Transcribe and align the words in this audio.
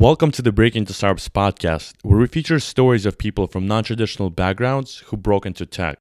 Welcome 0.00 0.30
to 0.30 0.40
the 0.40 0.50
Break 0.50 0.76
into 0.76 0.94
Startups 0.94 1.28
podcast, 1.28 1.92
where 2.00 2.18
we 2.18 2.26
feature 2.26 2.58
stories 2.58 3.04
of 3.04 3.18
people 3.18 3.46
from 3.46 3.68
non 3.68 3.84
traditional 3.84 4.30
backgrounds 4.30 5.00
who 5.08 5.18
broke 5.18 5.44
into 5.44 5.66
tech. 5.66 5.98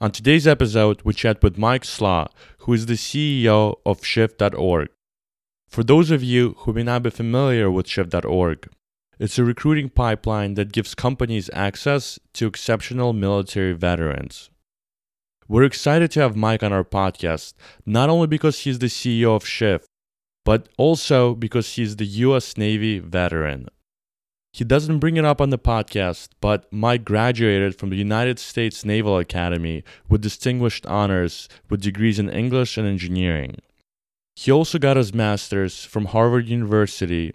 On 0.00 0.10
today's 0.10 0.46
episode, 0.46 1.02
we 1.04 1.12
chat 1.12 1.42
with 1.42 1.58
Mike 1.58 1.82
Slagh, 1.82 2.28
who 2.60 2.72
is 2.72 2.86
the 2.86 2.94
CEO 2.94 3.74
of 3.84 4.02
Shift.org. 4.02 4.88
For 5.68 5.84
those 5.84 6.10
of 6.10 6.22
you 6.22 6.54
who 6.60 6.72
may 6.72 6.84
not 6.84 7.02
be 7.02 7.10
familiar 7.10 7.70
with 7.70 7.86
Shift.org, 7.86 8.70
it's 9.18 9.38
a 9.38 9.44
recruiting 9.44 9.90
pipeline 9.90 10.54
that 10.54 10.72
gives 10.72 10.94
companies 10.94 11.50
access 11.52 12.18
to 12.32 12.46
exceptional 12.46 13.12
military 13.12 13.74
veterans. 13.74 14.48
We're 15.48 15.64
excited 15.64 16.10
to 16.12 16.20
have 16.20 16.34
Mike 16.34 16.62
on 16.62 16.72
our 16.72 16.82
podcast, 16.82 17.52
not 17.84 18.08
only 18.08 18.26
because 18.26 18.60
he's 18.60 18.78
the 18.78 18.86
CEO 18.86 19.36
of 19.36 19.46
Shift, 19.46 19.86
but 20.44 20.68
also 20.76 21.34
because 21.34 21.74
he's 21.74 21.96
the 21.96 22.06
US 22.06 22.56
Navy 22.56 22.98
veteran. 22.98 23.68
He 24.52 24.64
doesn't 24.64 24.98
bring 24.98 25.16
it 25.16 25.24
up 25.24 25.40
on 25.40 25.48
the 25.48 25.58
podcast, 25.58 26.28
but 26.40 26.70
Mike 26.70 27.04
graduated 27.04 27.74
from 27.74 27.88
the 27.88 27.96
United 27.96 28.38
States 28.38 28.84
Naval 28.84 29.16
Academy 29.18 29.82
with 30.10 30.20
distinguished 30.20 30.84
honors 30.84 31.48
with 31.70 31.80
degrees 31.80 32.18
in 32.18 32.28
English 32.28 32.76
and 32.76 32.86
engineering. 32.86 33.56
He 34.36 34.52
also 34.52 34.78
got 34.78 34.98
his 34.98 35.14
master's 35.14 35.84
from 35.84 36.06
Harvard 36.06 36.48
University 36.48 37.32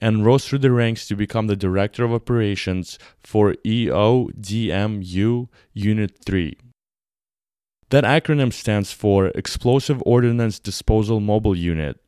and 0.00 0.24
rose 0.24 0.46
through 0.46 0.60
the 0.60 0.70
ranks 0.70 1.08
to 1.08 1.16
become 1.16 1.46
the 1.46 1.56
Director 1.56 2.04
of 2.04 2.12
Operations 2.12 2.98
for 3.22 3.54
EODMU 3.64 5.48
Unit 5.72 6.18
3. 6.24 6.56
That 7.90 8.04
acronym 8.04 8.52
stands 8.52 8.92
for 8.92 9.28
Explosive 9.28 10.02
Ordnance 10.04 10.58
Disposal 10.58 11.20
Mobile 11.20 11.56
Unit, 11.56 11.98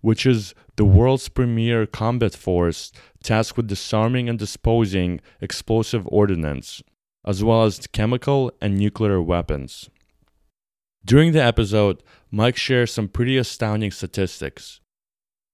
which 0.00 0.26
is 0.26 0.54
the 0.76 0.84
world's 0.84 1.28
premier 1.28 1.86
combat 1.86 2.34
force 2.34 2.92
tasked 3.22 3.56
with 3.56 3.66
disarming 3.66 4.28
and 4.28 4.38
disposing 4.38 5.20
explosive 5.40 6.06
ordnance, 6.08 6.82
as 7.24 7.42
well 7.42 7.64
as 7.64 7.86
chemical 7.88 8.52
and 8.60 8.78
nuclear 8.78 9.20
weapons. 9.20 9.90
During 11.04 11.32
the 11.32 11.42
episode, 11.42 12.02
Mike 12.32 12.56
shares 12.56 12.92
some 12.92 13.08
pretty 13.08 13.36
astounding 13.36 13.92
statistics. 13.92 14.80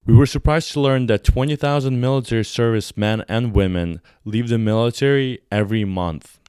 We 0.05 0.15
were 0.15 0.25
surprised 0.25 0.71
to 0.73 0.81
learn 0.81 1.05
that 1.05 1.23
20,000 1.23 2.01
military 2.01 2.43
service 2.43 2.97
men 2.97 3.23
and 3.29 3.53
women 3.53 4.01
leave 4.25 4.49
the 4.49 4.57
military 4.57 5.39
every 5.51 5.85
month. 5.85 6.39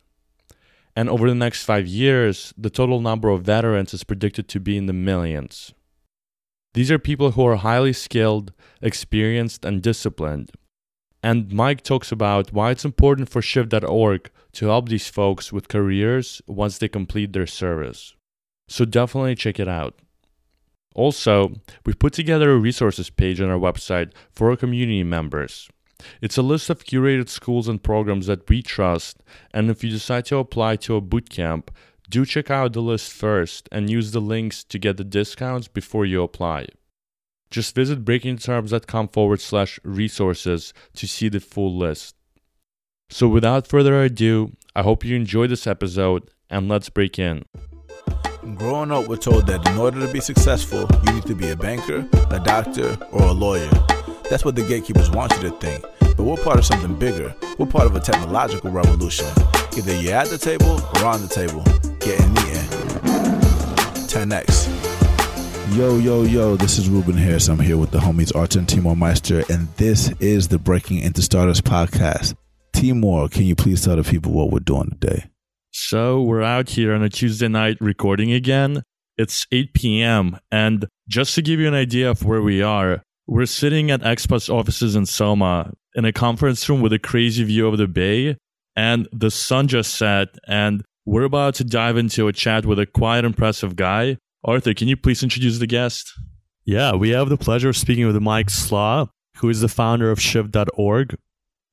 And 0.96 1.08
over 1.10 1.28
the 1.28 1.34
next 1.34 1.64
five 1.64 1.86
years, 1.86 2.54
the 2.56 2.70
total 2.70 3.00
number 3.00 3.28
of 3.28 3.42
veterans 3.42 3.92
is 3.92 4.04
predicted 4.04 4.48
to 4.48 4.58
be 4.58 4.78
in 4.78 4.86
the 4.86 4.94
millions. 4.94 5.73
These 6.74 6.90
are 6.90 6.98
people 6.98 7.32
who 7.32 7.46
are 7.46 7.56
highly 7.56 7.92
skilled, 7.92 8.52
experienced, 8.82 9.64
and 9.64 9.80
disciplined. 9.80 10.50
And 11.22 11.50
Mike 11.52 11.82
talks 11.82 12.12
about 12.12 12.52
why 12.52 12.72
it's 12.72 12.84
important 12.84 13.30
for 13.30 13.40
Shift.org 13.40 14.30
to 14.52 14.66
help 14.66 14.88
these 14.88 15.08
folks 15.08 15.52
with 15.52 15.68
careers 15.68 16.42
once 16.46 16.78
they 16.78 16.88
complete 16.88 17.32
their 17.32 17.46
service. 17.46 18.14
So 18.68 18.84
definitely 18.84 19.34
check 19.36 19.58
it 19.58 19.68
out. 19.68 20.00
Also, 20.94 21.54
we've 21.86 21.98
put 21.98 22.12
together 22.12 22.52
a 22.52 22.58
resources 22.58 23.08
page 23.08 23.40
on 23.40 23.50
our 23.50 23.58
website 23.58 24.12
for 24.32 24.50
our 24.50 24.56
community 24.56 25.02
members. 25.02 25.68
It's 26.20 26.36
a 26.36 26.42
list 26.42 26.70
of 26.70 26.84
curated 26.84 27.28
schools 27.28 27.68
and 27.68 27.82
programs 27.82 28.26
that 28.26 28.48
we 28.48 28.62
trust, 28.62 29.22
and 29.52 29.70
if 29.70 29.82
you 29.82 29.90
decide 29.90 30.24
to 30.26 30.36
apply 30.36 30.76
to 30.76 30.96
a 30.96 31.02
bootcamp, 31.02 31.68
do 32.14 32.24
check 32.24 32.48
out 32.48 32.72
the 32.72 32.80
list 32.80 33.12
first 33.12 33.68
and 33.72 33.90
use 33.90 34.12
the 34.12 34.20
links 34.20 34.62
to 34.62 34.78
get 34.78 34.96
the 34.96 35.02
discounts 35.02 35.66
before 35.66 36.06
you 36.06 36.22
apply. 36.22 36.64
Just 37.50 37.74
visit 37.74 38.04
breakingterms.com 38.04 39.08
forward 39.08 39.40
slash 39.40 39.80
resources 39.82 40.72
to 40.94 41.08
see 41.08 41.28
the 41.28 41.40
full 41.40 41.76
list. 41.76 42.14
So, 43.10 43.26
without 43.26 43.66
further 43.66 44.00
ado, 44.00 44.52
I 44.76 44.82
hope 44.82 45.04
you 45.04 45.16
enjoy 45.16 45.48
this 45.48 45.66
episode 45.66 46.30
and 46.48 46.68
let's 46.68 46.88
break 46.88 47.18
in. 47.18 47.46
Growing 48.54 48.92
up, 48.92 49.08
we're 49.08 49.16
told 49.16 49.48
that 49.48 49.68
in 49.68 49.76
order 49.76 49.98
to 50.06 50.12
be 50.12 50.20
successful, 50.20 50.88
you 51.04 51.14
need 51.14 51.26
to 51.26 51.34
be 51.34 51.50
a 51.50 51.56
banker, 51.56 52.08
a 52.30 52.38
doctor, 52.38 52.96
or 53.10 53.22
a 53.22 53.32
lawyer. 53.32 53.70
That's 54.30 54.44
what 54.44 54.54
the 54.54 54.62
gatekeepers 54.62 55.10
want 55.10 55.32
you 55.32 55.50
to 55.50 55.56
think. 55.58 55.84
But 55.98 56.22
we're 56.22 56.36
part 56.36 56.60
of 56.60 56.64
something 56.64 56.94
bigger. 56.96 57.34
We're 57.58 57.66
part 57.66 57.86
of 57.86 57.96
a 57.96 58.00
technological 58.00 58.70
revolution. 58.70 59.26
Either 59.76 60.00
you're 60.00 60.14
at 60.14 60.28
the 60.28 60.38
table 60.38 60.80
or 60.96 61.06
on 61.06 61.20
the 61.20 61.28
table. 61.28 61.64
Getting 62.04 62.32
eaten. 62.32 62.56
Eh? 62.56 62.68
10x. 64.12 65.74
Yo, 65.74 65.96
yo, 65.96 66.22
yo, 66.24 66.54
this 66.54 66.76
is 66.76 66.90
Ruben 66.90 67.14
Harris. 67.14 67.48
I'm 67.48 67.58
here 67.58 67.78
with 67.78 67.92
the 67.92 67.98
homies 67.98 68.30
Artur 68.36 68.62
Timur 68.66 68.94
Meyster, 68.94 69.48
and 69.48 69.68
this 69.78 70.12
is 70.20 70.48
the 70.48 70.58
Breaking 70.58 70.98
Into 70.98 71.22
Startups 71.22 71.62
podcast. 71.62 72.34
Timur, 72.74 73.28
can 73.30 73.44
you 73.44 73.56
please 73.56 73.82
tell 73.82 73.96
the 73.96 74.02
people 74.02 74.32
what 74.32 74.50
we're 74.50 74.58
doing 74.58 74.90
today? 74.90 75.30
So, 75.70 76.20
we're 76.20 76.42
out 76.42 76.68
here 76.68 76.92
on 76.92 77.02
a 77.02 77.08
Tuesday 77.08 77.48
night 77.48 77.78
recording 77.80 78.32
again. 78.32 78.82
It's 79.16 79.46
8 79.50 79.72
p.m. 79.72 80.38
And 80.52 80.86
just 81.08 81.34
to 81.36 81.42
give 81.42 81.58
you 81.58 81.68
an 81.68 81.74
idea 81.74 82.10
of 82.10 82.22
where 82.22 82.42
we 82.42 82.60
are, 82.60 83.02
we're 83.26 83.46
sitting 83.46 83.90
at 83.90 84.02
XPO's 84.02 84.50
offices 84.50 84.94
in 84.94 85.06
Soma 85.06 85.72
in 85.94 86.04
a 86.04 86.12
conference 86.12 86.68
room 86.68 86.82
with 86.82 86.92
a 86.92 86.98
crazy 86.98 87.44
view 87.44 87.66
of 87.66 87.78
the 87.78 87.88
bay, 87.88 88.36
and 88.76 89.08
the 89.10 89.30
sun 89.30 89.68
just 89.68 89.94
set, 89.94 90.28
and 90.46 90.84
we're 91.06 91.24
about 91.24 91.54
to 91.56 91.64
dive 91.64 91.96
into 91.96 92.28
a 92.28 92.32
chat 92.32 92.64
with 92.64 92.78
a 92.78 92.86
quite 92.86 93.24
impressive 93.24 93.76
guy. 93.76 94.18
Arthur, 94.42 94.74
can 94.74 94.88
you 94.88 94.96
please 94.96 95.22
introduce 95.22 95.58
the 95.58 95.66
guest? 95.66 96.12
Yeah, 96.64 96.94
we 96.94 97.10
have 97.10 97.28
the 97.28 97.36
pleasure 97.36 97.68
of 97.68 97.76
speaking 97.76 98.06
with 98.06 98.20
Mike 98.22 98.48
Slagh, 98.48 99.08
who 99.36 99.48
is 99.48 99.60
the 99.60 99.68
founder 99.68 100.10
of 100.10 100.20
Shift.org. 100.20 101.16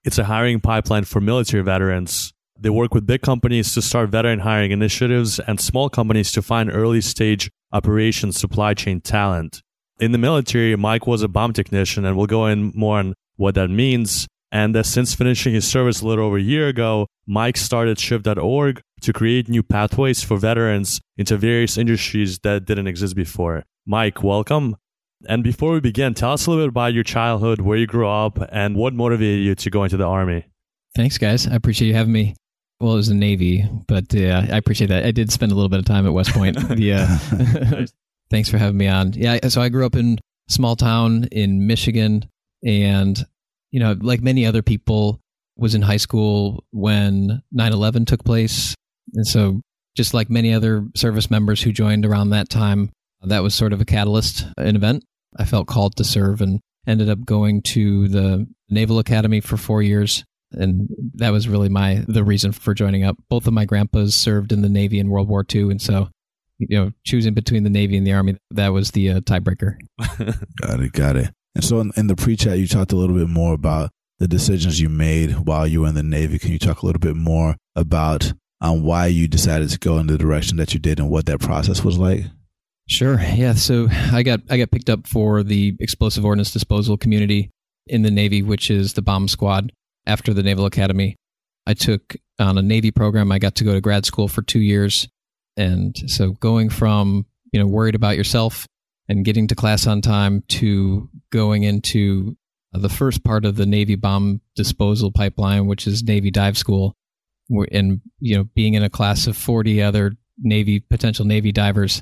It's 0.04 0.18
a 0.18 0.26
hiring 0.26 0.60
pipeline 0.60 1.06
for 1.06 1.22
military 1.22 1.64
veterans. 1.64 2.34
They 2.60 2.70
work 2.70 2.94
with 2.94 3.08
big 3.08 3.22
companies 3.22 3.74
to 3.74 3.82
start 3.82 4.10
veteran 4.10 4.40
hiring 4.40 4.72
initiatives 4.72 5.40
and 5.40 5.60
small 5.60 5.90
companies 5.90 6.32
to 6.34 6.42
find 6.42 6.72
early 6.72 7.02
stage 7.02 7.50
operations 7.72 8.40
supply 8.40 8.74
chain 8.74 9.02
talent. 9.02 9.62
In 10.00 10.12
the 10.12 10.18
military, 10.18 10.76
Mike 10.76 11.08
was 11.08 11.22
a 11.22 11.28
bomb 11.28 11.54
technician, 11.54 12.06
and 12.06 12.18
we'll 12.18 12.28
go 12.28 12.48
in 12.48 12.72
more 12.76 13.00
on 13.00 13.14
what 13.38 13.56
that 13.56 13.70
means. 13.70 14.28
And 14.52 14.76
uh, 14.76 14.84
since 14.84 15.14
finishing 15.14 15.54
his 15.54 15.68
service 15.68 16.02
a 16.02 16.08
little 16.08 16.26
over 16.26 16.38
a 16.38 16.42
year 16.42 16.68
ago, 16.68 17.08
Mike 17.26 17.58
started 17.58 18.00
Shift.org 18.00 18.82
to 19.02 19.14
create 19.14 19.48
new 19.48 19.64
pathways 19.64 20.24
for 20.24 20.38
veterans 20.38 21.00
into 21.18 21.38
various 21.38 21.78
industries 21.78 22.40
that 22.40 22.66
didn't 22.66 22.88
exist 22.88 23.16
before. 23.16 23.64
Mike, 23.86 24.24
welcome. 24.24 24.76
And 25.28 25.44
before 25.44 25.72
we 25.72 25.80
begin, 25.80 26.14
tell 26.14 26.34
us 26.34 26.46
a 26.46 26.50
little 26.50 26.66
bit 26.66 26.70
about 26.70 26.94
your 26.94 27.04
childhood, 27.04 27.62
where 27.62 27.78
you 27.78 27.88
grew 27.88 28.08
up, 28.08 28.40
and 28.52 28.76
what 28.76 28.94
motivated 28.94 29.46
you 29.46 29.56
to 29.56 29.70
go 29.70 29.84
into 29.84 29.98
the 29.98 30.06
Army. 30.06 30.46
Thanks, 30.96 31.18
guys. 31.18 31.48
I 31.48 31.56
appreciate 31.56 31.88
you 31.88 31.94
having 31.94 32.14
me. 32.14 32.36
Well, 32.80 32.94
it 32.94 32.98
was 32.98 33.08
the 33.08 33.14
Navy, 33.14 33.70
but 33.88 34.14
uh, 34.16 34.46
I 34.52 34.58
appreciate 34.58 34.88
that. 34.88 35.06
I 35.06 35.12
did 35.12 35.32
spend 35.32 35.52
a 35.52 35.56
little 35.56 35.70
bit 35.70 35.80
of 35.80 35.86
time 35.86 36.08
at 36.08 36.14
West 36.14 36.32
Point. 36.32 36.58
yeah. 36.78 37.18
Thanks 38.32 38.50
for 38.50 38.58
having 38.58 38.78
me 38.78 38.88
on. 38.88 39.14
Yeah, 39.14 39.48
so 39.50 39.62
I 39.62 39.70
grew 39.70 39.86
up 39.86 39.96
in 39.96 40.18
small 40.50 40.76
town 40.76 41.26
in 41.32 41.68
Michigan, 41.68 42.28
and 42.66 43.24
you 43.72 43.80
know, 43.80 43.96
like 44.00 44.22
many 44.22 44.46
other 44.46 44.62
people, 44.62 45.20
was 45.58 45.76
in 45.76 45.82
high 45.82 45.98
school 45.98 46.64
when 46.72 47.42
9/11 47.54 48.06
took 48.06 48.24
place, 48.24 48.76
and 49.14 49.28
so 49.28 49.62
just 49.96 50.14
like 50.14 50.30
many 50.30 50.54
other 50.54 50.88
service 50.96 51.30
members 51.30 51.62
who 51.62 51.72
joined 51.72 52.06
around 52.06 52.30
that 52.30 52.50
time, 52.50 52.90
that 53.24 53.44
was 53.44 53.54
sort 53.54 53.74
of 53.74 53.82
a 53.82 53.86
catalyst, 53.86 54.46
an 54.58 54.76
event. 54.76 55.04
I 55.38 55.46
felt 55.46 55.68
called 55.68 55.96
to 55.98 56.04
serve 56.04 56.42
and 56.42 56.60
ended 56.88 57.10
up 57.10 57.26
going 57.26 57.62
to 57.62 58.08
the 58.08 58.48
Naval 58.70 59.00
Academy 59.00 59.42
for 59.42 59.58
four 59.58 59.82
years. 59.82 60.24
And 60.54 60.90
that 61.16 61.30
was 61.32 61.48
really 61.48 61.70
my 61.70 62.04
the 62.08 62.24
reason 62.24 62.52
for 62.52 62.74
joining 62.74 63.04
up. 63.04 63.18
Both 63.30 63.48
of 63.48 63.54
my 63.54 63.66
grandpas 63.66 64.16
served 64.16 64.52
in 64.52 64.62
the 64.62 64.70
Navy 64.70 65.00
in 65.00 65.10
World 65.10 65.30
War 65.30 65.46
II, 65.54 65.72
and 65.72 65.82
so 65.82 66.10
you 66.70 66.78
know, 66.78 66.92
choosing 67.06 67.34
between 67.34 67.64
the 67.64 67.70
Navy 67.70 67.98
and 67.98 68.06
the 68.06 68.14
Army, 68.14 68.38
that 68.52 68.70
was 68.70 68.92
the 68.92 69.10
uh, 69.10 69.20
tiebreaker. 69.22 69.78
got 70.62 70.80
it, 70.80 70.92
got 70.94 71.16
it. 71.16 71.34
And 71.56 71.64
so 71.64 71.80
in, 71.80 71.92
in 71.98 72.08
the 72.08 72.16
pre-chat, 72.16 72.60
you 72.60 72.68
talked 72.68 72.92
a 72.92 72.96
little 72.96 73.16
bit 73.16 73.28
more 73.28 73.54
about 73.54 73.92
the 74.20 74.28
decisions 74.28 74.80
you 74.80 74.90
made 74.90 75.32
while 75.32 75.66
you 75.66 75.82
were 75.82 75.88
in 75.88 75.96
the 75.96 76.04
Navy. 76.04 76.40
Can 76.40 76.52
you 76.52 76.60
talk 76.60 76.82
a 76.82 76.86
little 76.86 77.00
bit 77.00 77.16
more 77.16 77.56
about 77.76 78.34
um, 78.62 78.84
why 78.84 79.08
you 79.08 79.28
decided 79.28 79.70
to 79.70 79.80
go 79.80 79.98
in 79.98 80.08
the 80.08 80.18
direction 80.18 80.58
that 80.58 80.74
you 80.74 80.80
did 80.80 81.00
and 81.00 81.10
what 81.10 81.26
that 81.26 81.40
process 81.40 81.84
was 81.84 81.98
like? 81.98 82.26
Sure. 82.88 83.20
Yeah. 83.20 83.54
So 83.54 83.88
I 83.90 84.22
got 84.24 84.42
I 84.50 84.58
got 84.58 84.72
picked 84.72 84.90
up 84.90 85.08
for 85.08 85.44
the 85.44 85.76
explosive 85.80 86.26
ordnance 86.26 86.52
disposal 86.52 86.98
community 86.98 87.50
in 87.88 88.02
the 88.02 88.12
Navy, 88.12 88.44
which 88.44 88.70
is 88.70 88.94
the 88.94 89.02
bomb 89.02 89.28
squad 89.28 89.72
after 90.06 90.34
the 90.34 90.44
Naval 90.44 90.66
Academy. 90.66 91.16
I 91.66 91.74
took 91.74 92.16
on 92.38 92.58
a 92.58 92.62
Navy 92.62 92.92
program. 92.92 93.32
I 93.32 93.40
got 93.40 93.56
to 93.56 93.64
go 93.64 93.74
to 93.74 93.82
grad 93.82 94.06
school 94.06 94.28
for 94.28 94.42
two 94.42 94.60
years 94.60 95.08
and 95.58 95.96
so 96.08 96.32
going 96.34 96.70
from, 96.70 97.26
you 97.52 97.60
know, 97.60 97.68
worried 97.68 97.96
about 97.96 98.18
yourself 98.18 98.68
and 99.12 99.26
getting 99.26 99.46
to 99.46 99.56
class 99.56 99.88
on 99.88 100.00
time 100.00 100.42
to 100.48 101.10
going 101.32 101.64
into 101.64 102.38
the 102.72 102.88
first 102.88 103.26
part 103.26 103.44
of 103.44 103.58
the 103.58 103.66
Navy 103.66 103.96
bomb 103.96 104.40
disposal 104.56 105.12
pipeline, 105.12 105.68
which 105.68 105.86
is 105.86 106.02
Navy 106.02 106.32
dive 106.32 106.58
school, 106.58 106.96
and, 107.74 108.00
you 108.22 108.38
know, 108.38 108.46
being 108.56 108.76
in 108.76 108.84
a 108.84 108.90
class 108.90 109.28
of 109.28 109.36
40 109.36 109.82
other 109.82 110.14
Navy, 110.40 110.80
potential 110.80 111.26
Navy 111.26 111.52
divers, 111.52 112.02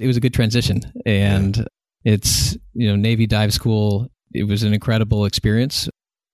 it 0.00 0.06
was 0.06 0.16
a 0.16 0.20
good 0.20 0.32
transition. 0.32 0.80
And 1.04 1.58
yeah. 1.58 1.64
it's, 2.04 2.56
you 2.72 2.88
know, 2.88 2.96
Navy 2.96 3.26
dive 3.26 3.52
school, 3.52 4.08
it 4.32 4.44
was 4.44 4.62
an 4.62 4.72
incredible 4.72 5.26
experience. 5.26 5.90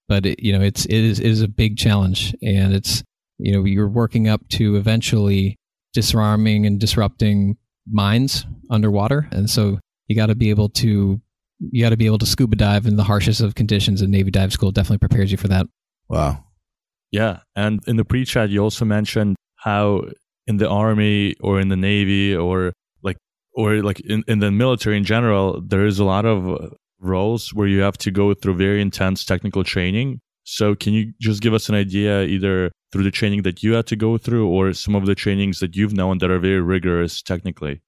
but 0.09 0.25
it, 0.25 0.41
you 0.41 0.53
know, 0.53 0.61
it's 0.61 0.85
it 0.85 0.93
is, 0.93 1.19
it 1.19 1.27
is 1.27 1.43
a 1.43 1.49
big 1.49 1.77
challenge, 1.77 2.33
and 2.43 2.75
it's 2.75 3.03
you 3.39 3.53
know 3.53 3.65
you're 3.65 3.89
working 3.89 4.29
up 4.29 4.47
to 4.51 4.77
eventually 4.77 5.59
disarming 5.95 6.65
and 6.65 6.79
disrupting 6.79 7.57
mines 7.91 8.47
underwater, 8.71 9.29
and 9.33 9.51
so 9.51 9.79
you 10.07 10.17
got 10.17 10.27
to 10.27 10.35
be 10.35 10.51
able 10.51 10.69
to 10.69 11.21
you 11.71 11.83
got 11.83 11.91
to 11.91 11.97
be 11.97 12.07
able 12.07 12.19
to 12.19 12.27
scuba 12.27 12.57
dive 12.57 12.87
in 12.87 12.97
the 12.97 13.05
harshest 13.05 13.41
of 13.41 13.55
conditions, 13.55 14.03
and 14.03 14.11
Navy 14.11 14.31
Dive 14.31 14.53
School 14.53 14.73
definitely 14.73 14.99
prepares 14.99 15.31
you 15.31 15.39
for 15.39 15.49
that. 15.49 15.67
Wow. 16.09 16.45
Yeah, 17.13 17.41
and 17.55 17.81
in 17.87 17.97
the 17.97 18.05
pre-chat, 18.05 18.51
you 18.51 18.61
also 18.63 18.85
mentioned 18.85 19.37
how 19.57 20.03
in 20.47 20.57
the 20.57 20.69
army 20.69 21.37
or 21.41 21.61
in 21.61 21.69
the 21.69 21.77
navy 21.77 22.35
or 22.35 22.73
like 23.03 23.17
or 23.55 23.83
like 23.83 24.01
in, 24.01 24.25
in 24.27 24.41
the 24.41 24.51
military 24.51 24.97
in 24.97 25.05
general, 25.05 25.61
there 25.61 25.87
is 25.87 25.99
a 25.99 26.05
lot 26.05 26.25
of 26.25 26.75
roles 26.99 27.53
where 27.53 27.67
you 27.67 27.81
have 27.81 27.99
to 27.99 28.11
go 28.11 28.33
through 28.35 28.55
very 28.55 28.81
intense 28.81 29.25
technical 29.25 29.63
training. 29.63 30.21
So 30.45 30.75
can 30.75 30.93
you 30.93 31.13
just 31.21 31.43
give 31.43 31.55
us 31.55 31.69
an 31.69 31.75
idea 31.75 32.23
either 32.23 32.73
through 32.91 33.05
the 33.05 33.11
training 33.11 33.43
that 33.43 33.63
you 33.63 33.75
had 33.75 33.87
to 33.89 33.97
go 33.97 34.19
through 34.19 34.49
or 34.49 34.73
some 34.73 34.97
of 34.97 35.07
the 35.07 35.15
trainings 35.15 35.61
that 35.61 35.77
you've 35.77 35.93
known 35.93 36.19
that 36.19 36.31
are 36.31 36.39
very 36.39 36.61
rigorous 36.61 37.23
technically? 37.23 37.81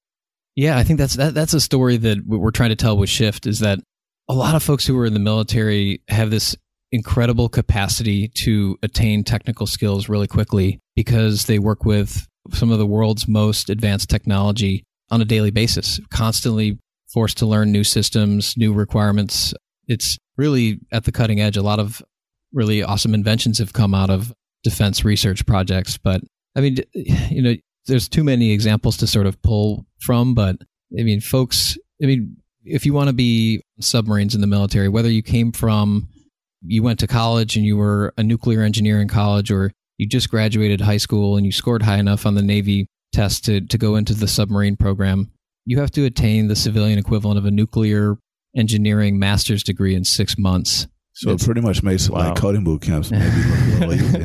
Yeah, 0.57 0.79
I 0.79 0.85
think 0.85 0.99
that's 0.99 1.15
that, 1.15 1.35
that's 1.35 1.55
a 1.55 1.61
story 1.61 1.97
that 1.97 2.19
we're 2.27 2.51
trying 2.51 2.71
to 2.71 2.77
tell 2.77 2.97
with 2.97 3.11
Shift 3.11 3.47
is 3.47 3.59
that 3.61 3.81
a 4.29 4.35
lot 4.35 4.55
of 4.55 4.63
folks 4.63 4.87
who 4.87 4.97
are 4.99 5.07
in 5.07 5.15
the 5.15 5.21
military 5.21 6.03
have 6.09 6.31
this 6.31 6.57
incredible 6.93 7.49
capacity 7.49 8.29
to 8.29 8.79
attain 8.83 9.25
technical 9.25 9.67
skills 9.67 10.09
really 10.09 10.29
quickly 10.29 10.81
because 10.95 11.47
they 11.47 11.59
work 11.59 11.85
with 11.85 12.27
some 12.53 12.71
of 12.71 12.79
the 12.79 12.87
world's 12.87 13.27
most 13.27 13.69
advanced 13.69 14.09
technology 14.09 14.85
on 15.11 15.21
a 15.21 15.25
daily 15.25 15.51
basis, 15.51 15.99
constantly 16.11 16.79
forced 17.13 17.39
to 17.39 17.47
learn 17.47 17.73
new 17.73 17.85
systems, 17.85 18.55
new 18.57 18.73
requirements. 18.73 19.55
It's 19.89 20.19
really 20.37 20.81
at 20.93 21.05
the 21.05 21.13
cutting 21.13 21.41
edge. 21.41 21.57
A 21.57 21.63
lot 21.63 21.81
of 21.81 22.03
really 22.53 22.83
awesome 22.83 23.15
inventions 23.15 23.59
have 23.59 23.73
come 23.73 23.95
out 23.95 24.11
of 24.11 24.33
defense 24.63 25.05
research 25.05 25.45
projects. 25.47 25.99
But 25.99 26.23
I 26.57 26.61
mean, 26.61 26.77
you 26.95 27.43
know, 27.43 27.55
there's 27.87 28.09
too 28.09 28.25
many 28.25 28.53
examples 28.53 28.97
to 28.99 29.07
sort 29.07 29.27
of 29.27 29.41
pull 29.43 29.87
from. 30.01 30.35
But 30.35 30.57
I 30.99 31.03
mean, 31.03 31.21
folks, 31.21 31.77
I 32.03 32.07
mean, 32.07 32.37
if 32.65 32.87
you 32.87 32.93
want 32.93 33.09
to 33.09 33.15
be 33.15 33.63
submarines 33.81 34.35
in 34.35 34.41
the 34.41 34.47
military, 34.47 34.89
whether 34.89 35.11
you 35.11 35.23
came 35.23 35.53
from, 35.53 36.09
you 36.63 36.83
went 36.83 36.99
to 37.01 37.07
college 37.07 37.57
and 37.57 37.65
you 37.65 37.77
were 37.77 38.15
a 38.17 38.23
nuclear 38.23 38.63
engineer 38.63 39.01
in 39.01 39.09
college, 39.09 39.51
or 39.51 39.71
you 39.99 40.09
just 40.09 40.31
graduated 40.31 40.81
high 40.81 40.97
school 40.97 41.37
and 41.37 41.45
you 41.45 41.53
scored 41.53 41.83
high 41.83 41.99
enough 41.99 42.27
on 42.27 42.35
the 42.35 42.43
Navy 42.43 42.87
test 43.13 43.45
to, 43.45 43.61
to 43.61 43.79
go 43.79 43.97
into 43.97 44.15
the 44.15 44.27
submarine 44.27 44.77
program, 44.77 45.31
you 45.67 45.79
have 45.79 45.91
to 45.93 46.05
attain 46.05 46.49
the 46.49 46.57
civilian 46.57 46.99
equivalent 46.99 47.39
of 47.39 47.45
a 47.45 47.51
nuclear 47.51 48.17
engineering 48.57 49.19
master's 49.19 49.63
degree 49.63 49.95
in 49.95 50.05
six 50.05 50.37
months. 50.39 50.87
So 51.15 51.31
it's, 51.31 51.45
it 51.45 51.47
pretty 51.47 51.61
much 51.61 51.83
makes 51.83 52.11
wow. 52.11 52.29
like 52.29 52.37
coding 52.37 52.65
boot 52.65 52.83
camps 52.83 53.11
maybe 53.11 53.25
look 53.25 53.83
a 53.83 53.87
little 53.87 54.21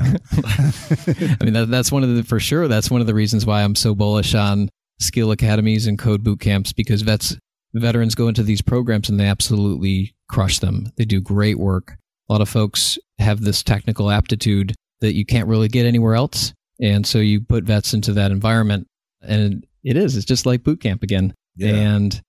I 1.39 1.43
mean, 1.43 1.53
that, 1.53 1.67
that's 1.69 1.91
one 1.91 2.03
of 2.03 2.15
the, 2.15 2.23
for 2.23 2.39
sure, 2.39 2.67
that's 2.67 2.89
one 2.89 2.99
of 2.99 3.07
the 3.07 3.13
reasons 3.13 3.45
why 3.45 3.63
I'm 3.63 3.75
so 3.75 3.93
bullish 3.93 4.33
on 4.33 4.69
skill 4.99 5.31
academies 5.31 5.85
and 5.85 5.99
code 5.99 6.23
boot 6.23 6.39
camps 6.39 6.73
because 6.73 7.03
vets, 7.03 7.37
veterans 7.75 8.15
go 8.15 8.27
into 8.27 8.41
these 8.41 8.63
programs 8.63 9.07
and 9.07 9.19
they 9.19 9.27
absolutely 9.27 10.15
crush 10.29 10.57
them. 10.59 10.91
They 10.97 11.05
do 11.05 11.21
great 11.21 11.59
work. 11.59 11.95
A 12.27 12.33
lot 12.33 12.41
of 12.41 12.49
folks 12.49 12.97
have 13.19 13.41
this 13.41 13.61
technical 13.61 14.09
aptitude 14.09 14.73
that 15.01 15.13
you 15.13 15.25
can't 15.25 15.47
really 15.47 15.67
get 15.67 15.85
anywhere 15.85 16.15
else. 16.15 16.53
And 16.81 17.05
so 17.05 17.19
you 17.19 17.41
put 17.41 17.65
vets 17.65 17.93
into 17.93 18.13
that 18.13 18.31
environment 18.31 18.87
and 19.21 19.63
it 19.83 19.95
is, 19.95 20.17
it's 20.17 20.25
just 20.25 20.47
like 20.47 20.63
boot 20.63 20.81
camp 20.81 21.03
again. 21.03 21.35
Yeah. 21.55 21.69
And 21.69 22.19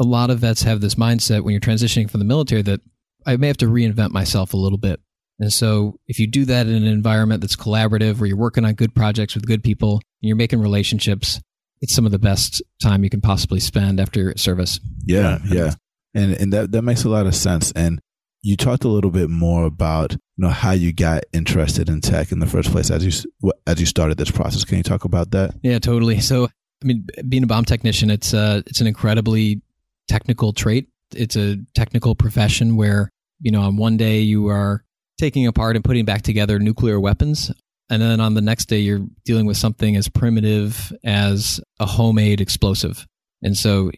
a 0.00 0.04
lot 0.04 0.30
of 0.30 0.40
vets 0.40 0.62
have 0.62 0.80
this 0.80 0.96
mindset 0.96 1.42
when 1.42 1.52
you're 1.52 1.60
transitioning 1.60 2.10
from 2.10 2.18
the 2.18 2.26
military 2.26 2.62
that 2.62 2.80
I 3.26 3.36
may 3.36 3.46
have 3.46 3.56
to 3.58 3.66
reinvent 3.66 4.10
myself 4.10 4.54
a 4.54 4.56
little 4.56 4.78
bit. 4.78 5.00
And 5.38 5.52
so 5.52 5.98
if 6.06 6.18
you 6.18 6.26
do 6.26 6.44
that 6.44 6.66
in 6.66 6.74
an 6.74 6.86
environment 6.86 7.40
that's 7.40 7.56
collaborative 7.56 8.18
where 8.18 8.26
you're 8.26 8.36
working 8.36 8.64
on 8.64 8.74
good 8.74 8.94
projects 8.94 9.34
with 9.34 9.46
good 9.46 9.62
people 9.62 9.94
and 9.94 10.28
you're 10.28 10.36
making 10.36 10.60
relationships, 10.60 11.40
it's 11.80 11.94
some 11.94 12.04
of 12.04 12.12
the 12.12 12.18
best 12.18 12.62
time 12.82 13.02
you 13.04 13.10
can 13.10 13.22
possibly 13.22 13.58
spend 13.58 14.00
after 14.00 14.36
service. 14.36 14.80
Yeah, 15.04 15.38
yeah. 15.46 15.74
And 16.14 16.32
and 16.34 16.52
that 16.52 16.72
that 16.72 16.82
makes 16.82 17.04
a 17.04 17.08
lot 17.08 17.26
of 17.26 17.34
sense. 17.34 17.72
And 17.72 18.00
you 18.42 18.56
talked 18.56 18.84
a 18.84 18.88
little 18.88 19.10
bit 19.10 19.30
more 19.30 19.64
about 19.64 20.12
you 20.12 20.18
know 20.36 20.48
how 20.48 20.72
you 20.72 20.92
got 20.92 21.24
interested 21.32 21.88
in 21.88 22.02
tech 22.02 22.32
in 22.32 22.40
the 22.40 22.46
first 22.46 22.70
place 22.70 22.90
as 22.90 23.04
you 23.04 23.52
as 23.66 23.80
you 23.80 23.86
started 23.86 24.18
this 24.18 24.30
process. 24.30 24.64
Can 24.64 24.76
you 24.76 24.82
talk 24.82 25.04
about 25.04 25.30
that? 25.30 25.54
Yeah, 25.62 25.78
totally. 25.78 26.20
So, 26.20 26.46
I 26.82 26.86
mean, 26.86 27.06
being 27.28 27.44
a 27.44 27.46
bomb 27.46 27.64
technician, 27.64 28.10
it's 28.10 28.34
uh, 28.34 28.60
it's 28.66 28.80
an 28.80 28.86
incredibly 28.86 29.62
technical 30.08 30.52
trait. 30.52 30.88
It's 31.14 31.36
a 31.36 31.56
technical 31.74 32.14
profession 32.14 32.76
where 32.76 33.10
you 33.40 33.50
know 33.50 33.62
on 33.62 33.76
one 33.76 33.96
day 33.96 34.20
you 34.20 34.48
are 34.48 34.84
taking 35.18 35.46
apart 35.46 35.76
and 35.76 35.84
putting 35.84 36.04
back 36.04 36.22
together 36.22 36.58
nuclear 36.58 36.98
weapons, 36.98 37.52
and 37.88 38.00
then 38.00 38.20
on 38.20 38.34
the 38.34 38.40
next 38.40 38.66
day 38.66 38.78
you're 38.78 39.06
dealing 39.24 39.46
with 39.46 39.56
something 39.56 39.96
as 39.96 40.08
primitive 40.08 40.92
as 41.04 41.60
a 41.78 41.86
homemade 41.86 42.40
explosive. 42.40 43.06
And 43.42 43.56
so, 43.56 43.90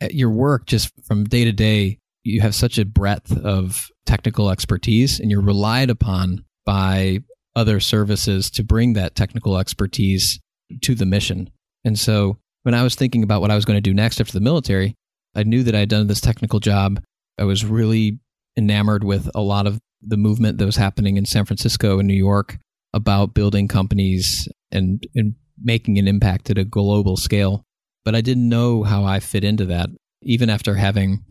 eh, 0.00 0.08
your 0.10 0.30
work 0.30 0.66
just 0.66 0.92
from 1.06 1.24
day 1.24 1.44
to 1.44 1.52
day 1.52 1.98
you 2.22 2.40
have 2.40 2.54
such 2.54 2.78
a 2.78 2.84
breadth 2.84 3.36
of 3.38 3.88
technical 4.06 4.50
expertise 4.50 5.20
and 5.20 5.30
you're 5.30 5.40
relied 5.40 5.90
upon 5.90 6.44
by 6.66 7.20
other 7.56 7.80
services 7.80 8.50
to 8.50 8.62
bring 8.62 8.92
that 8.92 9.14
technical 9.14 9.58
expertise 9.58 10.38
to 10.82 10.94
the 10.94 11.06
mission. 11.06 11.50
And 11.84 11.98
so 11.98 12.38
when 12.62 12.74
I 12.74 12.82
was 12.82 12.94
thinking 12.94 13.22
about 13.22 13.40
what 13.40 13.50
I 13.50 13.54
was 13.54 13.64
going 13.64 13.76
to 13.76 13.80
do 13.80 13.94
next 13.94 14.20
after 14.20 14.32
the 14.32 14.40
military, 14.40 14.94
I 15.34 15.44
knew 15.44 15.62
that 15.62 15.74
I 15.74 15.80
had 15.80 15.88
done 15.88 16.06
this 16.06 16.20
technical 16.20 16.60
job. 16.60 17.02
I 17.38 17.44
was 17.44 17.64
really 17.64 18.18
enamored 18.56 19.04
with 19.04 19.30
a 19.34 19.40
lot 19.40 19.66
of 19.66 19.78
the 20.02 20.16
movement 20.16 20.58
that 20.58 20.66
was 20.66 20.76
happening 20.76 21.16
in 21.16 21.24
San 21.24 21.44
Francisco 21.44 21.98
and 21.98 22.08
New 22.08 22.14
York 22.14 22.58
about 22.92 23.34
building 23.34 23.68
companies 23.68 24.48
and, 24.72 25.02
and 25.14 25.34
making 25.62 25.98
an 25.98 26.08
impact 26.08 26.50
at 26.50 26.58
a 26.58 26.64
global 26.64 27.16
scale. 27.16 27.62
But 28.04 28.14
I 28.14 28.20
didn't 28.20 28.48
know 28.48 28.82
how 28.82 29.04
I 29.04 29.20
fit 29.20 29.44
into 29.44 29.66
that, 29.66 29.90
even 30.22 30.50
after 30.50 30.74
having 30.74 31.24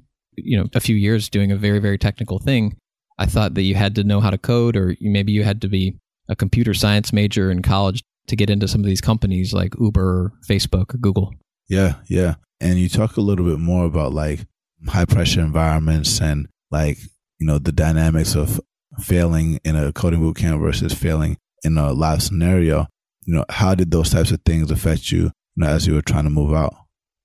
you 0.44 0.58
know 0.58 0.68
a 0.74 0.80
few 0.80 0.96
years 0.96 1.30
doing 1.30 1.52
a 1.52 1.56
very 1.56 1.80
very 1.80 1.98
technical 1.98 2.40
thing 2.40 2.76
i 3.18 3.26
thought 3.26 3.54
that 3.54 3.64
you 3.64 3.76
had 3.76 3.96
to 3.96 4.04
know 4.04 4.20
how 4.20 4.30
to 4.30 4.38
code 4.38 4.76
or 4.76 4.96
maybe 5.02 5.32
you 5.32 5.44
had 5.44 5.62
to 5.62 5.68
be 5.68 5.98
a 6.28 6.36
computer 6.36 6.74
science 6.74 7.12
major 7.12 7.52
in 7.52 7.62
college 7.62 8.04
to 8.28 8.36
get 8.36 8.50
into 8.50 8.68
some 8.68 8.82
of 8.82 8.86
these 8.86 9.02
companies 9.02 9.54
like 9.54 9.74
uber 9.80 10.02
or 10.02 10.34
facebook 10.48 10.94
or 10.94 10.98
google 10.98 11.34
yeah 11.68 11.96
yeah 12.08 12.36
and 12.62 12.80
you 12.80 12.90
talk 12.90 13.18
a 13.18 13.22
little 13.22 13.46
bit 13.46 13.60
more 13.60 13.86
about 13.86 14.14
like 14.14 14.46
high 14.88 15.06
pressure 15.06 15.42
environments 15.42 16.22
and 16.22 16.48
like 16.72 16.98
you 17.40 17.48
know 17.48 17.60
the 17.60 17.72
dynamics 17.72 18.36
of 18.36 18.60
failing 19.00 19.60
in 19.64 19.76
a 19.76 19.94
coding 19.94 20.20
boot 20.20 20.38
camp 20.38 20.62
versus 20.62 20.94
failing 20.94 21.38
in 21.64 21.78
a 21.78 21.92
live 21.92 22.24
scenario. 22.24 22.88
You 23.26 23.36
know 23.36 23.46
how 23.50 23.76
did 23.76 23.92
those 23.92 24.10
types 24.10 24.32
of 24.32 24.42
things 24.46 24.72
affect 24.72 25.12
you, 25.12 25.24
you 25.24 25.32
know, 25.58 25.68
as 25.68 25.88
you 25.88 25.94
were 25.94 26.02
trying 26.02 26.24
to 26.24 26.30
move 26.30 26.54
out? 26.54 26.74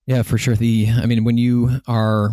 Yeah 0.06 0.22
for 0.22 0.38
sure. 0.38 0.54
The 0.54 0.88
i 0.90 1.06
mean 1.06 1.24
when 1.24 1.38
you 1.38 1.80
are 1.86 2.32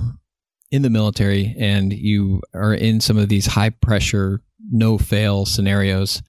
in 0.72 0.82
the 0.82 0.90
military 0.90 1.56
and 1.60 1.92
you 1.92 2.42
are 2.54 2.74
in 2.74 3.02
some 3.02 3.18
of 3.18 3.30
these 3.30 3.46
high 3.46 3.70
pressure, 3.70 4.42
no 4.72 4.98
fail 4.98 5.46
scenarios, 5.46 6.22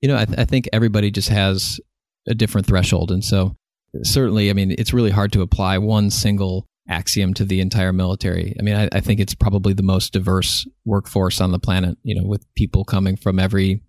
you 0.00 0.08
know, 0.08 0.16
I, 0.16 0.24
th- 0.24 0.38
I, 0.38 0.44
think 0.44 0.68
everybody 0.72 1.10
just 1.10 1.28
has 1.28 1.78
a 2.26 2.34
different 2.34 2.66
threshold. 2.66 3.12
And 3.12 3.22
so, 3.22 3.56
certainly, 4.02 4.50
I 4.50 4.52
mean, 4.52 4.74
it's 4.78 4.92
really 4.92 5.10
hard 5.10 5.32
to 5.32 5.42
apply 5.42 5.78
one 5.78 6.10
single 6.10 6.66
axiom 6.88 7.32
to 7.34 7.44
the 7.44 7.60
entire 7.60 7.92
military. 7.92 8.54
I 8.58 8.62
mean, 8.62 8.74
I, 8.74 8.88
I 8.92 9.00
think 9.00 9.20
it's 9.20 9.34
probably 9.34 9.72
the 9.72 9.82
most 9.82 10.12
diverse 10.12 10.66
workforce 10.84 11.40
on 11.40 11.52
the 11.52 11.58
planet, 11.58 11.96
you 12.02 12.14
know, 12.14 12.26
with 12.26 12.44
people 12.54 12.84
coming 12.84 13.16
from 13.16 13.38
every 13.38 13.82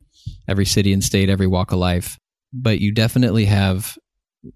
every 0.47 0.65
city 0.65 0.93
and 0.93 1.03
state, 1.03 1.29
every 1.29 1.47
walk 1.47 1.71
of 1.71 1.79
life. 1.79 2.17
But 2.53 2.79
you 2.79 2.93
definitely 2.93 3.45
have, 3.45 3.97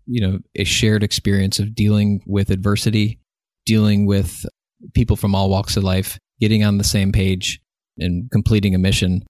you 0.06 0.22
know, 0.22 0.40
a 0.56 0.64
shared 0.64 1.04
experience 1.04 1.60
of 1.60 1.74
dealing 1.74 2.22
with 2.26 2.52
adversity, 2.52 3.20
dealing 3.66 4.06
with 4.06 4.46
people 4.94 5.16
from 5.16 5.34
all 5.34 5.50
walks 5.50 5.76
of 5.76 5.84
life 5.84 6.20
getting 6.40 6.64
on 6.64 6.78
the 6.78 6.84
same 6.84 7.12
page 7.12 7.60
and 7.98 8.30
completing 8.32 8.76
a 8.76 8.78
mission. 8.78 9.26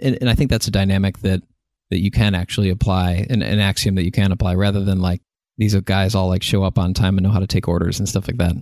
And, 0.00 0.18
and 0.20 0.28
I 0.28 0.34
think 0.34 0.50
that's 0.50 0.68
a 0.68 0.72
dynamic 0.72 1.18
that 1.20 1.42
that 1.90 2.00
you 2.00 2.10
can 2.10 2.34
actually 2.34 2.68
apply, 2.68 3.26
an, 3.30 3.42
an 3.42 3.58
axiom 3.58 3.96
that 3.96 4.04
you 4.04 4.12
can 4.12 4.30
apply, 4.30 4.54
rather 4.54 4.84
than 4.84 5.00
like 5.00 5.22
these 5.60 5.78
guys 5.82 6.14
all 6.14 6.28
like 6.28 6.42
show 6.42 6.64
up 6.64 6.78
on 6.78 6.94
time 6.94 7.18
and 7.18 7.24
know 7.24 7.30
how 7.30 7.38
to 7.38 7.46
take 7.46 7.68
orders 7.68 7.98
and 7.98 8.08
stuff 8.08 8.26
like 8.26 8.38
that. 8.38 8.54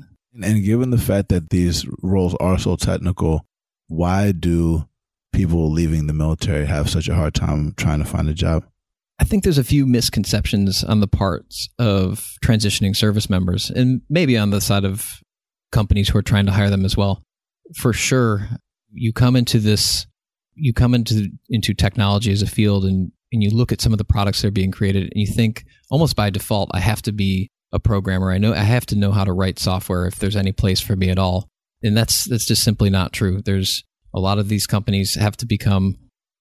And 0.43 0.65
given 0.65 0.91
the 0.91 0.99
fact 0.99 1.29
that 1.29 1.51
these 1.51 1.87
roles 2.03 2.35
are 2.41 2.59
so 2.59 2.75
technical, 2.75 3.47
why 3.87 4.33
do 4.33 4.87
people 5.33 5.71
leaving 5.71 6.09
the 6.09 6.13
military 6.13 6.67
have 6.67 6.91
such 6.91 7.09
a 7.09 7.15
hard 7.15 7.35
time 7.35 7.73
trying 7.77 8.01
to 8.01 8.05
find 8.05 8.29
a 8.29 8.35
job? 8.35 8.65
I 9.21 9.25
think 9.25 9.45
there's 9.45 9.59
a 9.59 9.65
few 9.65 9.87
misconceptions 9.87 10.83
on 10.83 10.99
the 10.99 11.07
parts 11.07 11.69
of 11.79 12.37
transitioning 12.45 12.97
service 12.97 13.31
members, 13.31 13.71
and 13.71 14.03
maybe 14.11 14.37
on 14.37 14.51
the 14.51 14.61
side 14.61 14.85
of 14.85 15.23
companies 15.71 16.09
who 16.09 16.19
are 16.19 16.23
trying 16.23 16.47
to 16.47 16.53
hire 16.53 16.71
them 16.71 16.85
as 16.85 16.97
well. 16.97 17.23
For 17.77 17.93
sure, 17.93 18.49
you 18.93 19.13
come 19.13 19.37
into 19.37 19.59
this, 19.61 20.07
you 20.55 20.73
come 20.73 20.95
into 20.95 21.31
into 21.49 21.75
technology 21.75 22.33
as 22.33 22.43
a 22.43 22.47
field, 22.47 22.85
and 22.85 23.13
and 23.33 23.43
you 23.43 23.51
look 23.51 23.73
at 23.73 23.81
some 23.81 23.93
of 23.93 23.99
the 23.99 24.05
products 24.05 24.43
that 24.43 24.49
are 24.49 24.53
being 24.53 24.71
created, 24.71 25.05
and 25.05 25.13
you 25.15 25.27
think 25.27 25.65
almost 25.91 26.17
by 26.17 26.31
default, 26.31 26.71
I 26.73 26.81
have 26.81 27.03
to 27.03 27.13
be 27.13 27.51
a 27.73 27.79
programmer. 27.79 28.31
I 28.31 28.39
know 28.39 28.53
I 28.53 28.59
have 28.59 28.87
to 28.87 28.97
know 28.97 29.13
how 29.13 29.25
to 29.25 29.33
write 29.33 29.59
software 29.59 30.07
if 30.07 30.17
there's 30.17 30.37
any 30.37 30.53
place 30.53 30.81
for 30.81 30.97
me 30.97 31.11
at 31.11 31.19
all. 31.19 31.49
And 31.83 31.97
that's 31.97 32.25
that's 32.25 32.47
just 32.47 32.65
simply 32.65 32.91
not 32.91 33.13
true. 33.13 33.43
There's 33.43 33.85
a 34.15 34.21
lot 34.21 34.39
of 34.39 34.49
these 34.49 34.67
companies 34.67 35.15
have 35.15 35.37
to 35.39 35.47
become 35.47 35.97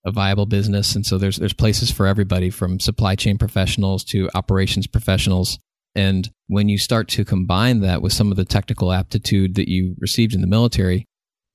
a 0.06 0.12
viable 0.12 0.46
business. 0.46 0.96
And 0.96 1.06
so 1.06 1.17
there's 1.17 1.38
there's 1.38 1.53
places 1.53 1.91
for 1.91 2.08
everybody 2.08 2.50
from 2.50 2.79
supply 2.79 3.15
chain 3.15 3.38
professionals 3.38 4.03
to 4.06 4.29
operations 4.34 4.88
professionals. 4.88 5.60
And 5.96 6.29
when 6.48 6.70
you 6.70 6.77
start 6.77 7.08
to 7.10 7.25
combine 7.25 7.82
that 7.82 8.01
with 8.01 8.13
some 8.13 8.32
of 8.32 8.38
the 8.38 8.46
technical 8.46 8.91
aptitude 8.91 9.56
that 9.56 9.67
you 9.67 9.96
received 10.00 10.34
in 10.34 10.41
the 10.41 10.48
military, 10.48 11.06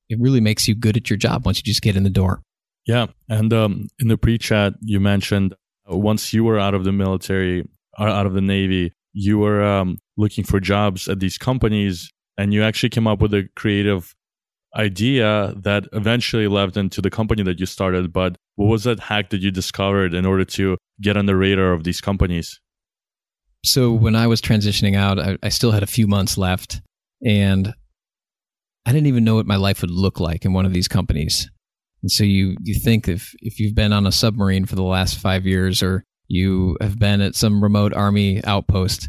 it 0.08 0.18
really 0.20 0.40
makes 0.40 0.68
you 0.68 0.74
good 0.74 0.96
at 0.96 1.08
your 1.08 1.16
job 1.16 1.46
once 1.46 1.58
you 1.58 1.62
just 1.62 1.82
get 1.82 1.96
in 1.96 2.02
the 2.02 2.10
door. 2.10 2.42
Yeah. 2.86 3.06
And 3.28 3.52
um, 3.52 3.88
in 3.98 4.08
the 4.08 4.18
pre 4.18 4.38
chat, 4.38 4.74
you 4.80 5.00
mentioned 5.00 5.54
uh, 5.90 5.96
once 5.96 6.32
you 6.32 6.44
were 6.44 6.58
out 6.58 6.74
of 6.74 6.84
the 6.84 6.92
military, 6.92 7.68
out 7.98 8.26
of 8.26 8.34
the 8.34 8.40
Navy, 8.40 8.92
you 9.12 9.38
were 9.38 9.62
um, 9.62 9.98
looking 10.16 10.44
for 10.44 10.58
jobs 10.60 11.08
at 11.08 11.20
these 11.20 11.38
companies 11.38 12.10
and 12.38 12.52
you 12.52 12.62
actually 12.62 12.88
came 12.88 13.06
up 13.06 13.20
with 13.20 13.34
a 13.34 13.48
creative 13.56 14.14
idea 14.74 15.52
that 15.56 15.86
eventually 15.92 16.48
led 16.48 16.76
into 16.76 17.02
the 17.02 17.10
company 17.10 17.42
that 17.42 17.60
you 17.60 17.66
started. 17.66 18.12
But 18.12 18.36
what 18.56 18.66
was 18.66 18.84
that 18.84 19.00
hack 19.00 19.30
that 19.30 19.40
you 19.40 19.50
discovered 19.50 20.14
in 20.14 20.24
order 20.24 20.44
to 20.46 20.78
get 21.00 21.16
on 21.16 21.26
the 21.26 21.36
radar 21.36 21.72
of 21.72 21.84
these 21.84 22.00
companies? 22.00 22.60
So 23.64 23.92
when 23.92 24.16
I 24.16 24.26
was 24.26 24.40
transitioning 24.40 24.96
out, 24.96 25.18
I, 25.18 25.38
I 25.42 25.50
still 25.50 25.70
had 25.70 25.82
a 25.82 25.86
few 25.86 26.06
months 26.06 26.36
left, 26.36 26.80
and 27.24 27.74
I 28.84 28.92
didn't 28.92 29.06
even 29.06 29.24
know 29.24 29.36
what 29.36 29.46
my 29.46 29.56
life 29.56 29.82
would 29.82 29.90
look 29.90 30.18
like 30.18 30.44
in 30.44 30.52
one 30.52 30.66
of 30.66 30.72
these 30.72 30.88
companies. 30.88 31.48
And 32.02 32.10
so 32.10 32.24
you 32.24 32.56
you 32.62 32.74
think 32.74 33.08
if 33.08 33.34
if 33.40 33.60
you've 33.60 33.74
been 33.74 33.92
on 33.92 34.06
a 34.06 34.12
submarine 34.12 34.66
for 34.66 34.74
the 34.74 34.82
last 34.82 35.18
five 35.18 35.46
years, 35.46 35.82
or 35.82 36.04
you 36.28 36.76
have 36.80 36.98
been 36.98 37.20
at 37.20 37.34
some 37.34 37.62
remote 37.62 37.94
army 37.94 38.42
outpost, 38.44 39.08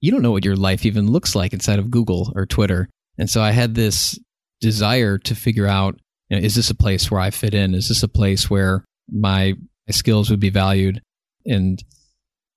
you 0.00 0.10
don't 0.10 0.22
know 0.22 0.32
what 0.32 0.44
your 0.44 0.56
life 0.56 0.84
even 0.84 1.10
looks 1.10 1.34
like 1.34 1.52
inside 1.52 1.78
of 1.78 1.90
Google 1.90 2.32
or 2.34 2.46
Twitter. 2.46 2.88
And 3.18 3.28
so 3.30 3.42
I 3.42 3.50
had 3.52 3.74
this 3.74 4.18
desire 4.60 5.18
to 5.18 5.34
figure 5.34 5.66
out 5.66 5.98
you 6.28 6.36
know, 6.36 6.44
is 6.44 6.54
this 6.54 6.70
a 6.70 6.74
place 6.74 7.10
where 7.10 7.20
I 7.20 7.30
fit 7.30 7.54
in? 7.54 7.74
Is 7.74 7.88
this 7.88 8.02
a 8.02 8.08
place 8.08 8.50
where 8.50 8.84
my, 9.10 9.54
skills 9.90 10.28
would 10.28 10.40
be 10.40 10.50
valued? 10.50 11.00
And 11.46 11.82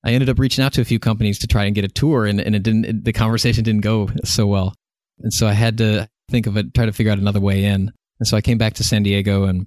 I 0.03 0.11
ended 0.11 0.29
up 0.29 0.37
reaching 0.37 0.65
out 0.65 0.73
to 0.73 0.81
a 0.81 0.85
few 0.85 0.99
companies 0.99 1.39
to 1.39 1.47
try 1.47 1.63
and 1.63 1.73
get 1.73 1.85
a 1.85 1.87
tour, 1.87 2.25
and, 2.25 2.41
and 2.41 2.55
it 2.55 2.63
didn't. 2.63 2.85
It, 2.85 3.03
the 3.05 3.13
conversation 3.13 3.63
didn't 3.63 3.81
go 3.81 4.09
so 4.25 4.47
well, 4.47 4.73
and 5.19 5.33
so 5.33 5.47
I 5.47 5.53
had 5.53 5.77
to 5.77 6.09
think 6.29 6.47
of 6.47 6.57
it, 6.57 6.73
try 6.73 6.85
to 6.85 6.91
figure 6.91 7.11
out 7.11 7.19
another 7.19 7.39
way 7.39 7.63
in. 7.63 7.93
And 8.21 8.27
so 8.27 8.37
I 8.37 8.41
came 8.41 8.59
back 8.59 8.75
to 8.75 8.83
San 8.83 9.01
Diego, 9.01 9.45
and 9.45 9.65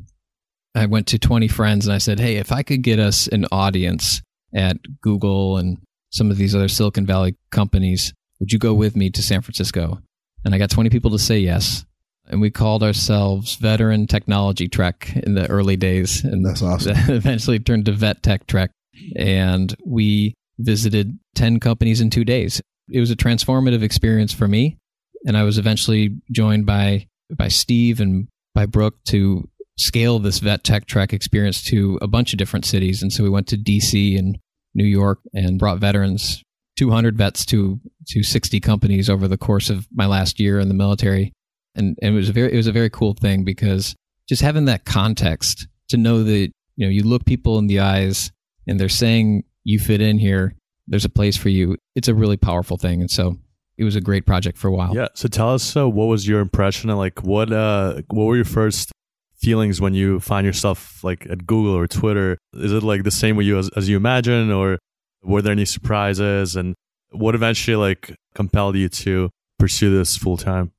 I 0.75 0.87
went 0.87 1.09
to 1.09 1.19
20 1.19 1.49
friends, 1.49 1.87
and 1.87 1.95
I 1.95 1.99
said, 1.99 2.21
"Hey, 2.21 2.37
if 2.37 2.53
I 2.53 2.63
could 2.63 2.83
get 2.83 2.99
us 2.99 3.27
an 3.27 3.47
audience 3.51 4.23
at 4.55 4.77
Google 5.03 5.59
and 5.59 5.79
some 6.11 6.31
of 6.31 6.37
these 6.37 6.55
other 6.55 6.69
Silicon 6.69 7.05
Valley 7.05 7.35
companies, 7.51 8.15
would 8.39 8.53
you 8.53 8.59
go 8.59 8.73
with 8.73 8.95
me 8.95 9.11
to 9.11 9.23
San 9.23 9.43
Francisco?" 9.43 10.01
And 10.45 10.55
I 10.55 10.59
got 10.59 10.71
20 10.71 10.89
people 10.89 11.11
to 11.11 11.19
say 11.19 11.39
yes 11.39 11.85
and 12.27 12.41
we 12.41 12.51
called 12.51 12.83
ourselves 12.83 13.57
Veteran 13.57 14.07
Technology 14.07 14.69
Trek 14.69 15.13
in 15.15 15.35
the 15.35 15.49
early 15.49 15.77
days, 15.77 16.25
and 16.25 16.45
that's 16.45 16.63
awesome. 16.63 16.97
Eventually 17.09 17.59
turned 17.59 17.87
to 17.87 17.93
Vet 17.93 18.23
Tech 18.23 18.47
Trek, 18.47 18.71
and 19.17 19.75
we 19.85 20.35
visited 20.59 21.19
ten 21.35 21.61
companies 21.61 22.01
in 22.01 22.11
two 22.11 22.25
days. 22.25 22.63
It 22.89 23.01
was 23.01 23.11
a 23.11 23.17
transformative 23.17 23.83
experience 23.83 24.33
for 24.33 24.49
me, 24.49 24.79
and 25.27 25.37
I 25.37 25.43
was 25.43 25.59
eventually 25.59 26.17
joined 26.31 26.67
by 26.67 27.07
by 27.35 27.49
Steve 27.49 28.01
and 28.01 28.29
by 28.55 28.67
Brooke 28.67 29.03
to 29.07 29.49
scale 29.77 30.19
this 30.19 30.39
Vet 30.39 30.65
Tech 30.65 30.87
Trek 30.87 31.13
experience 31.13 31.63
to 31.65 31.99
a 32.01 32.07
bunch 32.07 32.33
of 32.33 32.39
different 32.39 32.65
cities. 32.65 33.03
And 33.03 33.13
so 33.13 33.23
we 33.23 33.31
went 33.31 33.49
to 33.49 33.57
DC 33.57 34.19
and 34.19 34.39
New 34.75 34.85
York 34.85 35.21
and 35.33 35.59
brought 35.59 35.79
veterans, 35.79 36.43
200 36.77 37.17
vets 37.17 37.45
to 37.47 37.81
to 38.09 38.23
60 38.23 38.61
companies 38.61 39.09
over 39.09 39.27
the 39.27 39.39
course 39.39 39.71
of 39.71 39.87
my 39.93 40.07
last 40.07 40.39
year 40.39 40.61
in 40.61 40.69
the 40.69 40.75
military. 40.75 41.33
And, 41.75 41.99
and 42.03 42.15
it 42.15 42.17
was 42.17 42.29
a 42.29 42.33
very 42.33 42.53
it 42.53 42.57
was 42.57 42.67
a 42.67 42.73
very 42.73 42.91
cool 42.91 43.15
thing 43.15 43.45
because 43.45 43.95
just 44.29 44.43
having 44.43 44.67
that 44.67 44.85
context 44.85 45.67
to 45.89 45.97
know 45.97 46.23
that 46.23 46.51
you 46.77 46.87
know 46.87 46.89
you 46.89 47.03
look 47.03 47.25
people 47.25 47.59
in 47.59 47.67
the 47.67 47.81
eyes 47.81 48.31
and 48.67 48.79
they're 48.79 48.89
saying 48.89 49.45
you 49.65 49.79
fit 49.79 50.01
in 50.01 50.19
here. 50.19 50.55
There's 50.87 51.05
a 51.05 51.11
place 51.11 51.37
for 51.37 51.49
you. 51.49 51.77
It's 51.95 52.09
a 52.09 52.15
really 52.15 52.37
powerful 52.37 52.77
thing. 52.77 53.01
And 53.01 53.11
so 53.11 53.39
it 53.77 53.85
was 53.85 53.97
a 53.97 54.01
great 54.01 54.27
project 54.27 54.59
for 54.59 54.69
a 54.69 54.73
while. 54.73 54.95
Yeah 54.95 55.09
so 55.15 55.29
tell 55.29 55.53
us 55.53 55.77
uh, 55.77 55.89
what 55.89 56.07
was 56.07 56.27
your 56.27 56.41
impression 56.41 56.91
and 56.91 56.99
like 56.99 57.23
what 57.23 57.53
uh 57.53 58.03
what 58.09 58.25
were 58.25 58.37
your 58.37 58.45
first 58.45 58.93
feelings 59.37 59.81
when 59.81 59.95
you 59.95 60.21
find 60.21 60.47
yourself 60.47 61.03
like 61.05 61.27
at 61.31 61.47
google 61.47 61.75
or 61.75 61.87
twitter? 61.87 62.39
Is 62.55 62.73
it 62.73 62.83
like 62.83 63.05
the 63.05 63.11
same 63.11 63.37
with 63.37 63.47
you 63.47 63.59
as, 63.59 63.69
as 63.77 63.89
you 63.89 63.97
imagine 63.97 64.51
or 64.51 64.79
were 65.23 65.43
there 65.43 65.53
any 65.53 65.65
surprises? 65.65 66.57
And 66.57 66.75
what 67.11 67.35
eventually 67.35 67.77
like 67.77 68.15
compelled 68.35 68.77
you 68.77 68.89
to 68.89 69.31
pursue 69.59 69.97
this 69.97 70.17
full 70.17 70.37
time 70.37 70.73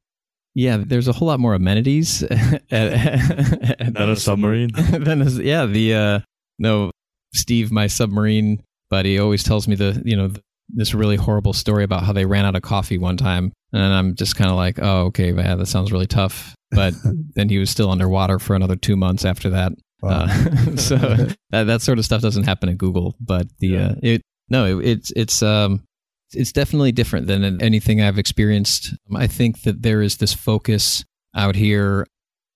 yeah, 0.56 0.78
there's 0.80 1.10
a 1.10 1.12
whole 1.12 1.28
lot 1.28 1.40
more 1.42 1.54
amenities. 1.54 2.24
At, 2.72 2.72
at, 2.72 3.94
than 3.94 4.10
a 4.10 4.16
submarine. 4.16 4.72
than 4.74 5.22
a, 5.22 5.30
yeah, 5.30 5.66
the 5.66 5.94
uh, 5.94 6.20
no, 6.58 6.92
Steve, 7.34 7.72
my 7.72 7.88
submarine 7.88 8.64
buddy, 8.90 9.20
always 9.20 9.44
tells 9.44 9.68
me 9.68 9.76
the 9.76 10.02
you 10.06 10.16
know 10.16 10.32
this 10.76 10.94
really 10.94 11.16
horrible 11.16 11.54
story 11.54 11.84
about 11.84 12.04
how 12.04 12.14
they 12.14 12.26
ran 12.26 12.46
out 12.46 12.56
of 12.56 12.62
coffee 12.62 12.98
one 12.98 13.18
time, 13.18 13.52
and 13.74 13.82
I'm 13.82 14.16
just 14.16 14.36
kind 14.36 14.50
of 14.50 14.56
like, 14.56 14.80
oh, 14.82 15.06
okay, 15.06 15.32
yeah, 15.32 15.56
that 15.56 15.68
sounds 15.68 15.92
really 15.92 16.08
tough. 16.08 16.56
But 16.72 16.94
then 17.36 17.50
he 17.50 17.58
was 17.58 17.70
still 17.70 17.90
underwater 17.90 18.40
for 18.40 18.56
another 18.56 18.76
two 18.76 18.96
months 18.96 19.26
after 19.26 19.50
that. 19.52 19.72
Wow. 20.02 20.26
Uh, 20.30 20.76
so 20.76 20.98
that, 21.50 21.64
that 21.64 21.82
sort 21.82 22.00
of 22.00 22.06
stuff 22.06 22.22
doesn't 22.22 22.44
happen 22.44 22.70
at 22.70 22.78
Google, 22.78 23.16
but 23.20 23.48
the 23.60 23.68
yeah. 23.68 23.88
uh, 23.88 23.96
it 24.02 24.22
no, 24.50 24.80
it, 24.80 24.86
it's 24.86 25.12
it's 25.16 25.42
um 25.42 25.84
it's 26.32 26.52
definitely 26.52 26.92
different 26.92 27.28
than 27.28 27.62
anything 27.62 28.02
I've 28.02 28.18
experienced. 28.18 28.94
I 29.16 29.28
think 29.28 29.62
that 29.62 29.82
there 29.82 30.02
is 30.02 30.18
this 30.18 30.34
focus 30.34 31.04
out 31.36 31.56
here 31.56 32.06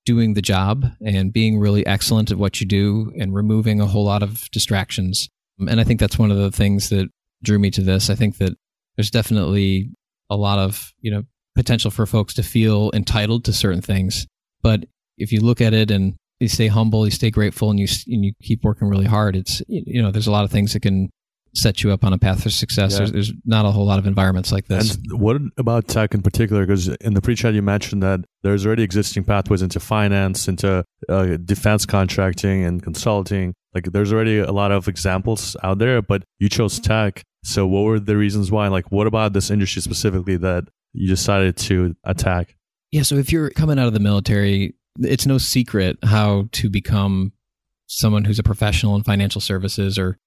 doing 0.06 0.34
the 0.34 0.42
job 0.42 0.86
and 1.06 1.32
being 1.32 1.60
really 1.60 1.86
excellent 1.86 2.32
at 2.32 2.38
what 2.38 2.60
you 2.60 2.68
do 2.68 3.12
and 3.20 3.34
removing 3.34 3.80
a 3.80 3.86
whole 3.86 4.06
lot 4.06 4.24
of 4.24 4.50
distractions. 4.52 5.30
And 5.60 5.80
I 5.80 5.84
think 5.84 6.00
that's 6.00 6.18
one 6.18 6.32
of 6.32 6.38
the 6.38 6.52
things 6.52 6.90
that 6.90 7.10
drew 7.44 7.60
me 7.60 7.72
to 7.72 7.82
this. 7.82 8.10
I 8.10 8.16
think 8.16 8.38
that 8.38 8.54
there's 8.96 9.12
definitely 9.12 9.92
a 10.30 10.36
lot 10.36 10.60
of, 10.60 10.94
you 11.02 11.12
know, 11.12 11.24
potential 11.56 11.92
for 11.92 12.06
folks 12.06 12.34
to 12.36 12.44
feel 12.44 12.92
entitled 12.94 13.46
to 13.46 13.54
certain 13.54 13.82
things. 13.82 14.28
But 14.62 14.86
if 15.18 15.32
you 15.32 15.42
look 15.42 15.62
at 15.62 15.74
it 15.74 15.92
and 15.92 16.16
you 16.40 16.48
stay 16.48 16.68
humble, 16.68 17.06
you 17.06 17.12
stay 17.12 17.32
grateful, 17.32 17.70
and 17.70 17.80
you 17.80 17.88
and 18.08 18.24
you 18.24 18.34
keep 18.42 18.64
working 18.64 18.88
really 18.88 19.06
hard, 19.06 19.36
it's 19.36 19.62
you 19.68 20.02
know 20.02 20.12
there's 20.12 20.28
a 20.28 20.32
lot 20.32 20.46
of 20.46 20.52
things 20.52 20.74
that 20.74 20.82
can 20.82 21.10
set 21.56 21.84
you 21.84 21.92
up 21.92 22.04
on 22.04 22.14
a 22.14 22.18
path 22.18 22.44
for 22.44 22.50
success. 22.50 22.94
Yeah. 22.94 23.00
There's, 23.00 23.12
there's, 23.12 23.34
not 23.44 23.66
a 23.66 23.72
whole 23.72 23.86
lot 23.86 24.00
of 24.00 24.06
environments 24.06 24.52
like 24.52 24.68
this. 24.68 24.96
And 24.96 25.20
what 25.20 25.38
about 25.58 25.88
tech 25.88 26.14
in 26.14 26.22
particular? 26.22 26.66
Because 26.66 26.88
in 26.88 27.14
the 27.14 27.22
pre-chat 27.22 27.54
you 27.54 27.62
mentioned 27.62 28.04
that 28.04 28.22
there's 28.44 28.66
already 28.66 28.84
existing 28.84 29.24
pathways 29.24 29.62
into 29.62 29.80
finance, 29.80 30.48
into 30.48 30.84
uh, 31.10 31.38
defense 31.44 31.86
contracting 31.86 32.64
and 32.64 32.84
consulting. 32.84 33.54
Like 33.74 33.86
there's 33.92 34.14
already 34.14 34.40
a 34.40 34.52
lot 34.52 34.72
of 34.72 34.88
examples 34.88 35.56
out 35.64 35.80
there, 35.80 36.02
but 36.02 36.24
you 36.38 36.50
chose 36.50 36.80
tech. 36.80 37.24
So 37.44 37.66
what 37.66 37.82
were 37.82 38.00
the 38.00 38.18
reasons 38.18 38.52
why? 38.52 38.68
Like 38.68 38.92
what 38.92 39.08
about 39.08 39.34
this 39.34 39.50
industry 39.50 39.82
specifically 39.82 40.38
that 40.38 40.66
you 40.94 41.08
decided 41.08 41.58
to 41.58 41.96
attack? 42.04 42.56
Yeah. 42.92 43.04
So 43.04 43.16
if 43.16 43.32
you're 43.32 43.50
coming 43.52 43.80
out 43.80 43.88
of 43.88 43.94
the 43.94 44.00
military, 44.00 44.76
it's 45.00 45.26
no 45.26 45.38
secret 45.38 45.98
how 46.04 46.50
to 46.54 46.70
become 46.70 47.32
someone 47.88 48.26
who's 48.26 48.40
a 48.40 48.44
professional 48.44 48.96
in 48.96 49.04
financial 49.04 49.42
services 49.42 49.98
or 49.98 50.18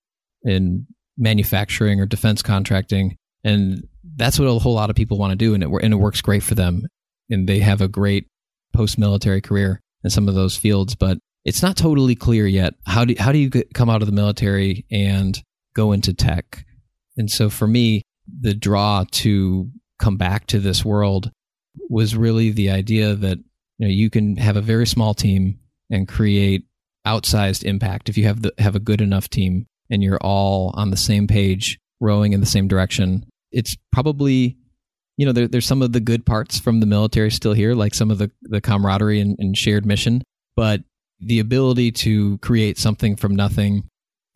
in 0.42 0.86
manufacturing 1.16 2.00
or 2.00 2.06
defense 2.06 2.42
contracting. 2.42 3.16
And 3.44 3.86
that's 4.16 4.38
what 4.38 4.46
a 4.46 4.58
whole 4.58 4.74
lot 4.74 4.90
of 4.90 4.96
people 4.96 5.18
want 5.18 5.32
to 5.32 5.36
do. 5.36 5.54
And 5.54 5.62
it, 5.62 5.68
and 5.82 5.92
it 5.92 5.98
works 5.98 6.20
great 6.20 6.42
for 6.42 6.54
them. 6.54 6.86
And 7.30 7.48
they 7.48 7.60
have 7.60 7.80
a 7.80 7.88
great 7.88 8.26
post 8.72 8.98
military 8.98 9.40
career 9.40 9.80
in 10.04 10.10
some 10.10 10.28
of 10.28 10.34
those 10.34 10.56
fields. 10.56 10.94
But 10.94 11.18
it's 11.44 11.62
not 11.62 11.76
totally 11.76 12.14
clear 12.14 12.46
yet. 12.46 12.74
How 12.86 13.04
do, 13.04 13.14
how 13.18 13.32
do 13.32 13.38
you 13.38 13.50
get, 13.50 13.74
come 13.74 13.90
out 13.90 14.02
of 14.02 14.06
the 14.06 14.14
military 14.14 14.86
and 14.90 15.40
go 15.74 15.92
into 15.92 16.14
tech? 16.14 16.64
And 17.16 17.30
so 17.30 17.50
for 17.50 17.66
me, 17.66 18.02
the 18.40 18.54
draw 18.54 19.04
to 19.10 19.70
come 19.98 20.16
back 20.16 20.46
to 20.48 20.58
this 20.58 20.84
world 20.84 21.30
was 21.88 22.16
really 22.16 22.50
the 22.50 22.70
idea 22.70 23.14
that 23.14 23.38
you 23.78 23.86
know 23.86 23.92
you 23.92 24.10
can 24.10 24.36
have 24.36 24.56
a 24.56 24.60
very 24.60 24.86
small 24.86 25.14
team 25.14 25.58
and 25.90 26.08
create 26.08 26.64
outsized 27.06 27.64
impact 27.64 28.08
if 28.08 28.16
you 28.16 28.24
have 28.24 28.42
the 28.42 28.52
have 28.58 28.76
a 28.76 28.80
good 28.80 29.00
enough 29.00 29.28
team 29.28 29.66
and 29.90 30.02
you're 30.02 30.18
all 30.22 30.72
on 30.74 30.90
the 30.90 30.96
same 30.96 31.26
page, 31.26 31.78
rowing 32.00 32.32
in 32.32 32.40
the 32.40 32.46
same 32.46 32.66
direction. 32.66 33.26
It's 33.52 33.76
probably, 33.92 34.56
you 35.18 35.26
know, 35.26 35.32
there, 35.32 35.46
there's 35.46 35.66
some 35.66 35.82
of 35.82 35.92
the 35.92 36.00
good 36.00 36.24
parts 36.24 36.58
from 36.58 36.80
the 36.80 36.86
military 36.86 37.30
still 37.30 37.52
here, 37.52 37.74
like 37.74 37.94
some 37.94 38.10
of 38.10 38.16
the, 38.16 38.30
the 38.42 38.62
camaraderie 38.62 39.20
and, 39.20 39.36
and 39.38 39.56
shared 39.56 39.84
mission, 39.84 40.22
but 40.56 40.80
the 41.20 41.40
ability 41.40 41.92
to 41.92 42.38
create 42.38 42.78
something 42.78 43.16
from 43.16 43.36
nothing 43.36 43.84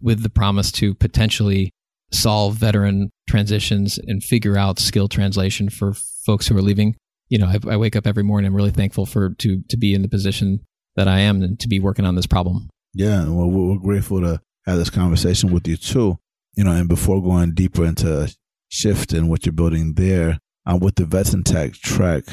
with 0.01 0.23
the 0.23 0.29
promise 0.29 0.71
to 0.73 0.95
potentially 0.95 1.71
solve 2.13 2.55
veteran 2.55 3.11
transitions 3.29 3.99
and 3.99 4.23
figure 4.23 4.57
out 4.57 4.79
skill 4.79 5.09
translation 5.09 5.69
for 5.69 5.93
folks 6.25 6.47
who 6.47 6.57
are 6.57 6.63
leaving. 6.63 6.97
You 7.29 7.39
know, 7.39 7.47
I, 7.47 7.59
I, 7.73 7.77
wake 7.77 7.97
up 7.97 8.07
every 8.07 8.23
morning. 8.23 8.47
I'm 8.47 8.55
really 8.55 8.71
thankful 8.71 9.07
for 9.07 9.31
to 9.31 9.63
to 9.69 9.77
be 9.77 9.95
in 9.95 10.03
the 10.03 10.09
position 10.09 10.61
that 10.95 11.09
I 11.09 11.21
am 11.21 11.43
and 11.43 11.59
to 11.61 11.69
be 11.69 11.81
working 11.81 12.05
on 12.05 12.15
this 12.15 12.27
problem. 12.27 12.69
Yeah, 12.95 13.29
well, 13.29 13.51
we're 13.51 13.79
grateful 13.79 14.21
to 14.21 14.41
have 14.65 14.79
this 14.79 14.91
conversation 14.91 15.53
with 15.53 15.67
you 15.67 15.77
too. 15.77 16.19
You 16.55 16.65
know, 16.65 16.73
and 16.73 16.89
before 16.89 17.23
going 17.23 17.53
deeper 17.53 17.85
into 17.85 18.33
shift 18.69 19.13
and 19.13 19.29
what 19.29 19.45
you're 19.45 19.53
building 19.53 19.95
there, 19.95 20.39
um, 20.65 20.81
with 20.81 20.95
the 20.95 21.05
Vets 21.05 21.33
and 21.33 21.45
Tech 21.45 21.75
Trek, 21.75 22.25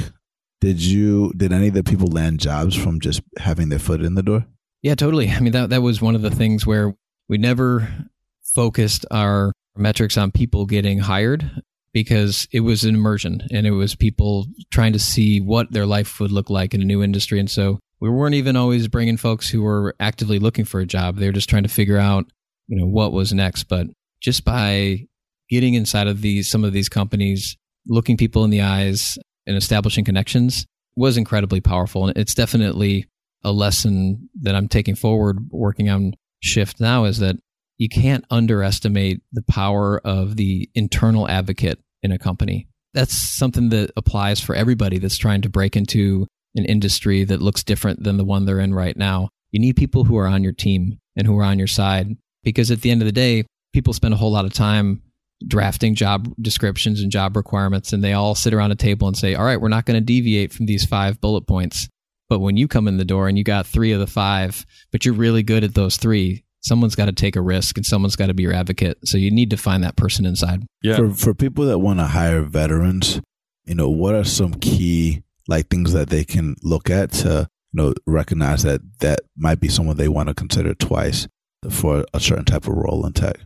did 0.62 0.82
you 0.82 1.34
did 1.36 1.52
any 1.52 1.68
of 1.68 1.74
the 1.74 1.84
people 1.84 2.08
land 2.08 2.40
jobs 2.40 2.76
from 2.76 3.00
just 3.00 3.22
having 3.38 3.70
their 3.70 3.80
foot 3.80 4.02
in 4.02 4.16
the 4.16 4.24
door? 4.24 4.46
Yeah, 4.82 4.96
totally. 4.96 5.30
I 5.30 5.40
mean, 5.40 5.54
that, 5.54 5.70
that 5.70 5.82
was 5.82 6.02
one 6.02 6.16
of 6.16 6.22
the 6.22 6.32
things 6.32 6.66
where 6.66 6.96
we 7.30 7.38
never 7.38 7.88
focused 8.44 9.06
our 9.10 9.54
metrics 9.76 10.18
on 10.18 10.32
people 10.32 10.66
getting 10.66 11.00
hired 11.00 11.50
because 11.94 12.48
it 12.52 12.62
was 12.62 12.84
an 12.84 12.96
immersion 12.96 13.42
and 13.52 13.68
it 13.68 13.72
was 13.72 13.96
people 13.96 14.48
trying 14.72 14.94
to 14.94 15.00
see 15.00 15.40
what 15.40 15.72
their 15.72 15.86
life 15.86 16.20
would 16.20 16.32
look 16.32 16.50
like 16.50 16.74
in 16.74 16.82
a 16.82 16.86
new 16.86 17.04
industry. 17.04 17.40
And 17.40 17.50
so 17.50 17.80
we 18.00 18.10
weren't 18.10 18.36
even 18.36 18.56
always 18.56 18.88
bringing 18.88 19.18
folks 19.18 19.50
who 19.50 19.62
were 19.62 19.96
actively 20.00 20.40
looking 20.40 20.66
for 20.66 20.80
a 20.80 20.86
job. 20.86 21.18
They 21.18 21.28
were 21.28 21.34
just 21.34 21.50
trying 21.50 21.64
to 21.64 21.70
figure 21.70 21.98
out, 21.98 22.26
you 22.68 22.78
know, 22.78 22.88
what 22.88 23.14
was 23.14 23.32
next. 23.32 23.66
But 23.66 23.88
just 24.20 24.44
by 24.44 25.06
getting 25.50 25.76
inside 25.76 26.08
of 26.08 26.22
these, 26.22 26.50
some 26.50 26.64
of 26.64 26.74
these 26.74 26.90
companies, 26.90 27.56
looking 27.88 28.18
people 28.18 28.44
in 28.44 28.50
the 28.50 28.62
eyes 28.62 29.18
and 29.46 29.56
establishing 29.56 30.04
connections 30.04 30.66
was 30.96 31.18
incredibly 31.18 31.62
powerful. 31.62 32.08
And 32.08 32.18
it's 32.18 32.34
definitely 32.34 33.06
a 33.44 33.52
lesson 33.52 34.30
that 34.42 34.56
I'm 34.56 34.68
taking 34.68 34.96
forward 34.96 35.40
working 35.52 35.90
on 35.90 36.14
Shift 36.42 36.80
now 36.82 37.06
is 37.06 37.20
that 37.20 37.38
you 37.78 37.90
can't 37.90 38.26
underestimate 38.30 39.22
the 39.32 39.44
power 39.44 40.00
of 40.04 40.36
the 40.36 40.70
internal 40.76 41.28
advocate 41.28 41.80
in 42.02 42.12
a 42.12 42.20
company. 42.20 42.68
That's 42.94 43.16
something 43.38 43.70
that 43.70 43.92
applies 43.98 44.40
for 44.40 44.56
everybody 44.56 45.00
that's 45.00 45.18
trying 45.18 45.42
to 45.42 45.50
break 45.50 45.76
into 45.76 46.28
an 46.56 46.66
industry 46.66 47.24
that 47.24 47.42
looks 47.42 47.64
different 47.64 48.04
than 48.04 48.18
the 48.18 48.26
one 48.26 48.46
they're 48.46 48.60
in 48.60 48.74
right 48.74 48.96
now. 48.96 49.30
You 49.52 49.60
need 49.60 49.76
people 49.76 50.04
who 50.04 50.18
are 50.18 50.28
on 50.28 50.44
your 50.44 50.54
team 50.54 51.00
and 51.16 51.26
who 51.26 51.38
are 51.40 51.44
on 51.44 51.58
your 51.58 51.68
side 51.68 52.10
because 52.44 52.70
at 52.70 52.82
the 52.82 52.92
end 52.92 53.02
of 53.02 53.06
the 53.08 53.12
day, 53.12 53.46
people 53.74 53.94
spend 53.94 54.14
a 54.14 54.18
whole 54.18 54.32
lot 54.32 54.46
of 54.46 54.54
time 54.54 55.02
drafting 55.48 55.96
job 55.96 56.34
descriptions 56.42 57.02
and 57.02 57.12
job 57.12 57.36
requirements 57.36 57.92
and 57.92 58.04
they 58.04 58.14
all 58.14 58.36
sit 58.36 58.54
around 58.54 58.72
a 58.72 58.76
table 58.76 59.08
and 59.08 59.18
say, 59.18 59.36
"All 59.36 59.44
right, 59.44 59.60
we're 59.60 59.68
not 59.68 59.86
going 59.86 60.00
to 60.00 60.06
deviate 60.06 60.54
from 60.54 60.68
these 60.68 60.86
five 60.86 61.20
bullet 61.20 61.48
points." 61.48 61.90
But 62.30 62.40
when 62.40 62.56
you 62.58 62.68
come 62.68 62.88
in 62.88 62.98
the 62.98 63.06
door 63.06 63.28
and 63.28 63.38
you 63.38 63.44
got 63.44 63.68
3 63.68 63.92
of 63.92 64.00
the 64.00 64.08
5, 64.08 64.66
but 64.92 65.06
you're 65.06 65.14
really 65.14 65.44
good 65.44 65.64
at 65.64 65.76
those 65.76 65.98
3, 65.98 66.44
someone's 66.64 66.96
got 66.96 67.06
to 67.06 67.12
take 67.12 67.36
a 67.36 67.42
risk 67.42 67.78
and 67.78 67.86
someone's 67.86 68.16
got 68.16 68.28
to 68.28 68.34
be 68.34 68.44
your 68.44 68.54
advocate. 68.54 68.98
So 69.06 69.18
you 69.18 69.32
need 69.32 69.50
to 69.52 69.58
find 69.58 69.84
that 69.84 69.96
person 69.96 70.26
inside. 70.26 70.66
Yeah. 70.82 70.98
For 70.98 71.10
for 71.12 71.34
people 71.34 71.66
that 71.66 71.80
want 71.80 72.00
to 72.00 72.06
hire 72.06 72.42
veterans, 72.42 73.22
you 73.66 73.76
know, 73.76 73.90
what 73.90 74.16
are 74.16 74.24
some 74.24 74.54
key 74.56 75.24
like 75.48 75.68
things 75.68 75.94
that 75.94 76.10
they 76.10 76.24
can 76.24 76.56
look 76.64 76.90
at 76.90 77.12
to 77.12 77.50
you 77.74 77.78
know 77.84 77.94
recognize 78.08 78.64
that 78.64 78.82
that 79.00 79.22
might 79.38 79.60
be 79.60 79.68
someone 79.68 79.98
they 79.98 80.08
want 80.08 80.30
to 80.30 80.36
consider 80.36 80.74
twice 80.74 81.28
for 81.70 82.06
a 82.14 82.20
certain 82.20 82.46
type 82.46 82.68
of 82.68 82.74
role 82.74 83.06
in 83.06 83.14
tech? 83.14 83.38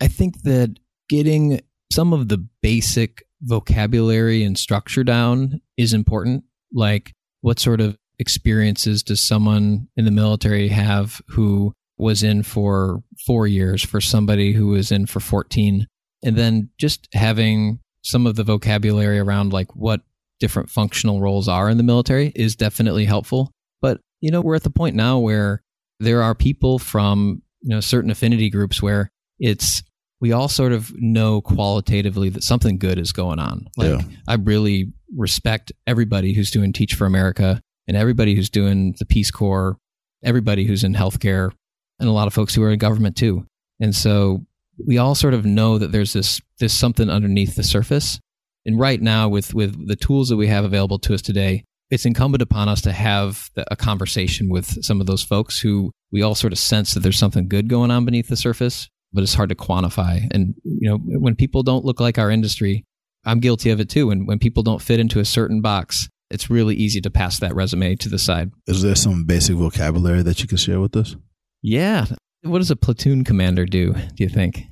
I 0.00 0.08
think 0.08 0.42
that 0.42 0.78
getting 1.08 1.60
some 1.92 2.12
of 2.12 2.28
the 2.28 2.38
basic 2.62 3.24
vocabulary 3.42 4.44
and 4.44 4.58
structure 4.58 5.04
down 5.04 5.60
is 5.76 5.92
important. 5.92 6.44
Like, 6.72 7.12
what 7.40 7.58
sort 7.58 7.80
of 7.80 7.96
experiences 8.18 9.02
does 9.02 9.20
someone 9.20 9.88
in 9.96 10.04
the 10.04 10.10
military 10.10 10.68
have 10.68 11.20
who 11.28 11.74
was 12.00 12.22
in 12.22 12.42
for 12.42 13.02
four 13.26 13.46
years 13.46 13.84
for 13.84 14.00
somebody 14.00 14.52
who 14.52 14.68
was 14.68 14.90
in 14.90 15.06
for 15.06 15.20
14. 15.20 15.86
And 16.22 16.36
then 16.36 16.70
just 16.78 17.08
having 17.12 17.80
some 18.02 18.26
of 18.26 18.36
the 18.36 18.44
vocabulary 18.44 19.18
around 19.18 19.52
like 19.52 19.74
what 19.76 20.00
different 20.38 20.70
functional 20.70 21.20
roles 21.20 21.48
are 21.48 21.68
in 21.68 21.76
the 21.76 21.82
military 21.82 22.32
is 22.34 22.56
definitely 22.56 23.04
helpful. 23.04 23.52
But, 23.82 24.00
you 24.20 24.30
know, 24.30 24.40
we're 24.40 24.54
at 24.54 24.62
the 24.62 24.70
point 24.70 24.96
now 24.96 25.18
where 25.18 25.62
there 25.98 26.22
are 26.22 26.34
people 26.34 26.78
from, 26.78 27.42
you 27.60 27.74
know, 27.74 27.80
certain 27.80 28.10
affinity 28.10 28.48
groups 28.48 28.82
where 28.82 29.10
it's, 29.38 29.82
we 30.20 30.32
all 30.32 30.48
sort 30.48 30.72
of 30.72 30.92
know 30.96 31.40
qualitatively 31.40 32.28
that 32.30 32.42
something 32.42 32.78
good 32.78 32.98
is 32.98 33.12
going 33.12 33.38
on. 33.38 33.66
Like, 33.76 34.00
yeah. 34.00 34.06
I 34.28 34.34
really 34.34 34.92
respect 35.16 35.72
everybody 35.86 36.34
who's 36.34 36.50
doing 36.50 36.72
Teach 36.72 36.94
for 36.94 37.06
America 37.06 37.60
and 37.86 37.96
everybody 37.96 38.34
who's 38.34 38.50
doing 38.50 38.94
the 38.98 39.06
Peace 39.06 39.30
Corps, 39.30 39.76
everybody 40.22 40.64
who's 40.64 40.84
in 40.84 40.94
healthcare, 40.94 41.52
and 42.00 42.08
a 42.08 42.12
lot 42.12 42.26
of 42.26 42.34
folks 42.34 42.54
who 42.54 42.62
are 42.62 42.70
in 42.70 42.78
government 42.78 43.16
too. 43.16 43.46
And 43.78 43.94
so 43.94 44.44
we 44.86 44.98
all 44.98 45.14
sort 45.14 45.34
of 45.34 45.44
know 45.44 45.78
that 45.78 45.92
there's 45.92 46.12
this 46.12 46.40
there's 46.58 46.72
something 46.72 47.08
underneath 47.08 47.54
the 47.54 47.62
surface. 47.62 48.18
And 48.66 48.78
right 48.78 49.00
now, 49.00 49.28
with 49.28 49.54
with 49.54 49.86
the 49.86 49.96
tools 49.96 50.28
that 50.28 50.36
we 50.36 50.48
have 50.48 50.64
available 50.64 50.98
to 51.00 51.14
us 51.14 51.22
today, 51.22 51.64
it's 51.90 52.06
incumbent 52.06 52.42
upon 52.42 52.68
us 52.68 52.82
to 52.82 52.92
have 52.92 53.50
a 53.56 53.76
conversation 53.76 54.48
with 54.48 54.84
some 54.84 55.00
of 55.00 55.06
those 55.06 55.22
folks 55.22 55.60
who 55.60 55.92
we 56.12 56.22
all 56.22 56.34
sort 56.34 56.52
of 56.52 56.58
sense 56.58 56.94
that 56.94 57.00
there's 57.00 57.18
something 57.18 57.48
good 57.48 57.68
going 57.68 57.90
on 57.90 58.04
beneath 58.04 58.28
the 58.28 58.36
surface, 58.36 58.88
but 59.12 59.22
it's 59.22 59.34
hard 59.34 59.48
to 59.48 59.54
quantify. 59.54 60.26
And 60.30 60.54
you 60.64 60.88
know, 60.88 60.98
when 60.98 61.36
people 61.36 61.62
don't 61.62 61.84
look 61.84 62.00
like 62.00 62.18
our 62.18 62.30
industry, 62.30 62.84
I'm 63.24 63.40
guilty 63.40 63.70
of 63.70 63.80
it 63.80 63.88
too. 63.88 64.10
And 64.10 64.26
when 64.26 64.38
people 64.38 64.62
don't 64.62 64.82
fit 64.82 65.00
into 65.00 65.20
a 65.20 65.24
certain 65.24 65.60
box, 65.60 66.08
it's 66.30 66.48
really 66.48 66.76
easy 66.76 67.00
to 67.00 67.10
pass 67.10 67.40
that 67.40 67.54
resume 67.54 67.96
to 67.96 68.08
the 68.08 68.18
side. 68.18 68.52
Is 68.66 68.82
there 68.82 68.94
some 68.94 69.24
basic 69.24 69.56
vocabulary 69.56 70.22
that 70.22 70.40
you 70.40 70.46
can 70.46 70.58
share 70.58 70.80
with 70.80 70.96
us? 70.96 71.16
Yeah. 71.62 72.06
What 72.42 72.58
does 72.58 72.70
a 72.70 72.76
platoon 72.76 73.24
commander 73.24 73.66
do, 73.66 73.92
do 73.92 74.24
you 74.24 74.28
think? 74.28 74.66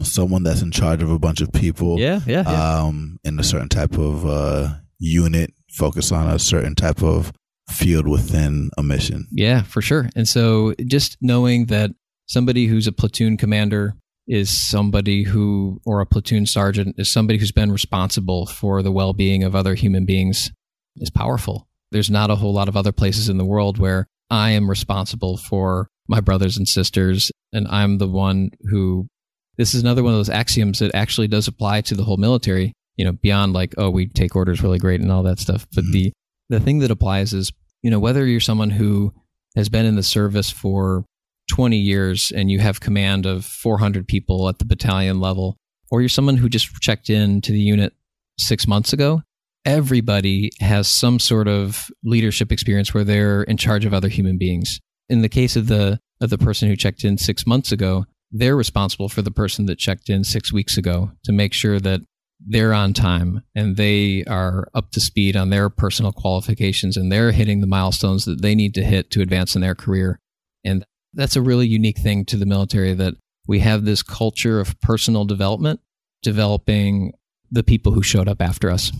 Someone 0.00 0.42
that's 0.42 0.62
in 0.62 0.70
charge 0.70 1.02
of 1.02 1.10
a 1.10 1.18
bunch 1.18 1.40
of 1.40 1.52
people. 1.52 1.98
Yeah, 1.98 2.20
yeah. 2.26 2.42
yeah. 2.46 2.80
Um, 2.80 3.18
in 3.24 3.38
a 3.38 3.44
certain 3.44 3.68
type 3.68 3.98
of 3.98 4.26
uh, 4.26 4.74
unit, 4.98 5.52
focus 5.70 6.12
on 6.12 6.28
a 6.28 6.38
certain 6.38 6.74
type 6.74 7.02
of 7.02 7.32
field 7.70 8.08
within 8.08 8.70
a 8.78 8.82
mission. 8.82 9.26
Yeah, 9.30 9.62
for 9.62 9.82
sure. 9.82 10.08
And 10.16 10.28
so 10.28 10.74
just 10.86 11.16
knowing 11.20 11.66
that 11.66 11.90
somebody 12.26 12.66
who's 12.66 12.86
a 12.86 12.92
platoon 12.92 13.36
commander 13.36 13.94
is 14.26 14.50
somebody 14.50 15.24
who, 15.24 15.80
or 15.84 16.00
a 16.00 16.06
platoon 16.06 16.46
sergeant, 16.46 16.94
is 16.98 17.10
somebody 17.10 17.38
who's 17.38 17.52
been 17.52 17.72
responsible 17.72 18.46
for 18.46 18.82
the 18.82 18.92
well 18.92 19.12
being 19.12 19.42
of 19.42 19.54
other 19.54 19.74
human 19.74 20.04
beings 20.04 20.50
is 20.96 21.10
powerful. 21.10 21.66
There's 21.90 22.10
not 22.10 22.30
a 22.30 22.36
whole 22.36 22.52
lot 22.52 22.68
of 22.68 22.76
other 22.76 22.92
places 22.92 23.28
in 23.28 23.38
the 23.38 23.44
world 23.44 23.78
where 23.78 24.06
I 24.30 24.50
am 24.50 24.68
responsible 24.68 25.38
for 25.38 25.88
my 26.08 26.20
brothers 26.20 26.56
and 26.56 26.66
sisters, 26.66 27.30
and 27.52 27.66
I'm 27.68 27.98
the 27.98 28.08
one 28.08 28.50
who. 28.70 29.08
This 29.56 29.74
is 29.74 29.82
another 29.82 30.04
one 30.04 30.12
of 30.12 30.18
those 30.20 30.30
axioms 30.30 30.78
that 30.78 30.94
actually 30.94 31.26
does 31.26 31.48
apply 31.48 31.80
to 31.80 31.96
the 31.96 32.04
whole 32.04 32.16
military. 32.16 32.72
You 32.96 33.04
know, 33.04 33.12
beyond 33.12 33.52
like, 33.52 33.74
oh, 33.76 33.90
we 33.90 34.08
take 34.08 34.36
orders 34.36 34.62
really 34.62 34.78
great 34.78 35.00
and 35.00 35.10
all 35.10 35.22
that 35.24 35.40
stuff. 35.40 35.66
But 35.74 35.84
mm-hmm. 35.84 35.92
the 35.92 36.12
the 36.48 36.60
thing 36.60 36.78
that 36.80 36.90
applies 36.90 37.32
is, 37.32 37.52
you 37.82 37.90
know, 37.90 37.98
whether 37.98 38.24
you're 38.26 38.40
someone 38.40 38.70
who 38.70 39.12
has 39.56 39.68
been 39.68 39.86
in 39.86 39.96
the 39.96 40.02
service 40.02 40.50
for 40.50 41.04
20 41.50 41.76
years 41.76 42.30
and 42.34 42.50
you 42.50 42.58
have 42.60 42.80
command 42.80 43.26
of 43.26 43.44
400 43.44 44.06
people 44.06 44.48
at 44.48 44.58
the 44.58 44.64
battalion 44.64 45.20
level, 45.20 45.56
or 45.90 46.00
you're 46.00 46.08
someone 46.08 46.36
who 46.36 46.48
just 46.48 46.74
checked 46.80 47.10
in 47.10 47.40
to 47.42 47.52
the 47.52 47.60
unit 47.60 47.94
six 48.38 48.66
months 48.66 48.92
ago, 48.92 49.22
everybody 49.64 50.50
has 50.60 50.88
some 50.88 51.18
sort 51.18 51.48
of 51.48 51.90
leadership 52.04 52.52
experience 52.52 52.94
where 52.94 53.04
they're 53.04 53.42
in 53.42 53.56
charge 53.56 53.84
of 53.84 53.92
other 53.92 54.08
human 54.08 54.38
beings 54.38 54.80
in 55.08 55.22
the 55.22 55.28
case 55.28 55.56
of 55.56 55.68
the 55.68 56.00
of 56.20 56.30
the 56.30 56.38
person 56.38 56.68
who 56.68 56.76
checked 56.76 57.04
in 57.04 57.16
six 57.16 57.46
months 57.46 57.70
ago, 57.70 58.04
they're 58.30 58.56
responsible 58.56 59.08
for 59.08 59.22
the 59.22 59.30
person 59.30 59.66
that 59.66 59.78
checked 59.78 60.10
in 60.10 60.24
six 60.24 60.52
weeks 60.52 60.76
ago 60.76 61.12
to 61.24 61.32
make 61.32 61.52
sure 61.52 61.78
that 61.78 62.00
they're 62.44 62.74
on 62.74 62.92
time 62.92 63.42
and 63.54 63.76
they 63.76 64.24
are 64.24 64.68
up 64.74 64.90
to 64.92 65.00
speed 65.00 65.36
on 65.36 65.50
their 65.50 65.68
personal 65.68 66.12
qualifications 66.12 66.96
and 66.96 67.10
they're 67.10 67.32
hitting 67.32 67.60
the 67.60 67.66
milestones 67.66 68.24
that 68.24 68.42
they 68.42 68.54
need 68.54 68.74
to 68.74 68.84
hit 68.84 69.10
to 69.10 69.22
advance 69.22 69.54
in 69.54 69.60
their 69.60 69.74
career. 69.74 70.20
And 70.64 70.84
that's 71.14 71.36
a 71.36 71.42
really 71.42 71.66
unique 71.66 71.98
thing 71.98 72.24
to 72.26 72.36
the 72.36 72.46
military 72.46 72.94
that 72.94 73.14
we 73.46 73.60
have 73.60 73.84
this 73.84 74.02
culture 74.02 74.60
of 74.60 74.78
personal 74.80 75.24
development, 75.24 75.80
developing 76.22 77.12
the 77.50 77.64
people 77.64 77.92
who 77.92 78.02
showed 78.02 78.28
up 78.28 78.42
after 78.42 78.70
us. 78.70 78.92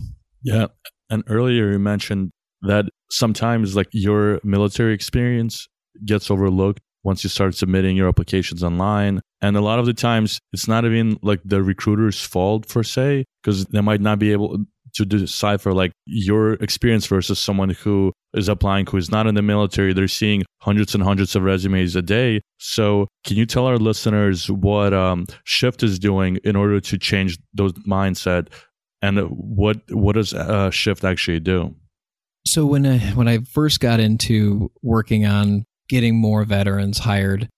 Yeah. 0.43 0.67
And 1.09 1.23
earlier 1.27 1.71
you 1.71 1.79
mentioned 1.79 2.31
that 2.63 2.85
sometimes 3.09 3.75
like 3.75 3.87
your 3.91 4.39
military 4.43 4.93
experience 4.93 5.67
gets 6.05 6.29
overlooked 6.31 6.81
once 7.03 7.23
you 7.23 7.29
start 7.29 7.55
submitting 7.55 7.95
your 7.95 8.07
applications 8.07 8.63
online. 8.63 9.21
And 9.41 9.55
a 9.55 9.61
lot 9.61 9.79
of 9.79 9.85
the 9.85 9.93
times, 9.93 10.39
it's 10.51 10.67
not 10.67 10.85
even 10.85 11.17
like 11.21 11.39
the 11.45 11.63
recruiter's 11.63 12.21
fault 12.21 12.67
per 12.67 12.83
se, 12.83 13.25
because 13.41 13.65
they 13.65 13.81
might 13.81 14.01
not 14.01 14.19
be 14.19 14.31
able 14.31 14.65
to 14.95 15.05
decipher 15.05 15.71
like 15.71 15.91
your 16.05 16.53
experience 16.53 17.05
versus 17.05 17.39
someone 17.39 17.69
who 17.69 18.11
is 18.33 18.49
applying 18.49 18.85
who 18.85 18.97
is 18.97 19.11
not 19.11 19.27
in 19.27 19.35
the 19.35 19.41
military. 19.41 19.93
They're 19.93 20.07
seeing 20.07 20.43
hundreds 20.61 20.93
and 20.93 21.03
hundreds 21.03 21.35
of 21.35 21.43
resumes 21.43 21.95
a 21.95 22.01
day. 22.01 22.41
So, 22.57 23.07
can 23.25 23.37
you 23.37 23.45
tell 23.45 23.65
our 23.65 23.77
listeners 23.77 24.49
what 24.49 24.93
um, 24.93 25.25
Shift 25.43 25.83
is 25.83 25.99
doing 25.99 26.37
in 26.43 26.55
order 26.55 26.79
to 26.81 26.97
change 26.97 27.37
those 27.53 27.73
mindset, 27.73 28.47
and 29.01 29.19
what 29.29 29.77
what 29.89 30.13
does 30.13 30.33
uh, 30.33 30.69
Shift 30.69 31.03
actually 31.03 31.39
do? 31.39 31.75
So 32.45 32.65
when 32.65 32.85
I 32.85 32.99
when 33.11 33.27
I 33.27 33.39
first 33.39 33.79
got 33.79 33.99
into 33.99 34.71
working 34.81 35.25
on 35.25 35.65
getting 35.89 36.15
more 36.15 36.45
veterans 36.45 36.99
hired 36.99 37.49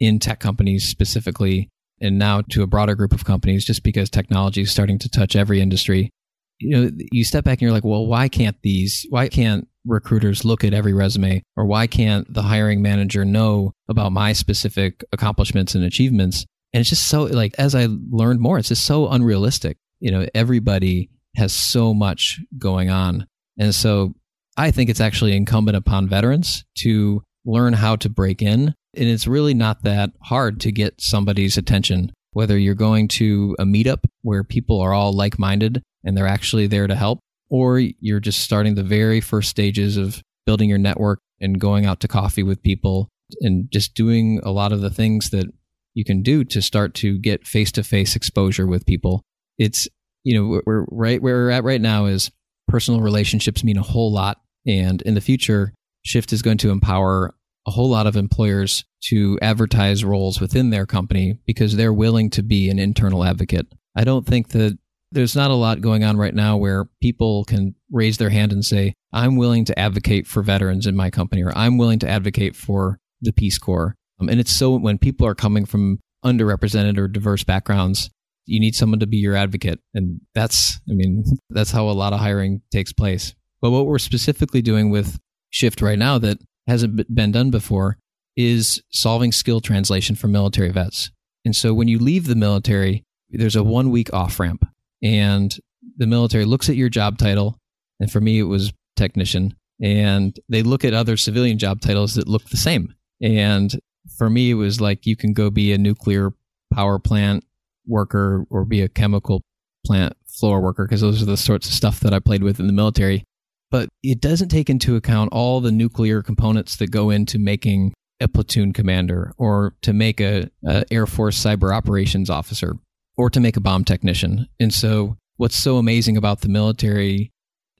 in 0.00 0.18
tech 0.18 0.40
companies 0.40 0.86
specifically, 0.86 1.68
and 2.00 2.18
now 2.18 2.42
to 2.50 2.62
a 2.62 2.66
broader 2.66 2.94
group 2.94 3.12
of 3.12 3.24
companies, 3.24 3.64
just 3.64 3.82
because 3.82 4.10
technology 4.10 4.62
is 4.62 4.70
starting 4.70 4.98
to 4.98 5.08
touch 5.08 5.34
every 5.34 5.60
industry. 5.60 6.10
You 6.58 6.70
know, 6.70 6.90
you 7.12 7.24
step 7.24 7.44
back 7.44 7.54
and 7.54 7.62
you're 7.62 7.72
like, 7.72 7.84
well, 7.84 8.06
why 8.06 8.28
can't 8.28 8.56
these, 8.62 9.06
why 9.10 9.28
can't 9.28 9.68
recruiters 9.84 10.44
look 10.44 10.64
at 10.64 10.74
every 10.74 10.92
resume? 10.92 11.42
Or 11.56 11.66
why 11.66 11.86
can't 11.86 12.32
the 12.32 12.42
hiring 12.42 12.82
manager 12.82 13.24
know 13.24 13.72
about 13.88 14.12
my 14.12 14.32
specific 14.32 15.04
accomplishments 15.12 15.74
and 15.74 15.84
achievements? 15.84 16.44
And 16.72 16.80
it's 16.80 16.90
just 16.90 17.08
so, 17.08 17.24
like, 17.24 17.54
as 17.58 17.74
I 17.74 17.88
learned 18.10 18.40
more, 18.40 18.58
it's 18.58 18.68
just 18.68 18.84
so 18.84 19.08
unrealistic. 19.08 19.76
You 20.00 20.10
know, 20.10 20.26
everybody 20.34 21.10
has 21.36 21.52
so 21.52 21.94
much 21.94 22.40
going 22.58 22.90
on. 22.90 23.26
And 23.58 23.74
so 23.74 24.14
I 24.56 24.70
think 24.70 24.90
it's 24.90 25.00
actually 25.00 25.36
incumbent 25.36 25.76
upon 25.76 26.08
veterans 26.08 26.64
to 26.78 27.22
learn 27.46 27.72
how 27.72 27.96
to 27.96 28.10
break 28.10 28.42
in. 28.42 28.74
And 28.94 29.08
it's 29.08 29.26
really 29.26 29.54
not 29.54 29.82
that 29.84 30.10
hard 30.22 30.60
to 30.60 30.72
get 30.72 31.00
somebody's 31.00 31.56
attention, 31.56 32.12
whether 32.32 32.58
you're 32.58 32.74
going 32.74 33.08
to 33.08 33.56
a 33.58 33.64
meetup 33.64 34.04
where 34.22 34.44
people 34.44 34.80
are 34.80 34.92
all 34.92 35.12
like 35.12 35.38
minded 35.38 35.82
and 36.04 36.16
they're 36.16 36.26
actually 36.26 36.66
there 36.66 36.86
to 36.86 36.94
help, 36.94 37.20
or 37.48 37.78
you're 37.78 38.20
just 38.20 38.40
starting 38.40 38.74
the 38.74 38.82
very 38.82 39.20
first 39.20 39.48
stages 39.48 39.96
of 39.96 40.22
building 40.44 40.68
your 40.68 40.78
network 40.78 41.20
and 41.40 41.60
going 41.60 41.86
out 41.86 42.00
to 42.00 42.08
coffee 42.08 42.42
with 42.42 42.62
people 42.62 43.08
and 43.40 43.70
just 43.70 43.94
doing 43.94 44.40
a 44.42 44.50
lot 44.50 44.72
of 44.72 44.80
the 44.80 44.90
things 44.90 45.30
that 45.30 45.46
you 45.94 46.04
can 46.04 46.22
do 46.22 46.44
to 46.44 46.60
start 46.60 46.94
to 46.94 47.18
get 47.18 47.46
face 47.46 47.72
to 47.72 47.82
face 47.82 48.16
exposure 48.16 48.66
with 48.66 48.86
people. 48.86 49.22
It's, 49.58 49.88
you 50.24 50.36
know, 50.36 50.60
we're 50.66 50.84
right 50.90 51.20
where 51.20 51.36
we're 51.36 51.50
at 51.50 51.64
right 51.64 51.80
now 51.80 52.06
is 52.06 52.30
personal 52.68 53.00
relationships 53.00 53.64
mean 53.64 53.78
a 53.78 53.82
whole 53.82 54.12
lot. 54.12 54.40
And 54.66 55.02
in 55.02 55.14
the 55.14 55.20
future, 55.20 55.72
Shift 56.04 56.32
is 56.32 56.42
going 56.42 56.58
to 56.58 56.70
empower 56.70 57.34
a 57.66 57.70
whole 57.70 57.88
lot 57.88 58.06
of 58.06 58.16
employers 58.16 58.84
to 59.02 59.38
advertise 59.42 60.04
roles 60.04 60.40
within 60.40 60.70
their 60.70 60.86
company 60.86 61.38
because 61.46 61.76
they're 61.76 61.92
willing 61.92 62.30
to 62.30 62.42
be 62.42 62.70
an 62.70 62.78
internal 62.78 63.24
advocate. 63.24 63.66
I 63.96 64.04
don't 64.04 64.26
think 64.26 64.48
that 64.50 64.78
there's 65.12 65.36
not 65.36 65.50
a 65.50 65.54
lot 65.54 65.80
going 65.80 66.04
on 66.04 66.16
right 66.16 66.34
now 66.34 66.56
where 66.56 66.88
people 67.00 67.44
can 67.44 67.74
raise 67.90 68.18
their 68.18 68.30
hand 68.30 68.52
and 68.52 68.64
say, 68.64 68.94
I'm 69.12 69.36
willing 69.36 69.64
to 69.66 69.78
advocate 69.78 70.26
for 70.26 70.42
veterans 70.42 70.86
in 70.86 70.96
my 70.96 71.10
company, 71.10 71.42
or 71.42 71.56
I'm 71.56 71.78
willing 71.78 71.98
to 72.00 72.08
advocate 72.08 72.54
for 72.56 72.98
the 73.20 73.32
Peace 73.32 73.58
Corps. 73.58 73.94
Um, 74.20 74.28
and 74.28 74.40
it's 74.40 74.52
so 74.52 74.76
when 74.76 74.98
people 74.98 75.26
are 75.26 75.34
coming 75.34 75.64
from 75.64 76.00
underrepresented 76.24 76.98
or 76.98 77.08
diverse 77.08 77.44
backgrounds, 77.44 78.10
you 78.46 78.60
need 78.60 78.74
someone 78.74 79.00
to 79.00 79.06
be 79.06 79.16
your 79.16 79.34
advocate. 79.34 79.80
And 79.94 80.20
that's, 80.34 80.78
I 80.88 80.94
mean, 80.94 81.24
that's 81.50 81.70
how 81.70 81.88
a 81.88 81.90
lot 81.90 82.12
of 82.12 82.20
hiring 82.20 82.62
takes 82.72 82.92
place. 82.92 83.34
But 83.60 83.70
what 83.70 83.86
we're 83.86 83.98
specifically 83.98 84.62
doing 84.62 84.90
with 84.90 85.18
Shift 85.50 85.80
right 85.80 85.98
now 85.98 86.18
that 86.18 86.38
hasn't 86.66 87.14
been 87.14 87.32
done 87.32 87.50
before 87.50 87.98
is 88.36 88.82
solving 88.90 89.32
skill 89.32 89.60
translation 89.60 90.14
for 90.14 90.28
military 90.28 90.70
vets. 90.70 91.10
And 91.44 91.54
so 91.54 91.72
when 91.72 91.88
you 91.88 91.98
leave 91.98 92.26
the 92.26 92.34
military, 92.34 93.04
there's 93.30 93.56
a 93.56 93.64
one 93.64 93.90
week 93.90 94.12
off 94.12 94.38
ramp 94.38 94.64
and 95.02 95.56
the 95.96 96.06
military 96.06 96.44
looks 96.44 96.68
at 96.68 96.76
your 96.76 96.88
job 96.88 97.18
title. 97.18 97.56
And 98.00 98.10
for 98.10 98.20
me, 98.20 98.38
it 98.38 98.44
was 98.44 98.72
technician. 98.96 99.54
And 99.82 100.38
they 100.48 100.62
look 100.62 100.84
at 100.84 100.94
other 100.94 101.16
civilian 101.16 101.58
job 101.58 101.80
titles 101.80 102.14
that 102.14 102.28
look 102.28 102.44
the 102.48 102.56
same. 102.56 102.94
And 103.22 103.78
for 104.18 104.28
me, 104.28 104.50
it 104.50 104.54
was 104.54 104.80
like 104.80 105.06
you 105.06 105.16
can 105.16 105.32
go 105.32 105.50
be 105.50 105.72
a 105.72 105.78
nuclear 105.78 106.32
power 106.72 106.98
plant 106.98 107.44
worker 107.86 108.44
or 108.50 108.64
be 108.64 108.82
a 108.82 108.88
chemical 108.88 109.42
plant 109.84 110.14
floor 110.26 110.60
worker 110.60 110.84
because 110.84 111.00
those 111.00 111.22
are 111.22 111.26
the 111.26 111.36
sorts 111.36 111.68
of 111.68 111.74
stuff 111.74 112.00
that 112.00 112.12
I 112.12 112.18
played 112.18 112.42
with 112.42 112.60
in 112.60 112.66
the 112.66 112.72
military. 112.72 113.24
But 113.70 113.88
it 114.02 114.20
doesn't 114.20 114.48
take 114.48 114.70
into 114.70 114.96
account 114.96 115.32
all 115.32 115.60
the 115.60 115.72
nuclear 115.72 116.22
components 116.22 116.76
that 116.76 116.90
go 116.90 117.10
into 117.10 117.38
making 117.38 117.92
a 118.20 118.28
platoon 118.28 118.72
commander 118.72 119.32
or 119.36 119.74
to 119.82 119.92
make 119.92 120.20
a, 120.20 120.48
a 120.64 120.84
Air 120.90 121.06
Force 121.06 121.42
cyber 121.42 121.74
operations 121.74 122.30
officer 122.30 122.76
or 123.16 123.30
to 123.30 123.40
make 123.40 123.56
a 123.56 123.60
bomb 123.60 123.84
technician. 123.84 124.46
And 124.60 124.72
so 124.72 125.16
what's 125.36 125.56
so 125.56 125.78
amazing 125.78 126.16
about 126.16 126.40
the 126.40 126.48
military 126.48 127.32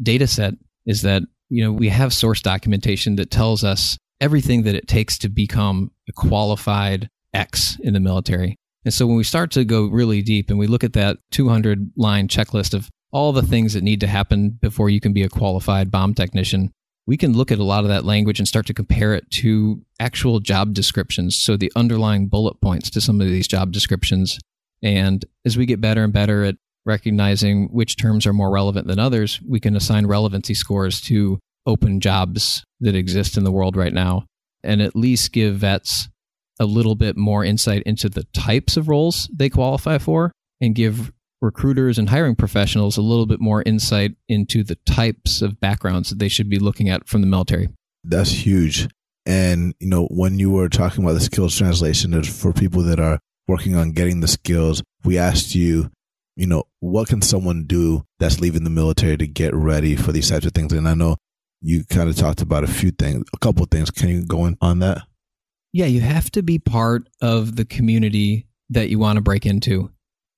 data 0.03 0.27
set 0.27 0.55
is 0.85 1.03
that 1.03 1.22
you 1.49 1.64
know 1.64 1.72
we 1.72 1.88
have 1.88 2.12
source 2.12 2.42
documentation 2.42 3.16
that 3.16 3.31
tells 3.31 3.64
us 3.64 3.96
everything 4.20 4.62
that 4.62 4.75
it 4.75 4.88
takes 4.88 5.18
to 5.18 5.29
become 5.29 5.90
a 6.09 6.12
qualified 6.12 7.09
X 7.33 7.79
in 7.81 7.92
the 7.92 8.01
military. 8.01 8.57
And 8.85 8.94
so 8.94 9.07
when 9.07 9.16
we 9.16 9.25
start 9.25 9.51
to 9.53 9.64
go 9.64 9.87
really 9.87 10.22
deep 10.22 10.49
and 10.49 10.59
we 10.59 10.66
look 10.66 10.85
at 10.85 10.92
that 10.94 11.18
200 11.33 11.90
line 11.96 12.29
checklist 12.29 12.72
of 12.72 12.88
all 13.16 13.33
the 13.33 13.40
things 13.40 13.72
that 13.72 13.83
need 13.83 13.98
to 14.00 14.07
happen 14.07 14.50
before 14.61 14.90
you 14.90 15.00
can 15.00 15.14
be 15.14 15.22
a 15.22 15.29
qualified 15.31 15.90
bomb 15.90 16.12
technician, 16.12 16.70
we 17.07 17.16
can 17.16 17.33
look 17.33 17.50
at 17.50 17.59
a 17.59 17.64
lot 17.64 17.83
of 17.83 17.88
that 17.88 18.05
language 18.05 18.38
and 18.38 18.46
start 18.46 18.66
to 18.66 18.74
compare 18.74 19.14
it 19.14 19.31
to 19.31 19.81
actual 19.98 20.38
job 20.38 20.74
descriptions. 20.74 21.35
So 21.35 21.57
the 21.57 21.72
underlying 21.74 22.26
bullet 22.26 22.61
points 22.61 22.90
to 22.90 23.00
some 23.00 23.22
of 23.22 23.26
these 23.26 23.48
job 23.48 23.72
descriptions. 23.72 24.38
And 24.83 25.24
as 25.46 25.57
we 25.57 25.64
get 25.64 25.81
better 25.81 26.05
and 26.05 26.12
better 26.12 26.44
at 26.44 26.57
recognizing 26.85 27.68
which 27.72 27.96
terms 27.96 28.26
are 28.26 28.35
more 28.35 28.50
relevant 28.50 28.87
than 28.87 28.98
others, 28.98 29.40
we 29.48 29.61
can 29.61 29.74
assign 29.74 30.07
relevancy 30.07 30.52
scores 30.52 31.00
to 31.02 31.38
open 31.64 32.00
jobs 32.00 32.64
that 32.81 32.94
exist 32.94 33.38
in 33.38 33.44
the 33.44 33.50
world 33.50 33.76
right 33.76 33.94
now 33.94 34.26
and 34.62 34.83
at 34.83 34.94
least 34.94 35.33
give 35.33 35.55
vets 35.55 36.11
a 36.61 36.66
little 36.66 36.94
bit 36.94 37.16
more 37.16 37.42
insight 37.42 37.83
into 37.85 38.11
the 38.11 38.24
types 38.35 38.76
of 38.76 38.88
roles 38.88 39.26
they 39.35 39.48
qualify 39.48 39.96
for 39.96 40.33
and 40.61 40.74
give 40.74 41.12
recruiters 41.40 41.99
and 41.99 42.09
hiring 42.09 42.35
professionals 42.35 42.96
a 42.96 43.03
little 43.03 43.27
bit 43.27 43.40
more 43.40 43.62
insight 43.64 44.16
into 44.29 44.62
the 44.62 44.77
types 44.87 45.42
of 45.42 45.61
backgrounds 45.61 46.11
that 46.11 46.18
they 46.18 46.29
should 46.29 46.49
be 46.49 46.59
looking 46.59 46.88
at 46.88 47.07
from 47.07 47.20
the 47.20 47.27
military. 47.27 47.68
That's 48.05 48.31
huge. 48.31 48.88
And, 49.27 49.75
you 49.81 49.88
know, 49.88 50.07
when 50.07 50.38
you 50.38 50.51
were 50.51 50.68
talking 50.68 51.05
about 51.05 51.14
the 51.14 51.20
skills 51.20 51.57
translation 51.57 52.22
for 52.22 52.53
people 52.53 52.83
that 52.83 53.01
are 53.01 53.18
working 53.49 53.75
on 53.75 53.92
getting 53.92 54.20
the 54.20 54.29
skills, 54.29 54.83
we 55.05 55.18
asked 55.18 55.55
you, 55.55 55.90
you 56.37 56.46
know, 56.46 56.64
what 56.81 57.09
can 57.09 57.22
someone 57.22 57.64
do 57.64 58.05
that's 58.18 58.40
leaving 58.40 58.64
the 58.64 58.70
military 58.70 59.16
to 59.16 59.27
get 59.27 59.55
ready 59.55 59.96
for 59.96 60.12
these 60.12 60.29
types 60.31 60.46
of 60.46 60.53
things? 60.53 60.72
And 60.72 60.88
I 60.88 60.94
know 60.94 61.16
you 61.61 61.85
kind 61.85 62.09
of 62.09 62.16
talked 62.16 62.42
about 62.42 62.64
a 62.64 62.68
few 62.68 62.90
things, 62.90 63.25
a 63.35 63.38
couple 63.38 63.64
of 63.64 63.70
things. 63.70 63.90
Can 63.90 64.09
you 64.09 64.25
go 64.25 64.46
in 64.46 64.57
on 64.61 64.79
that? 64.81 65.03
Yeah, 65.72 65.87
you 65.87 66.01
have 66.01 66.31
to 66.33 66.42
be 66.42 66.59
part 66.59 67.09
of 67.20 67.57
the 67.57 67.64
community 67.64 68.46
that 68.70 68.88
you 68.90 68.99
want 68.99 69.16
to 69.16 69.22
break 69.22 69.46
into. 69.46 69.90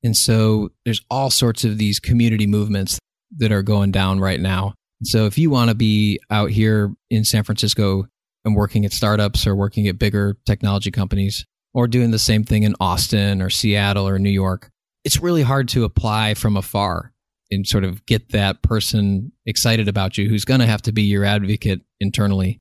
And 0.02 0.16
so 0.16 0.70
there's 0.84 1.02
all 1.10 1.30
sorts 1.30 1.64
of 1.64 1.78
these 1.78 1.98
community 1.98 2.46
movements 2.46 2.98
that 3.36 3.52
are 3.52 3.62
going 3.62 3.90
down 3.90 4.20
right 4.20 4.40
now. 4.40 4.74
So 5.02 5.26
if 5.26 5.38
you 5.38 5.50
want 5.50 5.70
to 5.70 5.74
be 5.74 6.20
out 6.30 6.50
here 6.50 6.92
in 7.10 7.24
San 7.24 7.44
Francisco 7.44 8.06
and 8.44 8.56
working 8.56 8.84
at 8.84 8.92
startups 8.92 9.46
or 9.46 9.54
working 9.54 9.86
at 9.86 9.98
bigger 9.98 10.36
technology 10.46 10.90
companies 10.90 11.44
or 11.74 11.86
doing 11.86 12.10
the 12.10 12.18
same 12.18 12.44
thing 12.44 12.62
in 12.62 12.74
Austin 12.80 13.42
or 13.42 13.50
Seattle 13.50 14.08
or 14.08 14.18
New 14.18 14.30
York, 14.30 14.70
it's 15.04 15.20
really 15.20 15.42
hard 15.42 15.68
to 15.68 15.84
apply 15.84 16.34
from 16.34 16.56
afar 16.56 17.12
and 17.50 17.66
sort 17.66 17.84
of 17.84 18.04
get 18.06 18.30
that 18.32 18.62
person 18.62 19.32
excited 19.46 19.88
about 19.88 20.18
you 20.18 20.28
who's 20.28 20.44
going 20.44 20.60
to 20.60 20.66
have 20.66 20.82
to 20.82 20.92
be 20.92 21.02
your 21.02 21.24
advocate 21.24 21.80
internally. 22.00 22.58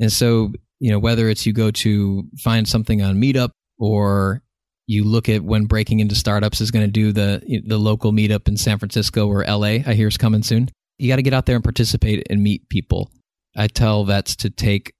And 0.00 0.12
so, 0.12 0.52
you 0.80 0.90
know, 0.90 0.98
whether 0.98 1.28
it's 1.28 1.46
you 1.46 1.52
go 1.52 1.70
to 1.70 2.24
find 2.42 2.66
something 2.66 3.00
on 3.02 3.20
Meetup 3.20 3.50
or 3.78 4.42
you 4.86 5.04
look 5.04 5.28
at 5.28 5.42
when 5.42 5.64
breaking 5.64 6.00
into 6.00 6.14
startups 6.14 6.60
is 6.60 6.70
going 6.70 6.84
to 6.84 6.90
do 6.90 7.12
the 7.12 7.62
the 7.66 7.78
local 7.78 8.12
meetup 8.12 8.48
in 8.48 8.56
San 8.56 8.78
Francisco 8.78 9.26
or 9.26 9.44
LA, 9.44 9.80
I 9.86 9.94
hear 9.94 10.08
is 10.08 10.16
coming 10.16 10.42
soon. 10.42 10.68
You 10.98 11.08
got 11.08 11.16
to 11.16 11.22
get 11.22 11.34
out 11.34 11.46
there 11.46 11.56
and 11.56 11.64
participate 11.64 12.26
and 12.30 12.42
meet 12.42 12.68
people. 12.68 13.10
I 13.56 13.66
tell 13.66 14.04
vets 14.04 14.36
to 14.36 14.50
take 14.50 14.92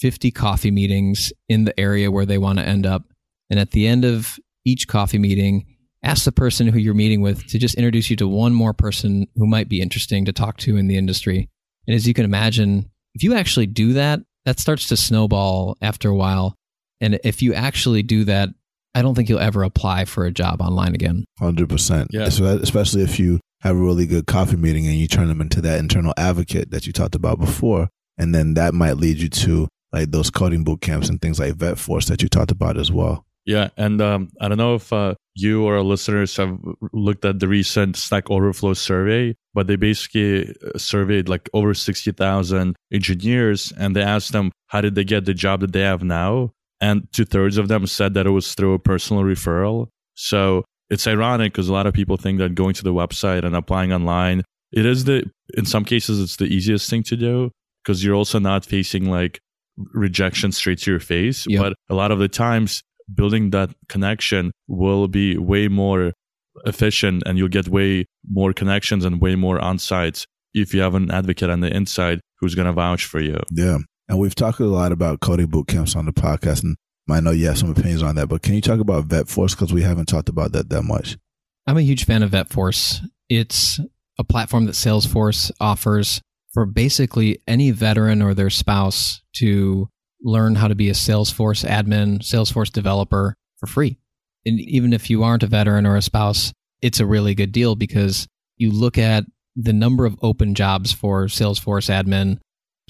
50 0.00 0.30
coffee 0.30 0.70
meetings 0.70 1.32
in 1.48 1.64
the 1.64 1.78
area 1.78 2.10
where 2.10 2.26
they 2.26 2.38
want 2.38 2.58
to 2.58 2.64
end 2.64 2.86
up. 2.86 3.04
And 3.50 3.58
at 3.58 3.72
the 3.72 3.86
end 3.86 4.04
of 4.04 4.38
each 4.64 4.88
coffee 4.88 5.18
meeting, 5.18 5.66
ask 6.02 6.24
the 6.24 6.32
person 6.32 6.66
who 6.66 6.78
you're 6.78 6.94
meeting 6.94 7.20
with 7.20 7.46
to 7.48 7.58
just 7.58 7.74
introduce 7.74 8.10
you 8.10 8.16
to 8.16 8.28
one 8.28 8.54
more 8.54 8.72
person 8.72 9.26
who 9.36 9.46
might 9.46 9.68
be 9.68 9.80
interesting 9.80 10.24
to 10.24 10.32
talk 10.32 10.56
to 10.58 10.76
in 10.76 10.88
the 10.88 10.96
industry. 10.96 11.48
And 11.86 11.94
as 11.94 12.06
you 12.06 12.14
can 12.14 12.24
imagine, 12.24 12.90
if 13.14 13.22
you 13.22 13.34
actually 13.34 13.66
do 13.66 13.92
that, 13.94 14.20
that 14.44 14.58
starts 14.58 14.88
to 14.88 14.96
snowball 14.96 15.76
after 15.80 16.08
a 16.08 16.16
while. 16.16 16.54
And 17.00 17.20
if 17.24 17.42
you 17.42 17.54
actually 17.54 18.02
do 18.02 18.24
that, 18.24 18.48
I 18.94 19.02
don't 19.02 19.14
think 19.14 19.28
you'll 19.28 19.38
ever 19.38 19.62
apply 19.62 20.04
for 20.04 20.24
a 20.24 20.30
job 20.30 20.60
online 20.60 20.94
again. 20.94 21.24
100%. 21.40 22.08
Yeah. 22.10 22.22
Especially 22.24 23.02
if 23.02 23.18
you 23.18 23.40
have 23.60 23.76
a 23.76 23.78
really 23.78 24.06
good 24.06 24.26
coffee 24.26 24.56
meeting 24.56 24.86
and 24.86 24.96
you 24.96 25.06
turn 25.06 25.28
them 25.28 25.40
into 25.40 25.60
that 25.62 25.78
internal 25.78 26.12
advocate 26.16 26.70
that 26.70 26.86
you 26.86 26.92
talked 26.92 27.14
about 27.14 27.38
before. 27.38 27.88
And 28.18 28.34
then 28.34 28.54
that 28.54 28.74
might 28.74 28.98
lead 28.98 29.18
you 29.18 29.28
to 29.28 29.68
like 29.92 30.10
those 30.10 30.30
coding 30.30 30.64
boot 30.64 30.80
camps 30.80 31.08
and 31.08 31.20
things 31.20 31.38
like 31.38 31.54
Vet 31.54 31.78
Force 31.78 32.06
that 32.06 32.22
you 32.22 32.28
talked 32.28 32.50
about 32.50 32.76
as 32.76 32.90
well. 32.90 33.24
Yeah, 33.44 33.70
and 33.76 34.00
um, 34.00 34.28
I 34.40 34.48
don't 34.48 34.58
know 34.58 34.76
if 34.76 34.92
uh, 34.92 35.14
you 35.34 35.64
or 35.64 35.76
our 35.76 35.82
listeners 35.82 36.36
have 36.36 36.56
looked 36.92 37.24
at 37.24 37.40
the 37.40 37.48
recent 37.48 37.96
Stack 37.96 38.30
Overflow 38.30 38.74
survey, 38.74 39.34
but 39.52 39.66
they 39.66 39.76
basically 39.76 40.54
uh, 40.64 40.78
surveyed 40.78 41.28
like 41.28 41.50
over 41.52 41.74
60,000 41.74 42.76
engineers 42.92 43.72
and 43.76 43.96
they 43.96 44.02
asked 44.02 44.32
them 44.32 44.52
how 44.68 44.80
did 44.80 44.94
they 44.94 45.04
get 45.04 45.24
the 45.24 45.34
job 45.34 45.60
that 45.60 45.72
they 45.72 45.80
have 45.80 46.04
now. 46.04 46.52
And 46.82 47.06
two 47.12 47.24
thirds 47.24 47.58
of 47.58 47.68
them 47.68 47.86
said 47.86 48.14
that 48.14 48.26
it 48.26 48.30
was 48.30 48.54
through 48.54 48.74
a 48.74 48.78
personal 48.78 49.22
referral. 49.22 49.86
So 50.14 50.64
it's 50.90 51.06
ironic 51.06 51.52
because 51.52 51.68
a 51.68 51.72
lot 51.72 51.86
of 51.86 51.94
people 51.94 52.16
think 52.16 52.38
that 52.40 52.56
going 52.56 52.74
to 52.74 52.82
the 52.82 52.92
website 52.92 53.44
and 53.44 53.54
applying 53.54 53.92
online, 53.92 54.42
it 54.72 54.84
is 54.84 55.04
the, 55.04 55.30
in 55.54 55.64
some 55.64 55.84
cases, 55.84 56.20
it's 56.20 56.36
the 56.36 56.46
easiest 56.46 56.90
thing 56.90 57.04
to 57.04 57.16
do 57.16 57.50
because 57.82 58.04
you're 58.04 58.16
also 58.16 58.40
not 58.40 58.66
facing 58.66 59.08
like 59.08 59.38
rejection 59.94 60.50
straight 60.50 60.80
to 60.80 60.90
your 60.90 61.00
face. 61.00 61.46
Yep. 61.48 61.62
But 61.62 61.72
a 61.88 61.94
lot 61.94 62.10
of 62.10 62.18
the 62.18 62.28
times, 62.28 62.82
building 63.14 63.50
that 63.50 63.70
connection 63.88 64.50
will 64.66 65.06
be 65.06 65.38
way 65.38 65.68
more 65.68 66.12
efficient 66.64 67.22
and 67.26 67.38
you'll 67.38 67.48
get 67.48 67.68
way 67.68 68.06
more 68.28 68.52
connections 68.52 69.04
and 69.04 69.20
way 69.20 69.36
more 69.36 69.58
on 69.60 69.78
sites 69.78 70.26
if 70.52 70.74
you 70.74 70.80
have 70.80 70.94
an 70.94 71.10
advocate 71.10 71.48
on 71.48 71.60
the 71.60 71.74
inside 71.74 72.20
who's 72.38 72.54
going 72.54 72.66
to 72.66 72.72
vouch 72.72 73.04
for 73.04 73.20
you. 73.20 73.38
Yeah. 73.50 73.78
And 74.08 74.18
we've 74.18 74.34
talked 74.34 74.60
a 74.60 74.66
lot 74.66 74.92
about 74.92 75.20
coding 75.20 75.46
boot 75.46 75.68
camps 75.68 75.96
on 75.96 76.06
the 76.06 76.12
podcast, 76.12 76.62
and 76.62 76.76
I 77.10 77.20
know 77.20 77.30
you 77.30 77.46
have 77.46 77.58
some 77.58 77.70
opinions 77.70 78.02
on 78.02 78.14
that, 78.16 78.28
but 78.28 78.42
can 78.42 78.54
you 78.54 78.60
talk 78.60 78.80
about 78.80 79.08
VetForce? 79.08 79.52
Because 79.52 79.72
we 79.72 79.82
haven't 79.82 80.06
talked 80.06 80.28
about 80.28 80.52
that 80.52 80.68
that 80.70 80.82
much. 80.82 81.16
I'm 81.66 81.76
a 81.76 81.82
huge 81.82 82.04
fan 82.04 82.22
of 82.22 82.30
VetForce. 82.30 83.00
It's 83.28 83.80
a 84.18 84.24
platform 84.24 84.66
that 84.66 84.72
Salesforce 84.72 85.50
offers 85.60 86.20
for 86.52 86.66
basically 86.66 87.40
any 87.46 87.70
veteran 87.70 88.22
or 88.22 88.34
their 88.34 88.50
spouse 88.50 89.22
to 89.36 89.88
learn 90.22 90.54
how 90.54 90.68
to 90.68 90.74
be 90.74 90.88
a 90.88 90.94
Salesforce 90.94 91.66
admin, 91.66 92.18
Salesforce 92.18 92.70
developer 92.70 93.34
for 93.58 93.66
free. 93.66 93.96
And 94.44 94.60
even 94.60 94.92
if 94.92 95.08
you 95.08 95.22
aren't 95.22 95.42
a 95.42 95.46
veteran 95.48 95.86
or 95.86 95.96
a 95.96 96.02
spouse, 96.02 96.52
it's 96.80 97.00
a 97.00 97.06
really 97.06 97.34
good 97.34 97.52
deal 97.52 97.74
because 97.74 98.26
you 98.56 98.70
look 98.70 98.98
at 98.98 99.24
the 99.56 99.72
number 99.72 100.04
of 100.04 100.18
open 100.22 100.54
jobs 100.54 100.92
for 100.92 101.26
Salesforce 101.26 101.88
admin, 101.88 102.38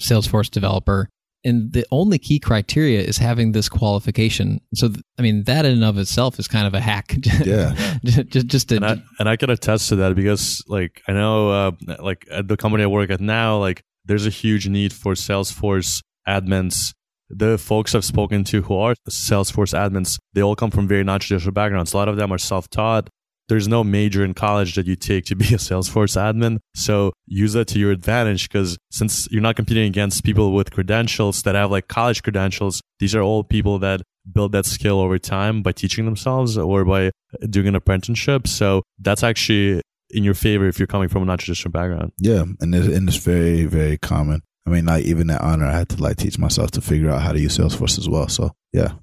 Salesforce 0.01 0.49
developer, 0.49 1.09
and 1.45 1.73
the 1.73 1.85
only 1.91 2.17
key 2.17 2.39
criteria 2.39 3.01
is 3.01 3.17
having 3.17 3.51
this 3.51 3.67
qualification. 3.69 4.61
So, 4.73 4.91
I 5.19 5.21
mean, 5.21 5.43
that 5.43 5.65
in 5.65 5.73
and 5.73 5.83
of 5.83 5.97
itself 5.97 6.39
is 6.39 6.47
kind 6.47 6.67
of 6.67 6.73
a 6.73 6.79
hack. 6.79 7.15
Yeah. 7.45 7.97
just, 8.05 8.47
just 8.47 8.69
to, 8.69 8.77
and 8.77 8.85
I, 8.85 9.03
and 9.19 9.27
I 9.29 9.35
can 9.35 9.49
attest 9.49 9.89
to 9.89 9.95
that 9.97 10.15
because 10.15 10.63
like 10.67 11.01
I 11.07 11.13
know 11.13 11.49
uh, 11.49 11.71
like 11.99 12.25
at 12.31 12.47
the 12.47 12.55
company 12.55 12.83
I 12.83 12.87
work 12.87 13.09
at 13.09 13.19
now 13.19 13.57
like 13.57 13.81
there's 14.05 14.25
a 14.25 14.29
huge 14.29 14.67
need 14.67 14.93
for 14.93 15.13
Salesforce 15.13 16.01
admins. 16.27 16.93
The 17.29 17.57
folks 17.57 17.95
I've 17.95 18.05
spoken 18.05 18.43
to 18.45 18.61
who 18.61 18.75
are 18.75 18.95
Salesforce 19.09 19.73
admins, 19.73 20.19
they 20.33 20.41
all 20.41 20.55
come 20.55 20.71
from 20.71 20.87
very 20.87 21.03
non-traditional 21.03 21.51
backgrounds. 21.51 21.93
A 21.93 21.97
lot 21.97 22.07
of 22.07 22.15
them 22.15 22.31
are 22.31 22.37
self-taught. 22.37 23.09
There's 23.49 23.67
no 23.67 23.83
major 23.83 24.23
in 24.23 24.33
college 24.33 24.75
that 24.75 24.87
you 24.87 24.95
take 24.95 25.25
to 25.25 25.35
be 25.35 25.45
a 25.45 25.57
Salesforce 25.57 26.15
admin. 26.15 26.59
So 26.75 27.11
use 27.25 27.53
that 27.53 27.67
to 27.69 27.79
your 27.79 27.91
advantage 27.91 28.47
because 28.47 28.77
since 28.89 29.27
you're 29.31 29.41
not 29.41 29.55
competing 29.55 29.85
against 29.85 30.23
people 30.23 30.53
with 30.53 30.71
credentials 30.71 31.43
that 31.43 31.55
have 31.55 31.69
like 31.69 31.87
college 31.87 32.23
credentials, 32.23 32.81
these 32.99 33.13
are 33.13 33.21
all 33.21 33.43
people 33.43 33.79
that 33.79 34.01
build 34.31 34.53
that 34.53 34.65
skill 34.65 34.99
over 34.99 35.17
time 35.19 35.61
by 35.61 35.73
teaching 35.73 36.05
themselves 36.05 36.57
or 36.57 36.85
by 36.85 37.11
doing 37.49 37.67
an 37.67 37.75
apprenticeship. 37.75 38.47
So 38.47 38.83
that's 38.99 39.23
actually 39.23 39.81
in 40.09 40.23
your 40.23 40.33
favor 40.33 40.67
if 40.67 40.79
you're 40.79 40.87
coming 40.87 41.09
from 41.09 41.23
a 41.23 41.25
non-traditional 41.25 41.71
background. 41.71 42.13
Yeah, 42.19 42.43
and 42.61 42.73
it's, 42.73 42.87
and 42.87 43.09
it's 43.09 43.17
very 43.17 43.65
very 43.65 43.97
common. 43.97 44.41
I 44.65 44.69
mean, 44.69 44.85
like 44.85 45.03
even 45.03 45.29
at 45.29 45.41
honor, 45.41 45.65
I 45.65 45.73
had 45.73 45.89
to 45.89 46.01
like 46.01 46.17
teach 46.17 46.39
myself 46.39 46.71
to 46.71 46.81
figure 46.81 47.09
out 47.09 47.21
how 47.21 47.33
to 47.33 47.39
use 47.39 47.57
Salesforce 47.57 47.97
as 47.97 48.07
well. 48.07 48.29
So 48.29 48.51
yeah. 48.71 48.93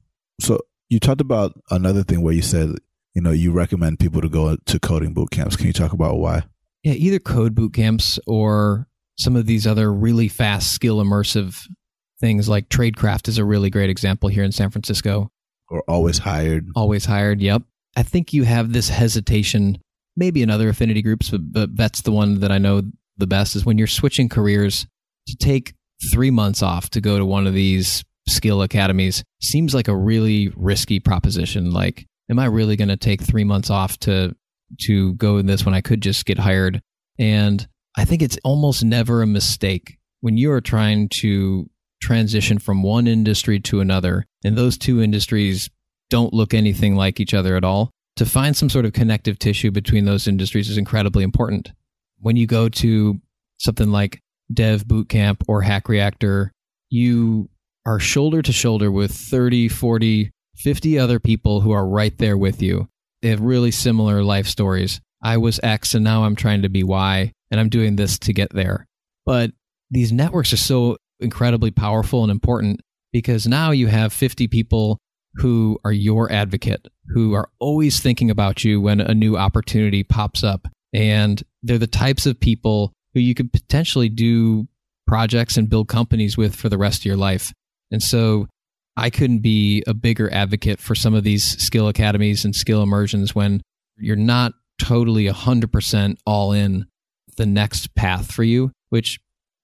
So 0.40 0.60
you 0.88 0.98
talked 0.98 1.20
about 1.20 1.52
another 1.70 2.02
thing 2.02 2.22
where 2.22 2.32
you 2.32 2.42
said 2.42 2.76
you 3.14 3.22
know 3.22 3.32
you 3.32 3.52
recommend 3.52 3.98
people 3.98 4.20
to 4.20 4.28
go 4.28 4.56
to 4.56 4.80
coding 4.80 5.14
boot 5.14 5.30
camps. 5.30 5.56
Can 5.56 5.66
you 5.66 5.72
talk 5.72 5.92
about 5.92 6.18
why? 6.18 6.44
Yeah, 6.82 6.94
either 6.94 7.18
code 7.18 7.54
boot 7.54 7.74
camps 7.74 8.18
or 8.26 8.88
some 9.18 9.36
of 9.36 9.46
these 9.46 9.66
other 9.66 9.92
really 9.92 10.28
fast 10.28 10.72
skill 10.72 11.02
immersive 11.02 11.66
things 12.20 12.48
like 12.48 12.68
Tradecraft 12.68 13.28
is 13.28 13.38
a 13.38 13.44
really 13.44 13.70
great 13.70 13.90
example 13.90 14.28
here 14.28 14.44
in 14.44 14.52
San 14.52 14.70
Francisco. 14.70 15.30
Or 15.68 15.82
always 15.88 16.18
hired. 16.18 16.68
AlwaysHired. 16.76 17.40
Yep. 17.40 17.62
I 17.96 18.02
think 18.02 18.32
you 18.32 18.44
have 18.44 18.72
this 18.72 18.88
hesitation, 18.88 19.78
maybe 20.16 20.42
in 20.42 20.50
other 20.50 20.68
affinity 20.68 21.02
groups, 21.02 21.30
but, 21.30 21.52
but 21.52 21.76
that's 21.76 22.02
the 22.02 22.12
one 22.12 22.40
that 22.40 22.52
I 22.52 22.58
know 22.58 22.82
the 23.16 23.26
best 23.26 23.56
is 23.56 23.64
when 23.64 23.78
you're 23.78 23.86
switching 23.86 24.28
careers 24.28 24.86
to 25.28 25.36
take 25.36 25.74
three 26.12 26.30
months 26.30 26.62
off 26.62 26.90
to 26.90 27.00
go 27.00 27.18
to 27.18 27.24
one 27.24 27.46
of 27.46 27.54
these 27.54 28.04
skill 28.28 28.62
academies 28.62 29.24
seems 29.40 29.74
like 29.74 29.88
a 29.88 29.96
really 29.96 30.52
risky 30.56 31.00
proposition. 31.00 31.70
Like, 31.70 32.06
am 32.30 32.38
I 32.38 32.46
really 32.46 32.76
going 32.76 32.88
to 32.88 32.96
take 32.96 33.20
three 33.20 33.44
months 33.44 33.70
off 33.70 33.98
to 34.00 34.34
to 34.82 35.14
go 35.14 35.38
in 35.38 35.46
this 35.46 35.64
when 35.64 35.74
I 35.74 35.80
could 35.80 36.00
just 36.00 36.24
get 36.24 36.38
hired? 36.38 36.80
And 37.18 37.66
I 37.96 38.04
think 38.04 38.22
it's 38.22 38.38
almost 38.44 38.84
never 38.84 39.20
a 39.20 39.26
mistake 39.26 39.98
when 40.20 40.36
you 40.36 40.52
are 40.52 40.60
trying 40.60 41.08
to 41.08 41.68
transition 42.00 42.58
from 42.58 42.82
one 42.82 43.06
industry 43.06 43.60
to 43.60 43.80
another, 43.80 44.26
and 44.44 44.56
those 44.56 44.78
two 44.78 45.02
industries 45.02 45.68
don't 46.08 46.32
look 46.32 46.54
anything 46.54 46.94
like 46.96 47.20
each 47.20 47.34
other 47.34 47.56
at 47.56 47.64
all. 47.64 47.90
To 48.16 48.26
find 48.26 48.56
some 48.56 48.68
sort 48.68 48.84
of 48.84 48.92
connective 48.92 49.38
tissue 49.38 49.70
between 49.70 50.04
those 50.04 50.28
industries 50.28 50.68
is 50.68 50.78
incredibly 50.78 51.24
important. 51.24 51.72
When 52.18 52.36
you 52.36 52.46
go 52.46 52.68
to 52.68 53.20
something 53.58 53.90
like 53.90 54.20
Dev 54.52 54.84
Bootcamp 54.84 55.42
or 55.48 55.62
Hack 55.62 55.88
Reactor, 55.88 56.52
you 56.90 57.48
are 57.86 57.98
shoulder 57.98 58.42
to 58.42 58.52
shoulder 58.52 58.90
with 58.90 59.12
30, 59.12 59.68
40, 59.68 60.30
50 60.60 60.98
other 60.98 61.18
people 61.18 61.60
who 61.60 61.72
are 61.72 61.86
right 61.86 62.16
there 62.18 62.36
with 62.36 62.60
you. 62.60 62.88
They 63.22 63.28
have 63.28 63.40
really 63.40 63.70
similar 63.70 64.22
life 64.22 64.46
stories. 64.46 65.00
I 65.22 65.36
was 65.38 65.60
X 65.62 65.94
and 65.94 66.04
now 66.04 66.24
I'm 66.24 66.36
trying 66.36 66.62
to 66.62 66.68
be 66.68 66.82
Y 66.82 67.32
and 67.50 67.60
I'm 67.60 67.68
doing 67.68 67.96
this 67.96 68.18
to 68.20 68.32
get 68.32 68.52
there. 68.52 68.86
But 69.26 69.52
these 69.90 70.12
networks 70.12 70.52
are 70.52 70.58
so 70.58 70.96
incredibly 71.18 71.70
powerful 71.70 72.22
and 72.22 72.30
important 72.30 72.80
because 73.12 73.46
now 73.46 73.70
you 73.70 73.88
have 73.88 74.12
50 74.12 74.48
people 74.48 74.98
who 75.34 75.78
are 75.84 75.92
your 75.92 76.30
advocate, 76.30 76.88
who 77.08 77.34
are 77.34 77.50
always 77.58 78.00
thinking 78.00 78.30
about 78.30 78.64
you 78.64 78.80
when 78.80 79.00
a 79.00 79.14
new 79.14 79.36
opportunity 79.36 80.02
pops 80.02 80.44
up. 80.44 80.68
And 80.92 81.42
they're 81.62 81.78
the 81.78 81.86
types 81.86 82.26
of 82.26 82.40
people 82.40 82.92
who 83.14 83.20
you 83.20 83.34
could 83.34 83.52
potentially 83.52 84.08
do 84.08 84.68
projects 85.06 85.56
and 85.56 85.68
build 85.70 85.88
companies 85.88 86.36
with 86.36 86.54
for 86.54 86.68
the 86.68 86.78
rest 86.78 87.00
of 87.00 87.04
your 87.06 87.16
life. 87.16 87.52
And 87.90 88.02
so 88.02 88.48
I 89.00 89.08
couldn't 89.08 89.38
be 89.38 89.82
a 89.86 89.94
bigger 89.94 90.30
advocate 90.30 90.78
for 90.78 90.94
some 90.94 91.14
of 91.14 91.24
these 91.24 91.42
skill 91.62 91.88
academies 91.88 92.44
and 92.44 92.54
skill 92.54 92.82
immersions 92.82 93.34
when 93.34 93.62
you're 93.96 94.14
not 94.14 94.52
totally 94.78 95.24
100% 95.26 96.16
all 96.26 96.52
in 96.52 96.84
the 97.38 97.46
next 97.46 97.94
path 97.94 98.30
for 98.30 98.44
you, 98.44 98.72
which 98.90 99.18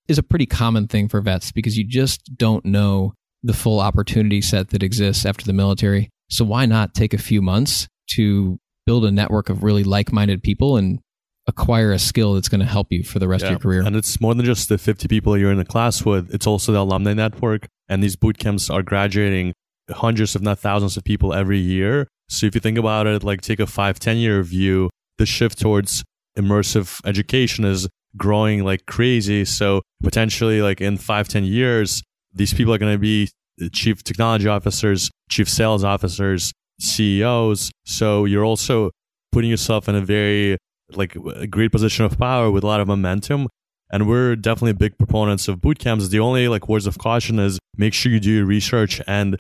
is 0.09 0.16
a 0.16 0.22
pretty 0.22 0.46
common 0.46 0.88
thing 0.88 1.07
for 1.07 1.20
vets 1.20 1.53
because 1.53 1.77
you 1.77 1.87
just 1.87 2.35
don't 2.38 2.64
know 2.64 3.12
the 3.42 3.53
full 3.53 3.79
opportunity 3.79 4.40
set 4.40 4.70
that 4.70 4.83
exists 4.83 5.27
after 5.27 5.44
the 5.44 5.53
military. 5.53 6.09
So 6.31 6.44
why 6.44 6.64
not 6.64 6.94
take 6.94 7.12
a 7.12 7.18
few 7.18 7.42
months 7.42 7.88
to 8.12 8.59
build 8.87 9.05
a 9.05 9.11
network 9.11 9.51
of 9.51 9.62
really 9.62 9.85
like-minded 9.85 10.42
people 10.42 10.79
and 10.79 10.99
acquire 11.46 11.92
a 11.92 11.98
skill 11.98 12.35
that's 12.35 12.48
going 12.48 12.61
to 12.61 12.66
help 12.66 12.88
you 12.90 13.02
for 13.02 13.18
the 13.18 13.28
rest 13.28 13.42
yeah. 13.42 13.48
of 13.48 13.52
your 13.52 13.61
career. 13.61 13.82
And 13.82 13.94
it's 13.94 14.20
more 14.20 14.35
than 14.35 14.44
just 14.44 14.68
the 14.68 14.78
50 14.78 15.09
people 15.09 15.37
you're 15.38 15.52
in 15.52 15.59
the 15.59 15.64
class 15.64 16.04
with, 16.04 16.35
it's 16.35 16.46
also 16.46 16.72
the 16.72 16.80
alumni 16.80 17.14
network. 17.14 17.68
And 17.88 18.02
these 18.02 18.16
boot 18.16 18.38
camps 18.38 18.68
are 18.68 18.82
graduating 18.82 19.52
hundreds, 19.90 20.35
if 20.35 20.42
not 20.42 20.59
thousands 20.59 20.96
of 20.96 21.04
people 21.04 21.32
every 21.32 21.59
year. 21.59 22.09
So 22.28 22.46
if 22.46 22.54
you 22.54 22.61
think 22.61 22.78
about 22.78 23.06
it, 23.06 23.22
like 23.22 23.40
take 23.40 23.61
a 23.61 23.66
five, 23.66 24.00
10 24.00 24.16
year 24.16 24.42
view, 24.42 24.90
the 25.18 25.26
shift 25.26 25.61
towards 25.61 26.02
immersive 26.37 27.00
education 27.06 27.64
is 27.64 27.88
growing 28.16 28.64
like 28.64 28.87
crazy. 28.87 29.44
So 29.44 29.82
potentially 30.02 30.62
like 30.62 30.80
in 30.80 30.96
five, 30.96 31.28
10 31.28 31.44
years, 31.44 32.02
these 32.35 32.52
people 32.52 32.74
are 32.74 32.78
going 32.78 32.92
to 32.92 32.98
be 32.98 33.28
chief 33.72 34.02
technology 34.02 34.48
officers, 34.48 35.11
chief 35.30 35.48
sales 35.48 35.85
officers, 35.85 36.52
CEOs. 36.80 37.70
So 37.85 38.24
you're 38.24 38.44
also 38.44 38.90
putting 39.32 39.50
yourself 39.50 39.88
in 39.88 39.94
a 39.94 40.00
very 40.00 40.56
like 40.92 41.16
a 41.16 41.46
great 41.46 41.72
position 41.72 42.05
of 42.05 42.18
power 42.18 42.51
with 42.51 42.64
a 42.64 42.66
lot 42.66 42.81
of 42.81 42.88
momentum. 42.88 43.49
And 43.90 44.09
we're 44.09 44.35
definitely 44.37 44.72
big 44.72 44.99
proponents 44.99 45.49
of 45.49 45.61
boot 45.61 45.79
camps. 45.79 46.09
The 46.09 46.18
only 46.18 46.49
like 46.49 46.68
words 46.68 46.87
of 46.87 46.99
caution 46.99 47.38
is 47.38 47.59
make 47.77 47.94
sure 47.94 48.11
you 48.11 48.20
do 48.20 48.31
your 48.31 48.44
research 48.44 49.01
and 49.07 49.37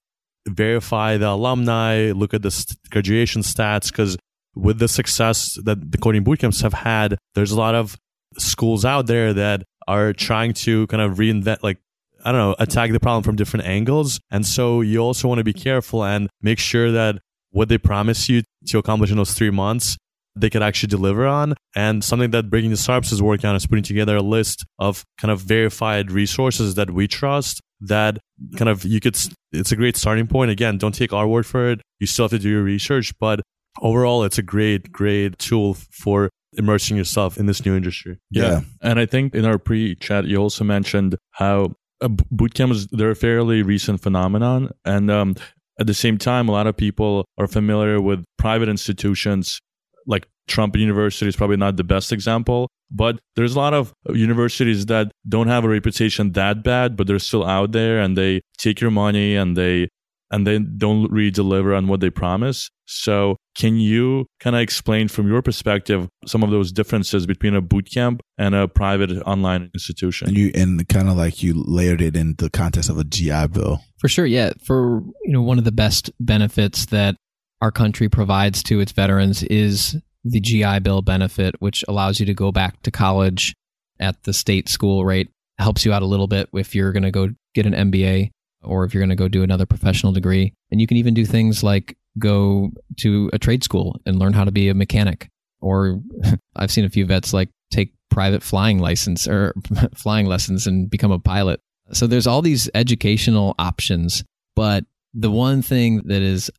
verify 0.48 1.16
the 1.16 1.28
alumni, 1.28 2.12
look 2.12 2.32
at 2.32 2.42
the 2.42 2.50
st- 2.50 2.78
graduation 2.90 3.42
stats, 3.42 3.90
because 3.90 4.16
with 4.54 4.78
the 4.78 4.88
success 4.88 5.58
that 5.64 5.90
the 5.90 5.98
coding 5.98 6.22
boot 6.22 6.38
camps 6.38 6.60
have 6.60 6.72
had, 6.72 7.18
there's 7.34 7.50
a 7.50 7.58
lot 7.58 7.74
of 7.74 7.96
schools 8.38 8.84
out 8.84 9.06
there 9.06 9.32
that 9.32 9.64
are 9.88 10.12
trying 10.12 10.52
to 10.52 10.86
kind 10.86 11.02
of 11.02 11.18
reinvent, 11.18 11.62
like, 11.62 11.78
I 12.24 12.32
don't 12.32 12.40
know, 12.40 12.56
attack 12.58 12.92
the 12.92 13.00
problem 13.00 13.22
from 13.22 13.36
different 13.36 13.66
angles. 13.66 14.20
And 14.30 14.46
so 14.46 14.80
you 14.80 14.98
also 14.98 15.28
want 15.28 15.38
to 15.38 15.44
be 15.44 15.52
careful 15.52 16.04
and 16.04 16.28
make 16.40 16.58
sure 16.58 16.92
that 16.92 17.18
what 17.50 17.68
they 17.68 17.78
promise 17.78 18.28
you 18.28 18.42
to 18.68 18.78
accomplish 18.78 19.10
in 19.10 19.16
those 19.16 19.34
three 19.34 19.50
months 19.50 19.96
they 20.36 20.50
could 20.50 20.62
actually 20.62 20.88
deliver 20.88 21.26
on. 21.26 21.54
And 21.74 22.04
something 22.04 22.30
that 22.30 22.50
Breaking 22.50 22.70
Into 22.70 22.82
Startups 22.82 23.12
is 23.12 23.22
working 23.22 23.48
on 23.48 23.56
is 23.56 23.66
putting 23.66 23.84
together 23.84 24.16
a 24.16 24.22
list 24.22 24.64
of 24.78 25.04
kind 25.18 25.32
of 25.32 25.40
verified 25.40 26.12
resources 26.12 26.74
that 26.74 26.90
we 26.90 27.08
trust 27.08 27.60
that 27.80 28.18
kind 28.56 28.68
of 28.68 28.84
you 28.84 29.00
could, 29.00 29.18
it's 29.52 29.72
a 29.72 29.76
great 29.76 29.96
starting 29.96 30.26
point. 30.26 30.50
Again, 30.50 30.78
don't 30.78 30.94
take 30.94 31.12
our 31.12 31.26
word 31.26 31.46
for 31.46 31.70
it. 31.70 31.80
You 31.98 32.06
still 32.06 32.24
have 32.24 32.30
to 32.30 32.38
do 32.38 32.48
your 32.48 32.62
research, 32.62 33.12
but 33.18 33.40
overall, 33.80 34.24
it's 34.24 34.38
a 34.38 34.42
great, 34.42 34.92
great 34.92 35.38
tool 35.38 35.74
for 35.74 36.30
immersing 36.54 36.96
yourself 36.96 37.36
in 37.36 37.46
this 37.46 37.64
new 37.64 37.76
industry. 37.76 38.18
Yeah. 38.30 38.42
yeah. 38.42 38.60
And 38.82 38.98
I 38.98 39.06
think 39.06 39.34
in 39.34 39.44
our 39.44 39.58
pre 39.58 39.94
chat, 39.96 40.26
you 40.26 40.36
also 40.36 40.64
mentioned 40.64 41.16
how 41.32 41.74
uh, 42.00 42.08
boot 42.08 42.54
camps, 42.54 42.86
they're 42.90 43.10
a 43.10 43.16
fairly 43.16 43.62
recent 43.62 44.00
phenomenon. 44.00 44.70
And 44.84 45.10
um, 45.10 45.36
at 45.78 45.86
the 45.86 45.94
same 45.94 46.18
time, 46.18 46.48
a 46.48 46.52
lot 46.52 46.66
of 46.66 46.76
people 46.76 47.26
are 47.38 47.46
familiar 47.46 48.00
with 48.00 48.24
private 48.38 48.68
institutions 48.68 49.60
like 50.06 50.26
Trump 50.46 50.76
University 50.76 51.28
is 51.28 51.36
probably 51.36 51.56
not 51.56 51.76
the 51.76 51.84
best 51.84 52.12
example, 52.12 52.68
but 52.90 53.18
there's 53.34 53.54
a 53.54 53.58
lot 53.58 53.74
of 53.74 53.92
universities 54.08 54.86
that 54.86 55.10
don't 55.28 55.48
have 55.48 55.64
a 55.64 55.68
reputation 55.68 56.32
that 56.32 56.62
bad, 56.62 56.96
but 56.96 57.06
they're 57.06 57.18
still 57.18 57.44
out 57.44 57.72
there 57.72 57.98
and 58.00 58.16
they 58.16 58.40
take 58.58 58.80
your 58.80 58.90
money 58.90 59.34
and 59.34 59.56
they 59.56 59.88
and 60.30 60.46
they 60.46 60.58
don't 60.58 61.10
really 61.10 61.30
deliver 61.30 61.74
on 61.74 61.86
what 61.86 62.00
they 62.00 62.10
promise. 62.10 62.68
So, 62.86 63.36
can 63.56 63.78
you 63.78 64.26
kind 64.40 64.54
of 64.54 64.62
explain 64.62 65.08
from 65.08 65.28
your 65.28 65.42
perspective 65.42 66.08
some 66.26 66.42
of 66.42 66.50
those 66.50 66.72
differences 66.72 67.26
between 67.26 67.54
a 67.54 67.62
bootcamp 67.62 68.20
and 68.38 68.54
a 68.54 68.68
private 68.68 69.10
online 69.22 69.70
institution? 69.74 70.28
And 70.28 70.36
you 70.36 70.50
and 70.54 70.88
kind 70.88 71.08
of 71.08 71.16
like 71.16 71.42
you 71.42 71.54
layered 71.56 72.00
it 72.00 72.16
in 72.16 72.34
the 72.38 72.50
context 72.50 72.90
of 72.90 72.98
a 72.98 73.04
GI 73.04 73.48
Bill. 73.48 73.80
For 73.98 74.08
sure, 74.08 74.26
yeah. 74.26 74.52
For 74.64 75.02
you 75.24 75.32
know, 75.32 75.42
one 75.42 75.58
of 75.58 75.64
the 75.64 75.72
best 75.72 76.10
benefits 76.20 76.86
that 76.86 77.16
our 77.60 77.70
country 77.70 78.08
provides 78.08 78.62
to 78.64 78.80
its 78.80 78.92
veterans 78.92 79.42
is 79.44 79.96
the 80.24 80.40
GI 80.40 80.80
Bill 80.80 81.02
benefit, 81.02 81.54
which 81.60 81.84
allows 81.88 82.20
you 82.20 82.26
to 82.26 82.34
go 82.34 82.52
back 82.52 82.82
to 82.82 82.90
college 82.90 83.54
at 83.98 84.22
the 84.24 84.32
state 84.32 84.68
school 84.68 85.04
rate, 85.04 85.30
helps 85.58 85.84
you 85.84 85.92
out 85.92 86.02
a 86.02 86.06
little 86.06 86.26
bit 86.26 86.48
if 86.52 86.74
you're 86.74 86.92
going 86.92 87.02
to 87.02 87.10
go 87.10 87.28
get 87.54 87.66
an 87.66 87.72
MBA 87.72 88.30
or 88.62 88.84
if 88.84 88.92
you're 88.92 89.00
going 89.00 89.10
to 89.10 89.16
go 89.16 89.28
do 89.28 89.42
another 89.42 89.66
professional 89.66 90.12
degree. 90.12 90.52
And 90.70 90.80
you 90.80 90.86
can 90.86 90.96
even 90.96 91.14
do 91.14 91.24
things 91.24 91.62
like 91.62 91.96
go 92.18 92.72
to 92.98 93.30
a 93.32 93.38
trade 93.38 93.62
school 93.62 94.00
and 94.04 94.18
learn 94.18 94.32
how 94.32 94.44
to 94.44 94.50
be 94.50 94.68
a 94.68 94.74
mechanic. 94.74 95.28
Or 95.60 96.00
I've 96.56 96.70
seen 96.70 96.84
a 96.84 96.90
few 96.90 97.06
vets 97.06 97.32
like 97.32 97.48
take 97.70 97.92
private 98.10 98.42
flying 98.42 98.78
license 98.78 99.26
or 99.26 99.54
flying 99.94 100.26
lessons 100.26 100.66
and 100.66 100.90
become 100.90 101.12
a 101.12 101.18
pilot. 101.18 101.60
So 101.92 102.06
there's 102.06 102.26
all 102.26 102.42
these 102.42 102.68
educational 102.74 103.54
options, 103.58 104.24
but 104.56 104.84
the 105.14 105.30
one 105.30 105.62
thing 105.62 106.02
that 106.06 106.20
is 106.20 106.50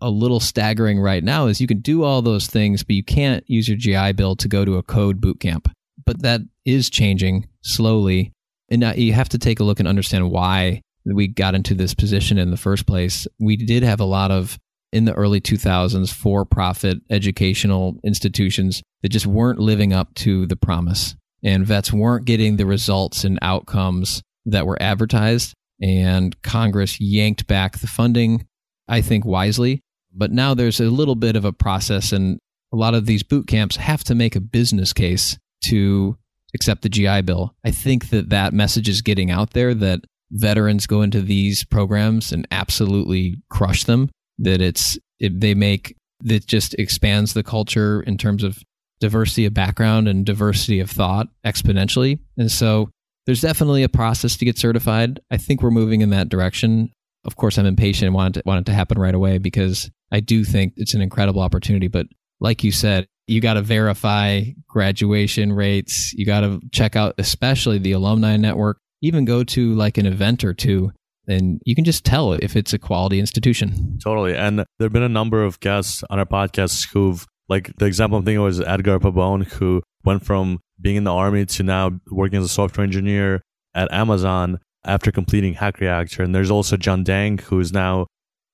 a 0.00 0.10
little 0.10 0.40
staggering 0.40 1.00
right 1.00 1.24
now 1.24 1.46
is 1.46 1.60
you 1.60 1.66
can 1.66 1.80
do 1.80 2.02
all 2.02 2.22
those 2.22 2.46
things, 2.46 2.82
but 2.82 2.96
you 2.96 3.04
can't 3.04 3.48
use 3.48 3.68
your 3.68 3.78
GI 3.78 4.12
Bill 4.12 4.36
to 4.36 4.48
go 4.48 4.64
to 4.64 4.76
a 4.76 4.82
code 4.82 5.20
boot 5.20 5.40
camp. 5.40 5.68
But 6.04 6.22
that 6.22 6.42
is 6.64 6.90
changing 6.90 7.48
slowly. 7.62 8.32
And 8.68 8.82
you 8.96 9.12
have 9.12 9.28
to 9.30 9.38
take 9.38 9.60
a 9.60 9.64
look 9.64 9.78
and 9.78 9.88
understand 9.88 10.30
why 10.30 10.82
we 11.04 11.28
got 11.28 11.54
into 11.54 11.74
this 11.74 11.94
position 11.94 12.36
in 12.36 12.50
the 12.50 12.56
first 12.56 12.86
place. 12.86 13.26
We 13.38 13.56
did 13.56 13.82
have 13.82 14.00
a 14.00 14.04
lot 14.04 14.30
of, 14.30 14.58
in 14.92 15.04
the 15.04 15.14
early 15.14 15.40
2000s, 15.40 16.12
for 16.12 16.44
profit 16.44 16.98
educational 17.10 17.98
institutions 18.04 18.82
that 19.02 19.10
just 19.10 19.26
weren't 19.26 19.58
living 19.58 19.92
up 19.92 20.12
to 20.14 20.46
the 20.46 20.56
promise. 20.56 21.14
And 21.42 21.66
vets 21.66 21.92
weren't 21.92 22.24
getting 22.24 22.56
the 22.56 22.66
results 22.66 23.24
and 23.24 23.38
outcomes 23.40 24.22
that 24.46 24.66
were 24.66 24.80
advertised. 24.80 25.54
And 25.80 26.40
Congress 26.42 27.00
yanked 27.00 27.46
back 27.46 27.78
the 27.78 27.86
funding, 27.86 28.46
I 28.88 29.00
think 29.00 29.24
wisely. 29.24 29.80
But 30.16 30.32
now 30.32 30.54
there's 30.54 30.80
a 30.80 30.90
little 30.90 31.14
bit 31.14 31.36
of 31.36 31.44
a 31.44 31.52
process, 31.52 32.12
and 32.12 32.38
a 32.72 32.76
lot 32.76 32.94
of 32.94 33.06
these 33.06 33.22
boot 33.22 33.46
camps 33.46 33.76
have 33.76 34.04
to 34.04 34.14
make 34.14 34.36
a 34.36 34.40
business 34.40 34.92
case 34.92 35.38
to 35.66 36.16
accept 36.54 36.82
the 36.82 36.88
GI 36.88 37.22
Bill. 37.22 37.54
I 37.64 37.70
think 37.70 38.10
that 38.10 38.30
that 38.30 38.54
message 38.54 38.88
is 38.88 39.02
getting 39.02 39.30
out 39.30 39.50
there 39.50 39.74
that 39.74 40.00
veterans 40.30 40.86
go 40.86 41.02
into 41.02 41.20
these 41.20 41.64
programs 41.64 42.32
and 42.32 42.46
absolutely 42.50 43.36
crush 43.50 43.84
them. 43.84 44.10
That 44.38 44.60
it's 44.60 44.98
it, 45.18 45.40
they 45.40 45.54
make 45.54 45.96
that 46.20 46.46
just 46.46 46.74
expands 46.74 47.34
the 47.34 47.42
culture 47.42 48.02
in 48.02 48.18
terms 48.18 48.42
of 48.42 48.58
diversity 49.00 49.44
of 49.44 49.54
background 49.54 50.08
and 50.08 50.24
diversity 50.24 50.80
of 50.80 50.90
thought 50.90 51.28
exponentially. 51.44 52.18
And 52.36 52.50
so 52.50 52.90
there's 53.26 53.40
definitely 53.40 53.82
a 53.82 53.88
process 53.88 54.36
to 54.36 54.44
get 54.44 54.58
certified. 54.58 55.20
I 55.30 55.36
think 55.36 55.62
we're 55.62 55.70
moving 55.70 56.00
in 56.00 56.10
that 56.10 56.28
direction. 56.28 56.90
Of 57.24 57.36
course, 57.36 57.58
I'm 57.58 57.66
impatient 57.66 58.06
and 58.06 58.14
want 58.14 58.36
it, 58.36 58.46
want 58.46 58.60
it 58.60 58.70
to 58.70 58.74
happen 58.74 58.98
right 58.98 59.14
away 59.14 59.38
because 59.38 59.90
I 60.12 60.20
do 60.20 60.44
think 60.44 60.74
it's 60.76 60.94
an 60.94 61.02
incredible 61.02 61.42
opportunity. 61.42 61.88
But 61.88 62.06
like 62.40 62.62
you 62.62 62.72
said, 62.72 63.06
you 63.26 63.40
got 63.40 63.54
to 63.54 63.62
verify 63.62 64.42
graduation 64.68 65.52
rates. 65.52 66.12
You 66.12 66.24
got 66.26 66.40
to 66.40 66.60
check 66.72 66.94
out, 66.94 67.14
especially 67.18 67.78
the 67.78 67.92
alumni 67.92 68.36
network. 68.36 68.78
Even 69.02 69.24
go 69.24 69.44
to 69.44 69.74
like 69.74 69.98
an 69.98 70.06
event 70.06 70.42
or 70.42 70.54
two, 70.54 70.90
and 71.28 71.60
you 71.66 71.74
can 71.74 71.84
just 71.84 72.04
tell 72.04 72.32
if 72.32 72.56
it's 72.56 72.72
a 72.72 72.78
quality 72.78 73.20
institution. 73.20 73.98
Totally. 74.02 74.34
And 74.34 74.60
there 74.60 74.66
have 74.80 74.92
been 74.92 75.02
a 75.02 75.08
number 75.08 75.44
of 75.44 75.60
guests 75.60 76.02
on 76.08 76.18
our 76.18 76.24
podcast 76.24 76.88
who've, 76.92 77.26
like, 77.48 77.72
the 77.76 77.84
example 77.84 78.18
I'm 78.18 78.24
thinking 78.24 78.38
of 78.38 78.44
was 78.44 78.60
Edgar 78.60 78.98
Pabon, 78.98 79.44
who 79.44 79.82
went 80.04 80.24
from 80.24 80.60
being 80.80 80.96
in 80.96 81.04
the 81.04 81.12
army 81.12 81.44
to 81.46 81.62
now 81.62 81.90
working 82.10 82.38
as 82.38 82.44
a 82.44 82.48
software 82.48 82.84
engineer 82.84 83.42
at 83.74 83.92
Amazon 83.92 84.60
after 84.84 85.10
completing 85.10 85.54
Hack 85.54 85.80
Reactor. 85.80 86.22
And 86.22 86.34
there's 86.34 86.50
also 86.50 86.76
John 86.76 87.04
Dang, 87.04 87.38
who's 87.38 87.72
now 87.72 88.06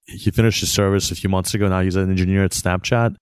he 0.07 0.31
finished 0.31 0.61
his 0.61 0.73
service 0.73 1.11
a 1.11 1.15
few 1.15 1.31
months 1.31 1.55
ago. 1.55 1.69
Now 1.69 1.81
he's 1.81 1.97
an 1.97 2.11
engineer 2.11 2.45
at 2.45 2.53
Snapchat. 2.53 3.17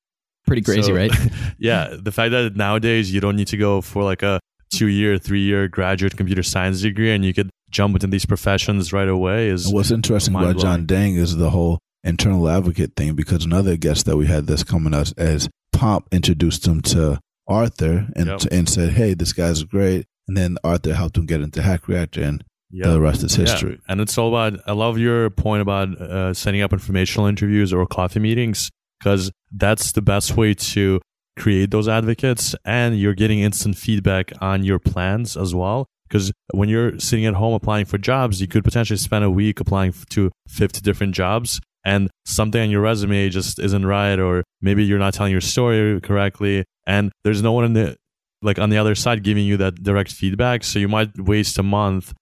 Pretty 0.46 0.62
crazy, 0.62 0.82
so, 0.82 0.94
right? 0.94 1.12
yeah. 1.58 1.94
The 1.98 2.12
fact 2.12 2.32
that 2.32 2.56
nowadays 2.56 3.12
you 3.12 3.20
don't 3.20 3.36
need 3.36 3.48
to 3.48 3.56
go 3.56 3.80
for 3.80 4.02
like 4.02 4.22
a 4.22 4.40
two 4.72 4.86
year, 4.86 5.18
three 5.18 5.42
year 5.42 5.68
graduate 5.68 6.16
computer 6.16 6.42
science 6.42 6.80
degree 6.80 7.12
and 7.12 7.24
you 7.24 7.34
could 7.34 7.50
jump 7.70 7.94
into 7.94 8.06
these 8.06 8.26
professions 8.26 8.92
right 8.92 9.08
away 9.08 9.48
is. 9.48 9.66
And 9.66 9.74
what's 9.74 9.90
interesting 9.90 10.34
about 10.34 10.58
John 10.58 10.86
Dang 10.86 11.16
is 11.16 11.36
the 11.36 11.50
whole 11.50 11.78
internal 12.02 12.48
advocate 12.48 12.96
thing 12.96 13.14
because 13.14 13.44
another 13.44 13.76
guest 13.76 14.06
that 14.06 14.16
we 14.16 14.26
had 14.26 14.46
that's 14.46 14.64
coming 14.64 14.94
us 14.94 15.12
as 15.18 15.48
Pomp 15.72 16.08
introduced 16.12 16.66
him 16.66 16.80
to 16.82 17.20
Arthur 17.46 18.08
and 18.16 18.26
yep. 18.26 18.40
and 18.50 18.68
said, 18.68 18.90
"Hey, 18.90 19.14
this 19.14 19.32
guy's 19.32 19.64
great." 19.64 20.06
And 20.28 20.36
then 20.36 20.56
Arthur 20.62 20.94
helped 20.94 21.16
him 21.16 21.26
get 21.26 21.40
into 21.40 21.62
Hack 21.62 21.88
Reactor, 21.88 22.22
and 22.22 22.44
Yep. 22.72 22.87
The 22.87 23.00
rest 23.00 23.24
is 23.24 23.35
history. 23.35 23.72
Yeah. 23.72 23.92
And 23.92 24.00
it's 24.00 24.16
all 24.16 24.28
about, 24.28 24.61
I 24.66 24.72
love 24.72 24.98
your 24.98 25.30
point 25.30 25.62
about 25.62 26.00
uh, 26.00 26.35
setting 26.35 26.62
up 26.62 26.72
informational 26.72 27.26
interviews 27.26 27.72
or 27.72 27.87
coffee 27.87 28.20
meetings 28.20 28.70
because 28.98 29.30
that's 29.50 29.92
the 29.92 30.02
best 30.02 30.37
way 30.37 30.54
to 30.54 31.00
create 31.38 31.70
those 31.70 31.88
advocates 31.88 32.54
and 32.64 32.98
you're 32.98 33.14
getting 33.14 33.40
instant 33.40 33.76
feedback 33.76 34.33
on 34.40 34.62
your 34.62 34.78
plans 34.78 35.37
as 35.37 35.54
well. 35.54 35.87
Because 36.09 36.33
when 36.52 36.68
you're 36.68 36.98
sitting 36.98 37.24
at 37.26 37.35
home 37.35 37.54
applying 37.54 37.87
for 37.87 37.96
jobs, 37.96 38.40
you 38.40 38.48
could 38.48 38.64
potentially 38.64 38.96
spend 38.96 39.24
a 39.24 39.30
week 39.30 39.61
applying 39.61 39.94
to 40.11 40.30
50 40.48 40.80
different 40.80 41.14
jobs 41.14 41.61
and 41.85 42.11
something 42.26 42.61
on 42.61 42.70
your 42.70 42.83
resume 42.83 43.28
just 43.28 43.59
isn't 43.59 43.87
right 43.87 44.18
or 44.18 44.44
maybe 44.61 44.85
you're 44.85 44.98
not 44.98 45.14
telling 45.14 45.33
your 45.33 45.40
story 45.40 46.00
correctly 46.00 46.64
and 46.87 47.11
there's 47.24 47.42
no 47.42 47.52
one 47.52 47.64
in 47.64 47.72
the 47.72 47.96
like 48.42 48.59
on 48.59 48.70
the 48.70 48.78
other 48.78 48.94
side 48.94 49.22
giving 49.22 49.44
you 49.44 49.56
that 49.56 49.83
direct 49.83 50.12
feedback 50.12 50.64
so 50.64 50.78
you 50.78 50.88
might 50.88 51.18
waste 51.18 51.59
a 51.59 51.62
month 51.62 52.12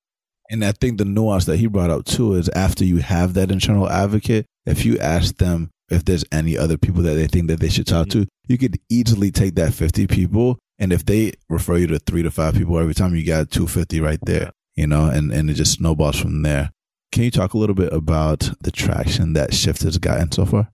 and 0.50 0.64
I 0.64 0.72
think 0.72 0.98
the 0.98 1.04
nuance 1.04 1.44
that 1.46 1.58
he 1.58 1.66
brought 1.66 1.90
up 1.90 2.04
too 2.04 2.34
is 2.34 2.48
after 2.50 2.84
you 2.84 2.98
have 2.98 3.34
that 3.34 3.50
internal 3.50 3.88
advocate, 3.88 4.46
if 4.66 4.84
you 4.84 4.98
ask 4.98 5.36
them 5.36 5.70
if 5.90 6.04
there's 6.04 6.24
any 6.30 6.56
other 6.56 6.76
people 6.76 7.02
that 7.02 7.14
they 7.14 7.26
think 7.26 7.48
that 7.48 7.60
they 7.60 7.68
should 7.68 7.86
talk 7.86 8.08
mm-hmm. 8.08 8.22
to, 8.22 8.28
you 8.46 8.58
could 8.58 8.78
easily 8.90 9.30
take 9.30 9.54
that 9.54 9.74
50 9.74 10.06
people. 10.06 10.58
And 10.78 10.92
if 10.92 11.04
they 11.04 11.32
refer 11.48 11.76
you 11.76 11.86
to 11.88 11.98
three 11.98 12.22
to 12.22 12.30
five 12.30 12.54
people 12.54 12.78
every 12.78 12.94
time, 12.94 13.14
you 13.14 13.26
got 13.26 13.50
250 13.50 14.00
right 14.00 14.18
there, 14.22 14.52
you 14.76 14.86
know, 14.86 15.06
and, 15.06 15.32
and 15.32 15.50
it 15.50 15.54
just 15.54 15.74
snowballs 15.74 16.20
from 16.20 16.42
there. 16.42 16.70
Can 17.10 17.24
you 17.24 17.30
talk 17.30 17.54
a 17.54 17.58
little 17.58 17.74
bit 17.74 17.92
about 17.92 18.50
the 18.60 18.70
traction 18.70 19.32
that 19.32 19.54
Shift 19.54 19.82
has 19.82 19.98
gotten 19.98 20.30
so 20.30 20.44
far? 20.44 20.70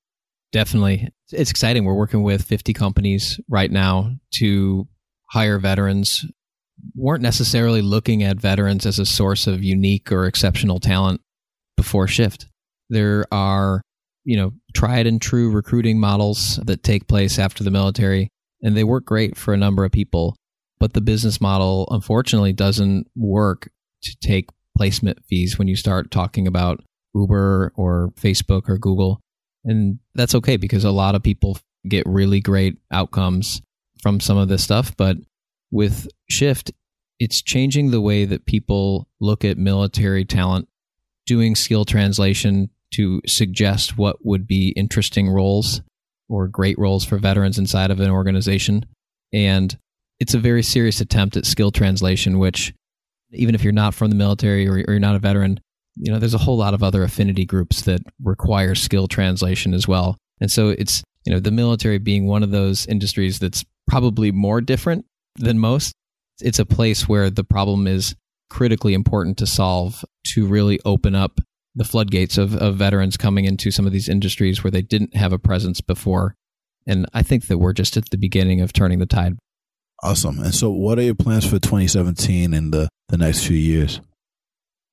Definitely. 0.52 1.08
It's 1.32 1.50
exciting. 1.50 1.84
We're 1.84 1.94
working 1.94 2.22
with 2.22 2.42
50 2.42 2.72
companies 2.74 3.40
right 3.48 3.70
now 3.70 4.12
to 4.34 4.88
hire 5.30 5.58
veterans 5.58 6.24
weren't 6.94 7.22
necessarily 7.22 7.82
looking 7.82 8.22
at 8.22 8.40
veterans 8.40 8.86
as 8.86 8.98
a 8.98 9.06
source 9.06 9.46
of 9.46 9.62
unique 9.62 10.10
or 10.10 10.26
exceptional 10.26 10.80
talent 10.80 11.20
before 11.76 12.06
shift. 12.06 12.46
There 12.90 13.26
are, 13.32 13.80
you 14.24 14.36
know, 14.36 14.52
tried 14.74 15.06
and 15.06 15.20
true 15.20 15.50
recruiting 15.50 15.98
models 15.98 16.56
that 16.64 16.82
take 16.82 17.08
place 17.08 17.38
after 17.38 17.64
the 17.64 17.70
military, 17.70 18.28
and 18.62 18.76
they 18.76 18.84
work 18.84 19.04
great 19.04 19.36
for 19.36 19.54
a 19.54 19.58
number 19.58 19.84
of 19.84 19.92
people. 19.92 20.36
But 20.78 20.92
the 20.92 21.00
business 21.00 21.40
model, 21.40 21.88
unfortunately, 21.90 22.52
doesn't 22.52 23.06
work 23.16 23.70
to 24.02 24.16
take 24.22 24.50
placement 24.76 25.24
fees 25.24 25.58
when 25.58 25.68
you 25.68 25.76
start 25.76 26.10
talking 26.10 26.46
about 26.46 26.80
Uber 27.14 27.72
or 27.76 28.12
Facebook 28.16 28.68
or 28.68 28.76
Google. 28.76 29.20
And 29.64 29.98
that's 30.14 30.34
okay 30.34 30.56
because 30.56 30.84
a 30.84 30.90
lot 30.90 31.14
of 31.14 31.22
people 31.22 31.58
get 31.88 32.06
really 32.06 32.40
great 32.40 32.76
outcomes 32.90 33.62
from 34.02 34.20
some 34.20 34.36
of 34.36 34.48
this 34.48 34.62
stuff. 34.62 34.94
But 34.96 35.16
with 35.74 36.06
Shift, 36.30 36.70
it's 37.18 37.42
changing 37.42 37.90
the 37.90 38.00
way 38.00 38.24
that 38.24 38.46
people 38.46 39.08
look 39.20 39.44
at 39.44 39.58
military 39.58 40.24
talent, 40.24 40.68
doing 41.26 41.56
skill 41.56 41.84
translation 41.84 42.70
to 42.92 43.20
suggest 43.26 43.98
what 43.98 44.24
would 44.24 44.46
be 44.46 44.68
interesting 44.76 45.28
roles 45.28 45.82
or 46.28 46.46
great 46.46 46.78
roles 46.78 47.04
for 47.04 47.18
veterans 47.18 47.58
inside 47.58 47.90
of 47.90 47.98
an 47.98 48.08
organization. 48.08 48.86
And 49.32 49.76
it's 50.20 50.34
a 50.34 50.38
very 50.38 50.62
serious 50.62 51.00
attempt 51.00 51.36
at 51.36 51.44
skill 51.44 51.72
translation, 51.72 52.38
which, 52.38 52.72
even 53.32 53.56
if 53.56 53.64
you're 53.64 53.72
not 53.72 53.94
from 53.94 54.10
the 54.10 54.16
military 54.16 54.68
or, 54.68 54.78
you're 54.78 55.00
not 55.00 55.16
a 55.16 55.18
veteran, 55.18 55.58
you 55.96 56.12
know, 56.12 56.20
there's 56.20 56.34
a 56.34 56.38
whole 56.38 56.56
lot 56.56 56.74
of 56.74 56.84
other 56.84 57.02
affinity 57.02 57.44
groups 57.44 57.82
that 57.82 58.00
require 58.22 58.76
skill 58.76 59.08
translation 59.08 59.74
as 59.74 59.88
well. 59.88 60.16
And 60.40 60.52
so 60.52 60.68
it's, 60.68 61.02
you 61.26 61.32
know, 61.32 61.40
the 61.40 61.50
military 61.50 61.98
being 61.98 62.28
one 62.28 62.44
of 62.44 62.52
those 62.52 62.86
industries 62.86 63.40
that's 63.40 63.64
probably 63.88 64.30
more 64.30 64.60
different 64.60 65.04
than 65.36 65.58
most. 65.58 65.94
It's 66.40 66.58
a 66.58 66.66
place 66.66 67.08
where 67.08 67.30
the 67.30 67.44
problem 67.44 67.86
is 67.86 68.14
critically 68.50 68.94
important 68.94 69.38
to 69.38 69.46
solve 69.46 70.04
to 70.28 70.46
really 70.46 70.80
open 70.84 71.14
up 71.14 71.40
the 71.74 71.84
floodgates 71.84 72.38
of, 72.38 72.54
of 72.54 72.76
veterans 72.76 73.16
coming 73.16 73.44
into 73.44 73.70
some 73.70 73.86
of 73.86 73.92
these 73.92 74.08
industries 74.08 74.62
where 74.62 74.70
they 74.70 74.82
didn't 74.82 75.16
have 75.16 75.32
a 75.32 75.38
presence 75.38 75.80
before. 75.80 76.34
And 76.86 77.06
I 77.12 77.22
think 77.22 77.48
that 77.48 77.58
we're 77.58 77.72
just 77.72 77.96
at 77.96 78.10
the 78.10 78.18
beginning 78.18 78.60
of 78.60 78.72
turning 78.72 78.98
the 78.98 79.06
tide. 79.06 79.36
Awesome. 80.02 80.38
And 80.38 80.54
so, 80.54 80.70
what 80.70 80.98
are 80.98 81.02
your 81.02 81.14
plans 81.14 81.44
for 81.46 81.58
2017 81.58 82.52
and 82.52 82.72
the, 82.72 82.88
the 83.08 83.16
next 83.16 83.46
few 83.46 83.56
years? 83.56 84.00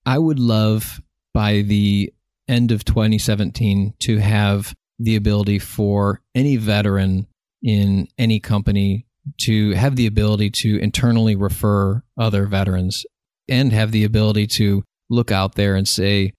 I 0.05 0.18
would 0.18 0.39
love 0.39 1.01
by 1.34 1.61
the 1.61 2.13
end 2.47 2.72
of 2.72 2.86
2017 2.86 3.93
to 3.99 4.18
have 4.18 4.74
the 4.99 5.16
ability 5.16 5.59
for 5.59 6.22
any 6.34 6.57
veteran 6.57 7.28
in 7.61 8.07
any 8.18 8.39
company 8.39 9.05
to 9.41 9.72
have 9.72 9.95
the 9.95 10.07
ability 10.07 10.49
to 10.49 10.80
internally 10.80 11.36
refer 11.36 12.03
other 12.17 12.47
veterans 12.47 13.05
and 13.47 13.72
have 13.72 13.91
the 13.91 14.03
ability 14.03 14.47
to 14.47 14.84
look 15.09 15.32
out 15.32 15.55
there 15.55 15.76
and 15.76 15.88
say, 15.88 16.34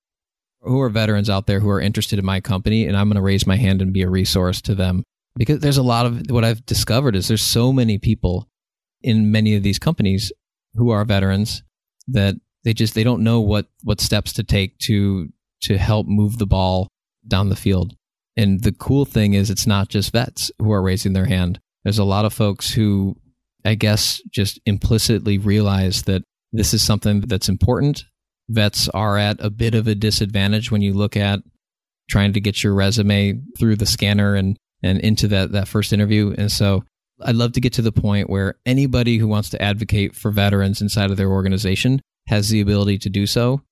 who 0.63 0.81
are 0.81 0.89
veterans 0.89 1.29
out 1.29 1.47
there 1.47 1.61
who 1.61 1.69
are 1.69 1.81
interested 1.81 2.19
in 2.19 2.25
my 2.25 2.41
company? 2.41 2.87
And 2.87 2.97
I'm 2.97 3.09
going 3.09 3.17
to 3.17 3.23
raise 3.23 3.47
my 3.47 3.57
hand 3.57 3.83
and 3.83 3.93
be 3.93 4.03
a 4.03 4.09
resource 4.09 4.61
to 4.63 4.75
them. 4.75 5.03
Because 5.37 5.61
there's 5.61 5.79
a 5.79 5.83
lot 5.83 6.07
of 6.07 6.31
what 6.31 6.45
I've 6.45 6.65
discovered 6.67 7.17
is 7.17 7.29
there's 7.29 7.43
so 7.43 7.73
many 7.73 7.99
people 7.99 8.49
in 9.03 9.33
many 9.33 9.57
of 9.57 9.63
these 9.63 9.79
companies 9.79 10.33
who 10.75 10.91
are 10.91 11.05
veterans 11.05 11.63
that 12.09 12.37
they 12.65 12.75
just 12.75 12.95
they 12.95 13.05
don't 13.05 13.25
know 13.25 13.41
what 13.41 13.67
what 13.83 14.01
steps 14.01 14.33
to 14.35 14.45
take 14.45 14.79
to 14.79 15.29
to 15.63 15.79
help 15.79 16.07
move 16.07 16.39
the 16.39 16.47
ball 16.47 16.89
down 17.27 17.49
the 17.49 17.57
field. 17.57 17.95
And 18.37 18.63
the 18.63 18.73
cool 18.73 19.05
thing 19.05 19.35
is, 19.35 19.51
it's 19.51 19.67
not 19.67 19.89
just 19.89 20.13
vets 20.13 20.51
who 20.59 20.73
are 20.73 20.83
raising 20.83 21.13
their 21.13 21.27
hand. 21.27 21.61
There's 21.85 21.99
a 21.99 22.05
lot 22.05 22.25
of 22.25 22.33
folks 22.33 22.71
who, 22.71 23.17
I 23.65 23.75
guess, 23.75 24.21
just 24.31 24.61
implicitly 24.67 25.39
realize 25.39 26.03
that 26.03 26.23
this 26.53 26.75
is 26.75 26.83
something 26.83 27.21
that's 27.21 27.49
important. 27.49 28.05
Vets 28.49 28.89
are 28.91 29.19
at 29.19 29.37
a 29.41 29.51
bit 29.51 29.75
of 29.75 29.87
a 29.87 29.95
disadvantage 29.95 30.71
when 30.71 30.83
you 30.83 30.93
look 30.93 31.17
at 31.17 31.41
trying 32.11 32.33
to 32.35 32.41
get 32.41 32.63
your 32.63 32.75
resume 32.75 33.41
through 33.59 33.77
the 33.77 33.87
scanner 33.87 34.35
and, 34.35 34.59
and 34.83 35.01
into 35.01 35.29
that, 35.29 35.53
that 35.53 35.69
first 35.69 35.93
interview. 35.93 36.35
And 36.37 36.53
so 36.53 36.85
I'd 37.25 37.37
love 37.37 37.53
to 37.53 37.61
get 37.61 37.73
to 37.75 37.83
the 37.83 37.93
point 37.93 38.29
where 38.29 38.57
anybody 38.67 39.19
who 39.19 39.29
wants 39.29 39.51
to 39.51 39.63
advocate 39.63 40.15
for 40.15 40.31
veterans 40.31 40.83
inside 40.83 41.11
of 41.11 41.17
their 41.17 41.31
organization 41.31 42.01
has 42.27 42.49
the 42.49 42.61
ability 42.61 42.99
to 42.99 43.11
do 43.11 43.27
so 43.27 43.63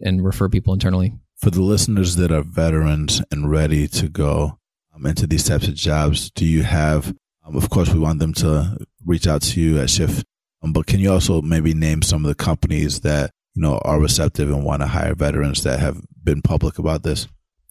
and 0.00 0.24
refer 0.24 0.48
people 0.48 0.72
internally. 0.74 1.14
For 1.36 1.50
the 1.50 1.62
listeners 1.62 2.16
that 2.16 2.32
are 2.32 2.42
veterans 2.42 3.22
and 3.30 3.50
ready 3.50 3.86
to 3.88 4.08
go 4.08 4.58
um, 4.94 5.06
into 5.06 5.26
these 5.26 5.44
types 5.44 5.68
of 5.68 5.74
jobs, 5.74 6.30
do 6.32 6.44
you 6.44 6.64
have, 6.64 7.14
um, 7.48 7.56
of 7.56 7.70
course, 7.70 7.92
we 7.92 7.98
want 7.98 8.18
them 8.18 8.34
to 8.34 8.78
reach 9.04 9.26
out 9.26 9.42
to 9.42 9.60
you 9.60 9.78
at 9.78 9.90
Shift, 9.90 10.24
um, 10.62 10.72
but 10.72 10.86
can 10.86 11.00
you 11.00 11.12
also 11.12 11.40
maybe 11.40 11.74
name 11.74 12.02
some 12.02 12.24
of 12.24 12.28
the 12.28 12.34
companies 12.34 13.00
that, 13.00 13.30
you 13.54 13.62
know, 13.62 13.78
are 13.84 14.00
receptive 14.00 14.50
and 14.50 14.64
want 14.64 14.82
to 14.82 14.88
hire 14.88 15.14
veterans 15.14 15.62
that 15.62 15.80
have 15.80 16.00
been 16.22 16.42
public 16.42 16.78
about 16.78 17.02
this? 17.02 17.26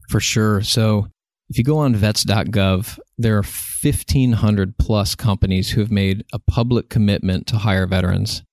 For 0.09 0.19
sure. 0.19 0.61
So 0.61 1.07
if 1.49 1.57
you 1.57 1.63
go 1.63 1.77
on 1.77 1.95
vets.gov, 1.95 2.99
there 3.17 3.37
are 3.37 3.43
1,500 3.43 4.77
plus 4.77 5.15
companies 5.15 5.71
who 5.71 5.81
have 5.81 5.91
made 5.91 6.25
a 6.33 6.39
public 6.39 6.89
commitment 6.89 7.47
to 7.47 7.57
hire 7.57 7.87
veterans. 7.87 8.43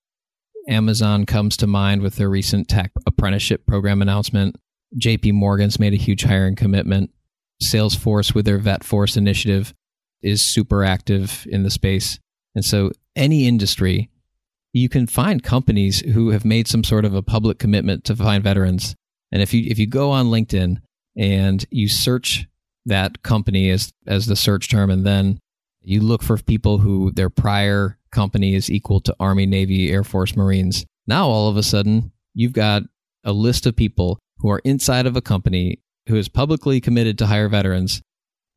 Amazon 0.67 1.25
comes 1.25 1.57
to 1.57 1.67
mind 1.67 2.01
with 2.01 2.15
their 2.15 2.29
recent 2.29 2.67
tech 2.67 2.91
apprenticeship 3.05 3.65
program 3.65 4.01
announcement. 4.01 4.55
JP 4.99 5.33
Morgan's 5.33 5.79
made 5.79 5.93
a 5.93 5.97
huge 5.97 6.23
hiring 6.23 6.55
commitment. 6.55 7.11
Salesforce, 7.63 8.33
with 8.33 8.45
their 8.45 8.59
VetForce 8.59 9.15
initiative, 9.15 9.73
is 10.25 10.41
super 10.41 10.83
active 10.83 11.47
in 11.49 11.63
the 11.63 11.69
space. 11.69 12.19
And 12.55 12.65
so, 12.65 12.91
any 13.15 13.47
industry, 13.47 14.09
you 14.73 14.89
can 14.89 15.07
find 15.07 15.41
companies 15.41 16.01
who 16.01 16.29
have 16.29 16.43
made 16.43 16.67
some 16.67 16.83
sort 16.83 17.05
of 17.05 17.13
a 17.13 17.21
public 17.21 17.59
commitment 17.59 18.03
to 18.05 18.15
find 18.15 18.43
veterans. 18.43 18.95
And 19.31 19.41
if 19.41 19.53
you 19.53 19.63
if 19.69 19.79
you 19.79 19.87
go 19.87 20.11
on 20.11 20.27
LinkedIn 20.27 20.77
and 21.15 21.65
you 21.71 21.87
search 21.87 22.47
that 22.85 23.23
company 23.23 23.69
as 23.69 23.91
as 24.07 24.25
the 24.25 24.35
search 24.35 24.69
term, 24.69 24.89
and 24.89 25.05
then 25.05 25.39
you 25.81 26.01
look 26.01 26.23
for 26.23 26.37
people 26.37 26.79
who 26.79 27.11
their 27.11 27.29
prior 27.29 27.97
company 28.11 28.55
is 28.55 28.71
equal 28.71 28.99
to 29.01 29.15
Army, 29.19 29.45
Navy, 29.45 29.91
Air 29.91 30.03
Force, 30.03 30.35
Marines. 30.35 30.85
Now 31.07 31.27
all 31.27 31.47
of 31.47 31.57
a 31.57 31.63
sudden, 31.63 32.11
you've 32.33 32.53
got 32.53 32.83
a 33.23 33.31
list 33.31 33.65
of 33.65 33.75
people 33.75 34.19
who 34.39 34.49
are 34.49 34.61
inside 34.63 35.05
of 35.05 35.15
a 35.15 35.21
company 35.21 35.79
who 36.07 36.15
is 36.15 36.29
publicly 36.29 36.81
committed 36.81 37.17
to 37.17 37.27
hire 37.27 37.49
veterans 37.49 38.01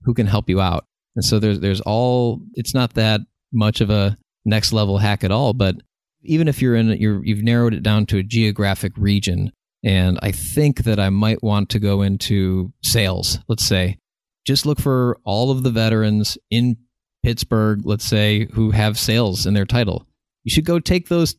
who 0.02 0.14
can 0.14 0.26
help 0.26 0.48
you 0.48 0.60
out. 0.60 0.84
And 1.18 1.24
so 1.24 1.40
there's 1.40 1.58
there's 1.58 1.80
all 1.80 2.40
it's 2.54 2.74
not 2.74 2.94
that 2.94 3.22
much 3.52 3.80
of 3.80 3.90
a 3.90 4.16
next 4.44 4.72
level 4.72 4.98
hack 4.98 5.24
at 5.24 5.32
all, 5.32 5.52
but 5.52 5.74
even 6.22 6.46
if 6.46 6.62
you're 6.62 6.76
in 6.76 6.90
you're 6.90 7.24
you've 7.24 7.42
narrowed 7.42 7.74
it 7.74 7.82
down 7.82 8.06
to 8.06 8.18
a 8.18 8.22
geographic 8.22 8.92
region 8.96 9.50
and 9.84 10.16
I 10.22 10.30
think 10.30 10.84
that 10.84 11.00
I 11.00 11.10
might 11.10 11.42
want 11.42 11.70
to 11.70 11.80
go 11.80 12.02
into 12.02 12.72
sales, 12.84 13.40
let's 13.48 13.64
say. 13.64 13.98
Just 14.46 14.64
look 14.64 14.78
for 14.78 15.18
all 15.24 15.50
of 15.50 15.64
the 15.64 15.72
veterans 15.72 16.38
in 16.52 16.76
Pittsburgh, 17.24 17.80
let's 17.82 18.04
say, 18.04 18.46
who 18.52 18.70
have 18.70 18.96
sales 18.96 19.44
in 19.44 19.54
their 19.54 19.66
title. 19.66 20.06
You 20.44 20.50
should 20.50 20.66
go 20.66 20.78
take 20.78 21.08
those 21.08 21.34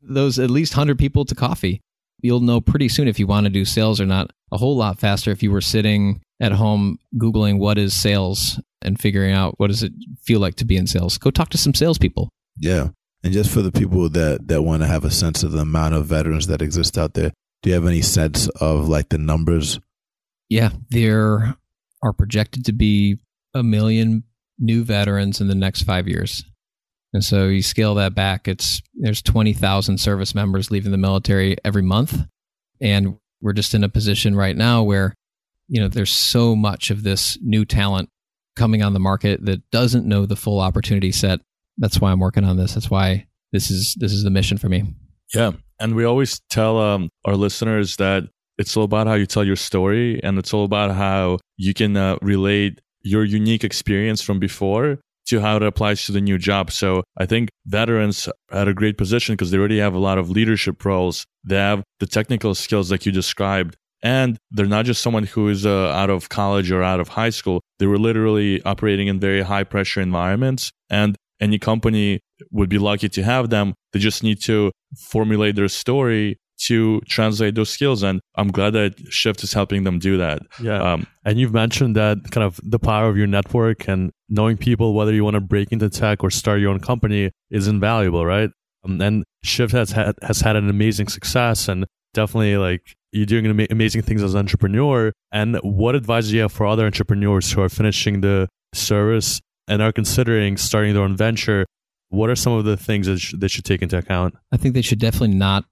those 0.00 0.38
at 0.38 0.48
least 0.48 0.76
100 0.76 0.96
people 0.96 1.24
to 1.24 1.34
coffee. 1.34 1.80
You'll 2.20 2.38
know 2.38 2.60
pretty 2.60 2.88
soon 2.88 3.08
if 3.08 3.18
you 3.18 3.26
want 3.26 3.46
to 3.46 3.50
do 3.50 3.64
sales 3.64 4.00
or 4.00 4.06
not. 4.06 4.30
A 4.52 4.58
whole 4.58 4.76
lot 4.76 5.00
faster 5.00 5.32
if 5.32 5.42
you 5.42 5.50
were 5.50 5.60
sitting 5.60 6.20
at 6.40 6.52
home 6.52 6.98
googling 7.16 7.58
what 7.58 7.78
is 7.78 8.00
sales 8.00 8.60
and 8.84 9.00
figuring 9.00 9.32
out 9.32 9.54
what 9.58 9.68
does 9.68 9.82
it 9.82 9.92
feel 10.22 10.40
like 10.40 10.54
to 10.56 10.64
be 10.64 10.76
in 10.76 10.86
sales. 10.86 11.18
Go 11.18 11.30
talk 11.30 11.50
to 11.50 11.58
some 11.58 11.74
salespeople. 11.74 12.30
Yeah. 12.58 12.88
And 13.22 13.32
just 13.32 13.50
for 13.50 13.62
the 13.62 13.72
people 13.72 14.08
that 14.10 14.48
that 14.48 14.62
want 14.62 14.82
to 14.82 14.86
have 14.86 15.04
a 15.04 15.10
sense 15.10 15.42
of 15.42 15.52
the 15.52 15.60
amount 15.60 15.94
of 15.94 16.06
veterans 16.06 16.46
that 16.48 16.62
exist 16.62 16.98
out 16.98 17.14
there, 17.14 17.32
do 17.62 17.70
you 17.70 17.74
have 17.74 17.86
any 17.86 18.02
sense 18.02 18.48
of 18.48 18.88
like 18.88 19.08
the 19.08 19.18
numbers? 19.18 19.80
Yeah, 20.50 20.70
there 20.90 21.56
are 22.02 22.12
projected 22.12 22.66
to 22.66 22.72
be 22.72 23.16
a 23.54 23.62
million 23.62 24.24
new 24.58 24.84
veterans 24.84 25.40
in 25.40 25.48
the 25.48 25.54
next 25.54 25.82
five 25.82 26.06
years. 26.06 26.44
And 27.14 27.24
so 27.24 27.46
you 27.46 27.62
scale 27.62 27.94
that 27.94 28.14
back, 28.14 28.48
it's 28.48 28.82
there's 28.94 29.22
20,000 29.22 29.98
service 29.98 30.34
members 30.34 30.70
leaving 30.70 30.92
the 30.92 30.98
military 30.98 31.56
every 31.64 31.82
month. 31.82 32.20
And 32.80 33.16
we're 33.40 33.52
just 33.52 33.72
in 33.72 33.84
a 33.84 33.88
position 33.88 34.34
right 34.34 34.56
now 34.56 34.82
where, 34.82 35.14
you 35.68 35.80
know, 35.80 35.88
there's 35.88 36.12
so 36.12 36.56
much 36.56 36.90
of 36.90 37.04
this 37.04 37.38
new 37.40 37.64
talent 37.64 38.10
coming 38.56 38.82
on 38.82 38.92
the 38.92 39.00
market 39.00 39.44
that 39.44 39.68
doesn't 39.70 40.06
know 40.06 40.26
the 40.26 40.36
full 40.36 40.60
opportunity 40.60 41.12
set. 41.12 41.40
That's 41.78 42.00
why 42.00 42.12
I'm 42.12 42.20
working 42.20 42.44
on 42.44 42.56
this. 42.56 42.74
That's 42.74 42.90
why 42.90 43.26
this 43.52 43.70
is 43.70 43.94
this 43.98 44.12
is 44.12 44.24
the 44.24 44.30
mission 44.30 44.58
for 44.58 44.68
me. 44.68 44.84
Yeah. 45.34 45.52
And 45.80 45.94
we 45.94 46.04
always 46.04 46.40
tell 46.50 46.78
um, 46.78 47.08
our 47.24 47.36
listeners 47.36 47.96
that 47.96 48.24
it's 48.58 48.76
all 48.76 48.84
about 48.84 49.06
how 49.06 49.14
you 49.14 49.26
tell 49.26 49.44
your 49.44 49.56
story 49.56 50.20
and 50.22 50.38
it's 50.38 50.54
all 50.54 50.64
about 50.64 50.92
how 50.92 51.38
you 51.56 51.74
can 51.74 51.96
uh, 51.96 52.16
relate 52.22 52.80
your 53.02 53.24
unique 53.24 53.64
experience 53.64 54.22
from 54.22 54.38
before 54.38 54.98
to 55.26 55.40
how 55.40 55.56
it 55.56 55.62
applies 55.62 56.04
to 56.04 56.12
the 56.12 56.20
new 56.20 56.38
job. 56.38 56.70
So 56.70 57.02
I 57.16 57.26
think 57.26 57.50
veterans 57.66 58.28
are 58.50 58.60
at 58.60 58.68
a 58.68 58.74
great 58.74 58.98
position 58.98 59.34
because 59.34 59.50
they 59.50 59.58
already 59.58 59.78
have 59.78 59.94
a 59.94 59.98
lot 59.98 60.18
of 60.18 60.30
leadership 60.30 60.84
roles. 60.84 61.24
They 61.44 61.56
have 61.56 61.82
the 61.98 62.06
technical 62.06 62.54
skills 62.54 62.90
like 62.90 63.06
you 63.06 63.12
described. 63.12 63.76
And 64.04 64.36
they're 64.50 64.66
not 64.66 64.84
just 64.84 65.02
someone 65.02 65.24
who 65.24 65.48
is 65.48 65.64
uh, 65.64 65.88
out 65.88 66.10
of 66.10 66.28
college 66.28 66.70
or 66.70 66.82
out 66.82 67.00
of 67.00 67.08
high 67.08 67.30
school. 67.30 67.62
They 67.78 67.86
were 67.86 67.98
literally 67.98 68.62
operating 68.62 69.08
in 69.08 69.18
very 69.18 69.40
high 69.40 69.64
pressure 69.64 70.02
environments. 70.02 70.70
And 70.90 71.16
any 71.40 71.58
company 71.58 72.20
would 72.50 72.68
be 72.68 72.78
lucky 72.78 73.08
to 73.08 73.22
have 73.22 73.48
them. 73.48 73.72
They 73.92 73.98
just 73.98 74.22
need 74.22 74.42
to 74.42 74.72
formulate 75.08 75.56
their 75.56 75.68
story 75.68 76.36
to 76.66 77.00
translate 77.08 77.54
those 77.54 77.70
skills. 77.70 78.02
And 78.02 78.20
I'm 78.36 78.48
glad 78.48 78.74
that 78.74 78.94
Shift 79.10 79.42
is 79.42 79.54
helping 79.54 79.84
them 79.84 79.98
do 79.98 80.18
that. 80.18 80.42
Yeah. 80.62 80.82
Um, 80.82 81.06
and 81.24 81.38
you've 81.38 81.54
mentioned 81.54 81.96
that 81.96 82.30
kind 82.30 82.44
of 82.44 82.60
the 82.62 82.78
power 82.78 83.08
of 83.08 83.16
your 83.16 83.26
network 83.26 83.88
and 83.88 84.12
knowing 84.28 84.58
people, 84.58 84.94
whether 84.94 85.12
you 85.12 85.24
want 85.24 85.34
to 85.34 85.40
break 85.40 85.72
into 85.72 85.88
tech 85.88 86.22
or 86.22 86.30
start 86.30 86.60
your 86.60 86.70
own 86.70 86.80
company, 86.80 87.30
is 87.50 87.68
invaluable, 87.68 88.24
right? 88.24 88.50
Um, 88.84 89.00
and 89.00 89.24
Shift 89.42 89.72
has 89.72 89.92
had, 89.92 90.14
has 90.22 90.42
had 90.42 90.56
an 90.56 90.68
amazing 90.68 91.08
success 91.08 91.68
and 91.68 91.86
definitely 92.12 92.56
like 92.56 92.94
you're 93.14 93.26
doing 93.26 93.46
ama- 93.46 93.66
amazing 93.70 94.02
things 94.02 94.22
as 94.22 94.34
an 94.34 94.40
entrepreneur. 94.40 95.12
And 95.32 95.56
what 95.62 95.94
advice 95.94 96.28
do 96.28 96.34
you 96.34 96.42
have 96.42 96.52
for 96.52 96.66
other 96.66 96.84
entrepreneurs 96.84 97.52
who 97.52 97.62
are 97.62 97.68
finishing 97.68 98.20
the 98.20 98.48
service 98.74 99.40
and 99.68 99.80
are 99.80 99.92
considering 99.92 100.56
starting 100.56 100.94
their 100.94 101.04
own 101.04 101.16
venture? 101.16 101.64
What 102.08 102.28
are 102.28 102.36
some 102.36 102.52
of 102.52 102.64
the 102.64 102.76
things 102.76 103.06
that 103.06 103.20
sh- 103.20 103.34
they 103.38 103.48
should 103.48 103.64
take 103.64 103.82
into 103.82 103.96
account? 103.96 104.34
I 104.52 104.56
think 104.56 104.74
they 104.74 104.82
should 104.82 104.98
definitely 104.98 105.36
not 105.36 105.64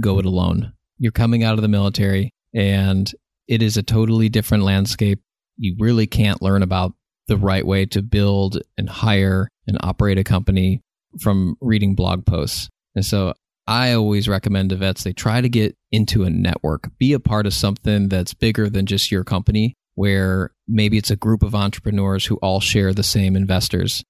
go 0.00 0.18
it 0.18 0.24
alone. 0.24 0.72
You're 0.98 1.12
coming 1.12 1.44
out 1.44 1.54
of 1.54 1.62
the 1.62 1.68
military 1.68 2.30
and 2.54 3.12
it 3.46 3.62
is 3.62 3.76
a 3.76 3.82
totally 3.82 4.28
different 4.28 4.64
landscape. 4.64 5.20
You 5.58 5.76
really 5.78 6.06
can't 6.06 6.40
learn 6.42 6.62
about 6.62 6.94
the 7.28 7.36
right 7.36 7.66
way 7.66 7.86
to 7.86 8.02
build 8.02 8.58
and 8.78 8.88
hire 8.88 9.48
and 9.66 9.76
operate 9.80 10.18
a 10.18 10.24
company 10.24 10.80
from 11.20 11.56
reading 11.60 11.94
blog 11.94 12.24
posts. 12.24 12.68
And 12.94 13.04
so 13.04 13.34
I 13.66 13.92
always 13.92 14.28
recommend 14.28 14.70
to 14.70 14.76
vets 14.76 15.02
they 15.02 15.12
try 15.12 15.40
to 15.40 15.48
get 15.48 15.76
into 15.90 16.24
a 16.24 16.30
network, 16.30 16.90
be 16.98 17.12
a 17.12 17.20
part 17.20 17.46
of 17.46 17.54
something 17.54 18.08
that's 18.08 18.34
bigger 18.34 18.70
than 18.70 18.86
just 18.86 19.10
your 19.10 19.24
company, 19.24 19.74
where 19.94 20.52
maybe 20.68 20.98
it's 20.98 21.10
a 21.10 21.16
group 21.16 21.42
of 21.42 21.54
entrepreneurs 21.54 22.26
who 22.26 22.36
all 22.36 22.60
share 22.60 22.92
the 22.92 23.02
same 23.02 23.34
investors. 23.34 24.04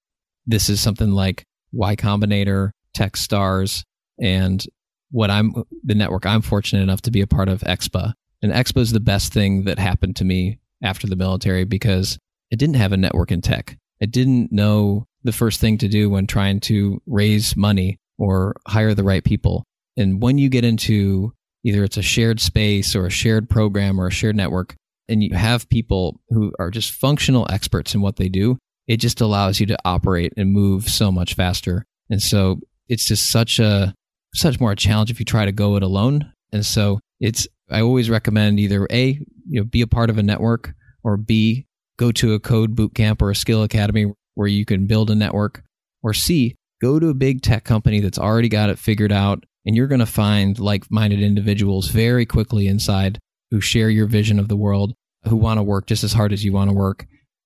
This 0.45 0.69
is 0.69 0.79
something 0.79 1.11
like 1.11 1.43
Y 1.71 1.95
Combinator, 1.95 2.71
Techstars, 2.95 3.83
and 4.21 4.63
what 5.09 5.31
I'm 5.31 5.53
the 5.83 5.95
network 5.95 6.25
I'm 6.25 6.41
fortunate 6.41 6.83
enough 6.83 7.01
to 7.03 7.11
be 7.11 7.21
a 7.21 7.27
part 7.27 7.49
of 7.49 7.61
Expa. 7.61 8.13
And 8.41 8.51
Expa 8.51 8.81
is 8.81 8.91
the 8.91 8.99
best 8.99 9.33
thing 9.33 9.63
that 9.63 9.79
happened 9.79 10.17
to 10.17 10.25
me 10.25 10.59
after 10.83 11.07
the 11.07 11.15
military 11.15 11.63
because 11.63 12.19
it 12.51 12.59
didn't 12.59 12.75
have 12.75 12.91
a 12.91 12.97
network 12.97 13.31
in 13.31 13.41
tech. 13.41 13.77
It 13.99 14.11
didn't 14.11 14.51
know 14.51 15.07
the 15.23 15.31
first 15.31 15.59
thing 15.59 15.79
to 15.79 15.87
do 15.87 16.09
when 16.09 16.27
trying 16.27 16.59
to 16.61 17.01
raise 17.07 17.55
money 17.55 17.97
or 18.17 18.55
hire 18.67 18.93
the 18.93 19.03
right 19.03 19.23
people. 19.23 19.63
And 19.95 20.21
when 20.21 20.37
you 20.37 20.49
get 20.49 20.65
into 20.65 21.33
either 21.63 21.83
it's 21.83 21.97
a 21.97 22.01
shared 22.01 22.39
space 22.39 22.95
or 22.95 23.05
a 23.05 23.11
shared 23.11 23.49
program 23.49 23.99
or 23.99 24.07
a 24.07 24.11
shared 24.11 24.35
network, 24.35 24.75
and 25.09 25.23
you 25.23 25.35
have 25.35 25.69
people 25.69 26.19
who 26.29 26.51
are 26.59 26.69
just 26.69 26.91
functional 26.91 27.47
experts 27.49 27.95
in 27.95 28.01
what 28.01 28.17
they 28.17 28.29
do, 28.29 28.57
it 28.87 28.97
just 28.97 29.21
allows 29.21 29.59
you 29.59 29.65
to 29.65 29.77
operate 29.85 30.33
and 30.37 30.51
move 30.51 30.87
so 30.87 31.11
much 31.11 31.33
faster. 31.33 31.85
And 32.09 32.21
so 32.21 32.59
it's 32.87 33.07
just 33.07 33.29
such 33.29 33.59
a 33.59 33.93
such 34.33 34.59
more 34.59 34.71
a 34.71 34.75
challenge 34.75 35.09
if 35.09 35.19
you 35.19 35.25
try 35.25 35.45
to 35.45 35.51
go 35.51 35.75
it 35.75 35.83
alone. 35.83 36.31
And 36.51 36.65
so 36.65 36.99
it's 37.19 37.47
I 37.69 37.81
always 37.81 38.09
recommend 38.09 38.59
either 38.59 38.87
A, 38.91 39.19
you 39.49 39.61
know, 39.61 39.63
be 39.63 39.81
a 39.81 39.87
part 39.87 40.09
of 40.09 40.17
a 40.17 40.23
network 40.23 40.73
or 41.03 41.17
B, 41.17 41.65
go 41.97 42.11
to 42.13 42.33
a 42.33 42.39
code 42.39 42.75
boot 42.75 42.93
camp 42.93 43.21
or 43.21 43.29
a 43.29 43.35
skill 43.35 43.63
academy 43.63 44.13
where 44.35 44.47
you 44.47 44.65
can 44.65 44.87
build 44.87 45.09
a 45.09 45.15
network 45.15 45.63
or 46.03 46.13
C, 46.13 46.55
go 46.81 46.99
to 46.99 47.09
a 47.09 47.13
big 47.13 47.41
tech 47.41 47.63
company 47.63 47.99
that's 47.99 48.19
already 48.19 48.49
got 48.49 48.69
it 48.69 48.79
figured 48.79 49.11
out 49.11 49.43
and 49.65 49.75
you're 49.75 49.87
going 49.87 49.99
to 49.99 50.05
find 50.05 50.59
like-minded 50.59 51.21
individuals 51.21 51.89
very 51.89 52.25
quickly 52.25 52.67
inside 52.67 53.19
who 53.51 53.59
share 53.59 53.89
your 53.89 54.07
vision 54.07 54.39
of 54.39 54.47
the 54.47 54.55
world, 54.55 54.93
who 55.25 55.35
want 55.35 55.57
to 55.57 55.63
work 55.63 55.87
just 55.87 56.03
as 56.03 56.13
hard 56.13 56.31
as 56.31 56.43
you 56.43 56.53
want 56.53 56.69
to 56.69 56.75
work 56.75 57.05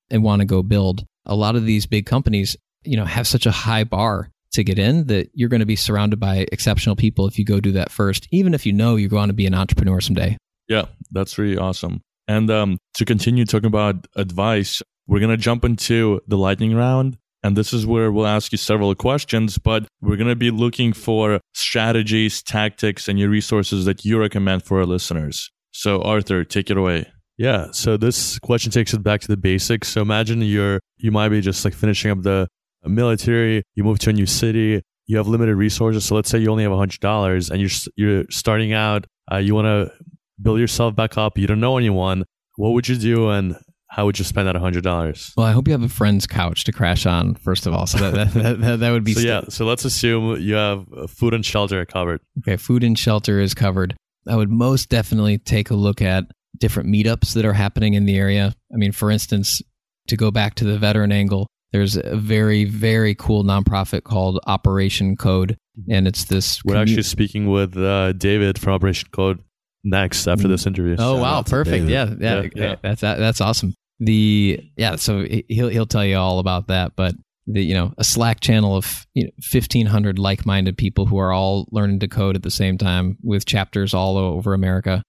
and 0.09 0.23
want 0.23 0.41
to 0.41 0.45
go 0.45 0.61
build. 0.61 1.03
A 1.25 1.35
lot 1.35 1.55
of 1.55 1.65
these 1.65 1.85
big 1.85 2.05
companies, 2.05 2.55
you 2.83 2.97
know, 2.97 3.05
have 3.05 3.27
such 3.27 3.45
a 3.45 3.51
high 3.51 3.83
bar 3.83 4.29
to 4.53 4.63
get 4.63 4.77
in 4.77 5.07
that 5.07 5.29
you're 5.33 5.49
going 5.49 5.61
to 5.61 5.65
be 5.65 5.75
surrounded 5.75 6.19
by 6.19 6.45
exceptional 6.51 6.95
people 6.95 7.27
if 7.27 7.39
you 7.39 7.45
go 7.45 7.59
do 7.59 7.71
that 7.71 7.91
first, 7.91 8.27
even 8.31 8.53
if 8.53 8.65
you 8.65 8.73
know 8.73 8.95
you're 8.95 9.09
going 9.09 9.29
to 9.29 9.33
be 9.33 9.47
an 9.47 9.55
entrepreneur 9.55 10.01
someday. 10.01 10.37
Yeah, 10.67 10.85
that's 11.11 11.37
really 11.37 11.57
awesome. 11.57 12.01
And 12.27 12.49
um, 12.51 12.77
to 12.95 13.05
continue 13.05 13.45
talking 13.45 13.67
about 13.67 14.07
advice, 14.15 14.81
we're 15.07 15.19
going 15.19 15.31
to 15.31 15.37
jump 15.37 15.65
into 15.65 16.21
the 16.27 16.37
lightning 16.37 16.75
round. 16.75 17.17
And 17.43 17.57
this 17.57 17.73
is 17.73 17.85
where 17.85 18.11
we'll 18.11 18.27
ask 18.27 18.51
you 18.51 18.57
several 18.57 18.93
questions, 18.93 19.57
but 19.57 19.87
we're 19.99 20.17
going 20.17 20.29
to 20.29 20.35
be 20.35 20.51
looking 20.51 20.93
for 20.93 21.39
strategies, 21.53 22.43
tactics, 22.43 23.07
and 23.07 23.17
your 23.17 23.29
resources 23.29 23.85
that 23.85 24.05
you 24.05 24.19
recommend 24.19 24.63
for 24.63 24.79
our 24.79 24.85
listeners. 24.85 25.49
So, 25.71 26.01
Arthur, 26.03 26.43
take 26.43 26.69
it 26.69 26.77
away. 26.77 27.07
Yeah. 27.37 27.71
So 27.71 27.97
this 27.97 28.37
question 28.39 28.71
takes 28.71 28.93
it 28.93 29.01
back 29.01 29.21
to 29.21 29.27
the 29.27 29.37
basics. 29.37 29.87
So 29.87 30.01
imagine 30.01 30.43
you're 30.43 30.79
you 30.97 31.11
might 31.11 31.29
be 31.29 31.41
just 31.41 31.65
like 31.65 31.73
finishing 31.73 32.11
up 32.11 32.21
the 32.21 32.47
military. 32.83 33.63
You 33.73 33.83
move 33.83 33.97
to 33.99 34.11
a 34.11 34.13
new 34.13 34.27
city. 34.27 34.81
You 35.07 35.17
have 35.17 35.27
limited 35.27 35.55
resources. 35.55 36.05
So 36.05 36.13
let's 36.13 36.29
say 36.29 36.37
you 36.37 36.51
only 36.51 36.63
have 36.63 36.71
hundred 36.73 36.99
dollars, 36.99 37.49
and 37.49 37.59
you're 37.59 37.71
you're 37.95 38.25
starting 38.29 38.73
out. 38.73 39.07
Uh, 39.31 39.37
you 39.37 39.55
want 39.55 39.65
to 39.65 39.91
build 40.39 40.59
yourself 40.59 40.95
back 40.95 41.17
up. 41.17 41.37
You 41.37 41.47
don't 41.47 41.59
know 41.59 41.77
anyone. 41.77 42.25
What 42.57 42.73
would 42.73 42.87
you 42.87 42.97
do, 42.97 43.29
and 43.29 43.55
how 43.91 44.05
would 44.05 44.17
you 44.17 44.23
spend 44.23 44.47
that 44.47 44.55
hundred 44.55 44.85
dollars? 44.85 45.33
Well, 45.35 45.45
I 45.45 45.51
hope 45.51 45.67
you 45.67 45.73
have 45.73 45.83
a 45.83 45.89
friend's 45.89 46.25
couch 46.25 46.63
to 46.63 46.71
crash 46.71 47.05
on 47.05 47.35
first 47.35 47.67
of 47.67 47.73
all. 47.73 47.85
So 47.87 47.97
that 48.09 48.33
that, 48.33 48.61
that, 48.61 48.79
that 48.79 48.91
would 48.91 49.03
be. 49.03 49.13
So 49.13 49.19
yeah. 49.19 49.41
So 49.49 49.65
let's 49.65 49.83
assume 49.83 50.39
you 50.39 50.55
have 50.55 50.85
food 51.09 51.33
and 51.33 51.45
shelter 51.45 51.85
covered. 51.85 52.21
Okay, 52.39 52.55
food 52.55 52.85
and 52.85 52.97
shelter 52.97 53.41
is 53.41 53.53
covered. 53.53 53.95
I 54.27 54.37
would 54.37 54.49
most 54.49 54.87
definitely 54.87 55.39
take 55.39 55.71
a 55.71 55.73
look 55.75 56.01
at 56.01 56.23
different 56.57 56.87
meetups 56.87 57.33
that 57.33 57.43
are 57.43 57.53
happening 57.53 57.93
in 57.93 58.05
the 58.05 58.17
area. 58.17 58.53
I 58.73 58.77
mean, 58.77 58.93
for 58.93 59.11
instance, 59.11 59.61
to 60.07 60.15
go 60.15 60.31
back 60.31 60.55
to 60.55 60.63
the 60.63 60.77
veteran 60.77 61.11
angle, 61.11 61.47
there's 61.73 61.97
a 61.97 62.15
very, 62.15 62.63
very 62.63 63.13
cool 63.15 63.43
nonprofit 63.43 64.03
called 64.03 64.39
Operation 64.47 65.17
Code. 65.17 65.57
And 65.89 66.07
it's 66.07 66.25
this. 66.25 66.63
We're 66.63 66.75
commu- 66.75 66.81
actually 66.81 67.03
speaking 67.03 67.49
with 67.49 67.75
uh, 67.75 68.13
David 68.13 68.57
from 68.57 68.73
Operation 68.73 69.09
Code 69.11 69.39
next 69.83 70.27
after 70.27 70.47
this 70.47 70.65
interview. 70.65 70.95
Oh, 70.99 71.15
Shout 71.15 71.21
wow. 71.21 71.41
Perfect. 71.41 71.89
Yeah, 71.89 72.13
yeah, 72.19 72.41
yeah, 72.41 72.49
yeah. 72.55 72.75
That's, 72.81 73.01
that's 73.01 73.41
awesome. 73.41 73.73
The, 74.01 74.59
yeah, 74.75 74.97
so 74.97 75.25
he'll, 75.47 75.69
he'll 75.69 75.85
tell 75.85 76.05
you 76.05 76.17
all 76.17 76.39
about 76.39 76.67
that. 76.67 76.95
But 76.95 77.15
the 77.47 77.63
you 77.63 77.73
know 77.73 77.93
a 77.97 78.03
slack 78.03 78.39
channel 78.39 78.75
of 78.75 79.07
you 79.15 79.23
know, 79.23 79.31
1500 79.51 80.19
like-minded 80.19 80.77
people 80.77 81.07
who 81.07 81.17
are 81.17 81.31
all 81.31 81.67
learning 81.71 81.99
to 81.99 82.07
code 82.07 82.35
at 82.35 82.43
the 82.43 82.51
same 82.51 82.77
time 82.77 83.17
with 83.23 83.45
chapters 83.45 83.95
all 83.95 84.15
over 84.15 84.53
america 84.53 85.01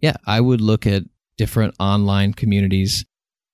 yeah, 0.00 0.16
I 0.26 0.40
would 0.40 0.60
look 0.60 0.86
at 0.86 1.04
different 1.36 1.74
online 1.78 2.34
communities. 2.34 3.04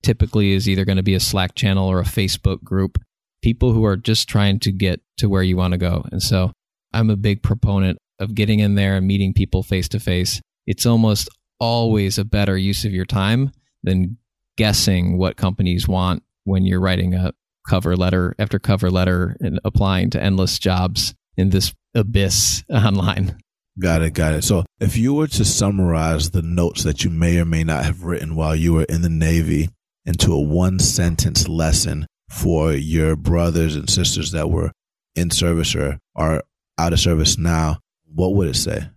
Typically, 0.02 0.52
is 0.52 0.68
either 0.68 0.84
going 0.84 0.98
to 0.98 1.02
be 1.02 1.14
a 1.14 1.20
Slack 1.20 1.54
channel 1.54 1.88
or 1.88 2.00
a 2.00 2.04
Facebook 2.04 2.62
group. 2.62 2.98
People 3.42 3.72
who 3.72 3.84
are 3.84 3.96
just 3.96 4.28
trying 4.28 4.58
to 4.60 4.72
get 4.72 5.00
to 5.18 5.28
where 5.28 5.42
you 5.42 5.56
want 5.56 5.72
to 5.72 5.78
go. 5.78 6.04
And 6.12 6.22
so, 6.22 6.52
I'm 6.92 7.08
a 7.08 7.16
big 7.16 7.42
proponent 7.42 7.98
of 8.18 8.34
getting 8.34 8.58
in 8.58 8.74
there 8.74 8.96
and 8.96 9.06
meeting 9.06 9.32
people 9.32 9.62
face 9.62 9.88
to 9.88 10.00
face. 10.00 10.40
It's 10.66 10.86
almost 10.86 11.28
always 11.58 12.18
a 12.18 12.24
better 12.24 12.56
use 12.58 12.84
of 12.84 12.92
your 12.92 13.06
time 13.06 13.50
than 13.82 14.18
guessing 14.56 15.18
what 15.18 15.36
companies 15.36 15.88
want 15.88 16.22
when 16.44 16.64
you're 16.64 16.80
writing 16.80 17.14
a 17.14 17.32
cover 17.68 17.96
letter 17.96 18.34
after 18.38 18.58
cover 18.58 18.90
letter 18.90 19.36
and 19.40 19.58
applying 19.64 20.10
to 20.10 20.22
endless 20.22 20.58
jobs 20.58 21.14
in 21.36 21.50
this 21.50 21.74
abyss 21.94 22.62
online. 22.70 23.38
Got 23.80 24.02
it, 24.02 24.14
got 24.14 24.34
it. 24.34 24.44
So 24.44 24.64
if 24.78 24.96
you 24.96 25.14
were 25.14 25.26
to 25.28 25.44
summarize 25.44 26.30
the 26.30 26.42
notes 26.42 26.84
that 26.84 27.02
you 27.02 27.10
may 27.10 27.38
or 27.38 27.44
may 27.44 27.64
not 27.64 27.84
have 27.84 28.04
written 28.04 28.36
while 28.36 28.54
you 28.54 28.74
were 28.74 28.84
in 28.84 29.02
the 29.02 29.08
Navy 29.08 29.68
into 30.04 30.32
a 30.32 30.40
one 30.40 30.78
sentence 30.78 31.48
lesson 31.48 32.06
for 32.30 32.72
your 32.72 33.16
brothers 33.16 33.74
and 33.74 33.90
sisters 33.90 34.30
that 34.30 34.50
were 34.50 34.70
in 35.16 35.30
service 35.30 35.74
or 35.74 35.98
are 36.14 36.42
out 36.78 36.92
of 36.92 37.00
service 37.00 37.36
now, 37.38 37.78
what 38.12 38.34
would 38.34 38.48
it 38.48 38.56
say? 38.56 38.88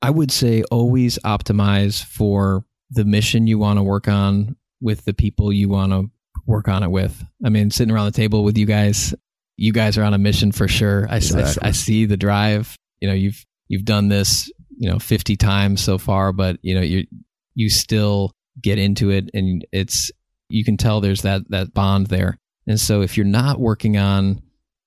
I 0.00 0.10
would 0.10 0.30
say 0.30 0.62
always 0.64 1.18
optimize 1.24 2.02
for 2.02 2.64
the 2.90 3.04
mission 3.04 3.46
you 3.46 3.58
want 3.58 3.78
to 3.78 3.82
work 3.82 4.08
on 4.08 4.56
with 4.80 5.04
the 5.04 5.14
people 5.14 5.52
you 5.52 5.68
want 5.68 5.92
to 5.92 6.10
work 6.46 6.68
on 6.68 6.82
it 6.82 6.90
with. 6.90 7.22
I 7.44 7.48
mean, 7.48 7.70
sitting 7.70 7.94
around 7.94 8.06
the 8.06 8.12
table 8.12 8.44
with 8.44 8.56
you 8.56 8.66
guys, 8.66 9.14
you 9.56 9.72
guys 9.72 9.98
are 9.98 10.04
on 10.04 10.14
a 10.14 10.18
mission 10.18 10.52
for 10.52 10.68
sure. 10.68 11.06
I, 11.10 11.16
exactly. 11.16 11.62
I, 11.62 11.68
I 11.68 11.72
see 11.72 12.06
the 12.06 12.16
drive. 12.16 12.76
You 13.00 13.08
know, 13.08 13.14
you've 13.14 13.44
you've 13.68 13.84
done 13.84 14.08
this, 14.08 14.50
you 14.76 14.88
know, 14.90 14.98
50 14.98 15.36
times 15.36 15.82
so 15.82 15.98
far, 15.98 16.32
but 16.32 16.58
you 16.62 16.74
know, 16.74 16.80
you 16.80 17.06
you 17.54 17.68
still 17.68 18.32
get 18.60 18.78
into 18.78 19.10
it 19.10 19.30
and 19.34 19.64
it's 19.72 20.10
you 20.48 20.64
can 20.64 20.76
tell 20.76 21.00
there's 21.00 21.22
that 21.22 21.42
that 21.50 21.74
bond 21.74 22.06
there. 22.06 22.38
And 22.66 22.78
so 22.78 23.02
if 23.02 23.16
you're 23.16 23.26
not 23.26 23.60
working 23.60 23.96
on 23.96 24.42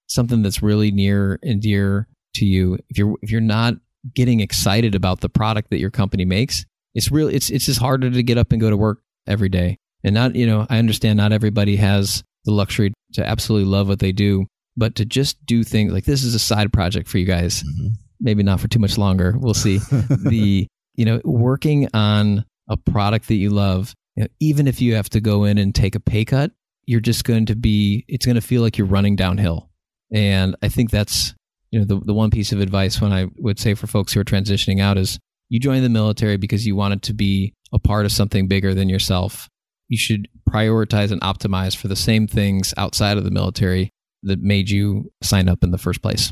something 0.08 0.42
that's 0.42 0.62
really 0.62 0.92
near 0.92 1.40
and 1.44 1.62
dear 1.62 2.08
to 2.36 2.46
you, 2.46 2.78
if 2.90 2.98
you're 2.98 3.16
if 3.22 3.32
you're 3.32 3.42
not 3.42 3.76
getting 4.16 4.40
excited 4.40 4.96
about 4.96 5.22
the 5.22 5.30
product 5.30 5.70
that 5.70 5.80
your 5.80 5.92
company 5.92 6.26
makes, 6.26 6.66
it's 6.96 7.12
really 7.12 7.36
it's 7.36 7.50
it's 7.50 7.66
just 7.66 7.80
harder 7.80 8.10
to 8.10 8.24
get 8.24 8.38
up 8.38 8.52
and 8.52 8.62
go 8.62 8.70
to 8.70 8.78
work 8.78 9.02
every 9.28 9.50
day. 9.50 9.78
And 10.04 10.16
not, 10.16 10.36
you 10.36 10.48
know, 10.48 10.66
I 10.70 10.80
understand 10.80 11.18
not 11.18 11.32
everybody 11.32 11.76
has 11.76 12.24
the 12.46 12.52
luxury 12.52 12.94
to 13.14 13.28
absolutely 13.28 13.70
love 13.70 13.88
what 13.88 14.00
they 14.00 14.12
do, 14.12 14.48
but 14.76 14.96
to 14.96 15.06
just 15.06 15.46
do 15.46 15.64
things 15.64 15.94
like 15.94 16.06
this 16.06 16.24
is 16.24 16.34
a 16.34 16.40
side 16.40 16.74
project 16.74 17.08
for 17.08 17.18
you 17.18 17.26
guys. 17.26 17.64
Mm-hmm 17.64 17.88
maybe 18.22 18.44
not 18.44 18.60
for 18.60 18.68
too 18.68 18.80
much 18.80 18.98
longer. 18.98 19.36
We'll 19.38 19.54
see. 19.54 19.78
the 20.10 20.68
you 20.96 21.06
know 21.06 21.20
working 21.26 21.90
on 21.94 22.46
a 22.70 22.78
product 22.78 23.28
that 23.28 23.36
you 23.36 23.50
love, 23.50 23.94
you 24.16 24.24
know, 24.24 24.30
even 24.40 24.68
if 24.68 24.80
you 24.80 24.96
have 24.96 25.10
to 25.10 25.20
go 25.20 25.44
in 25.44 25.58
and 25.58 25.74
take 25.74 25.96
a 25.96 26.00
pay 26.00 26.24
cut, 26.24 26.52
you're 26.86 27.02
just 27.02 27.26
going 27.26 27.48
to 27.48 27.56
be. 27.56 28.06
It's 28.08 28.26
going 28.26 28.36
to 28.36 28.42
feel 28.42 28.62
like 28.62 28.78
you're 28.78 28.88
running 28.88 29.16
downhill. 29.16 29.70
And 30.14 30.56
I 30.62 30.70
think 30.70 30.92
that's 30.92 31.34
you 31.72 31.80
know 31.80 31.86
the 31.86 32.00
the 32.06 32.14
one 32.14 32.30
piece 32.30 32.52
of 32.52 32.60
advice 32.62 33.02
when 33.02 33.12
I 33.12 33.28
would 33.38 33.60
say 33.60 33.74
for 33.74 33.88
folks 33.88 34.14
who 34.14 34.20
are 34.20 34.26
transitioning 34.26 34.80
out 34.80 34.98
is 34.98 35.20
you 35.50 35.60
join 35.60 35.82
the 35.82 35.90
military 35.90 36.38
because 36.38 36.66
you 36.66 36.76
wanted 36.76 37.02
to 37.04 37.14
be 37.14 37.54
a 37.74 37.80
part 37.80 38.06
of 38.06 38.12
something 38.12 38.48
bigger 38.48 38.74
than 38.74 38.90
yourself. 38.90 39.48
You 39.88 39.98
should 39.98 40.28
prioritize 40.50 41.12
and 41.12 41.22
optimize 41.22 41.76
for 41.76 41.88
the 41.88 41.96
same 41.96 42.28
things 42.28 42.74
outside 42.78 43.18
of 43.18 43.24
the 43.24 43.32
military 43.32 43.92
that 44.24 44.40
made 44.40 44.70
you 44.70 45.12
sign 45.22 45.50
up 45.50 45.64
in 45.64 45.72
the 45.72 45.78
first 45.78 46.02
place. 46.02 46.32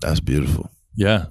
That's 0.00 0.20
beautiful. 0.20 0.70
Yeah. 0.96 1.26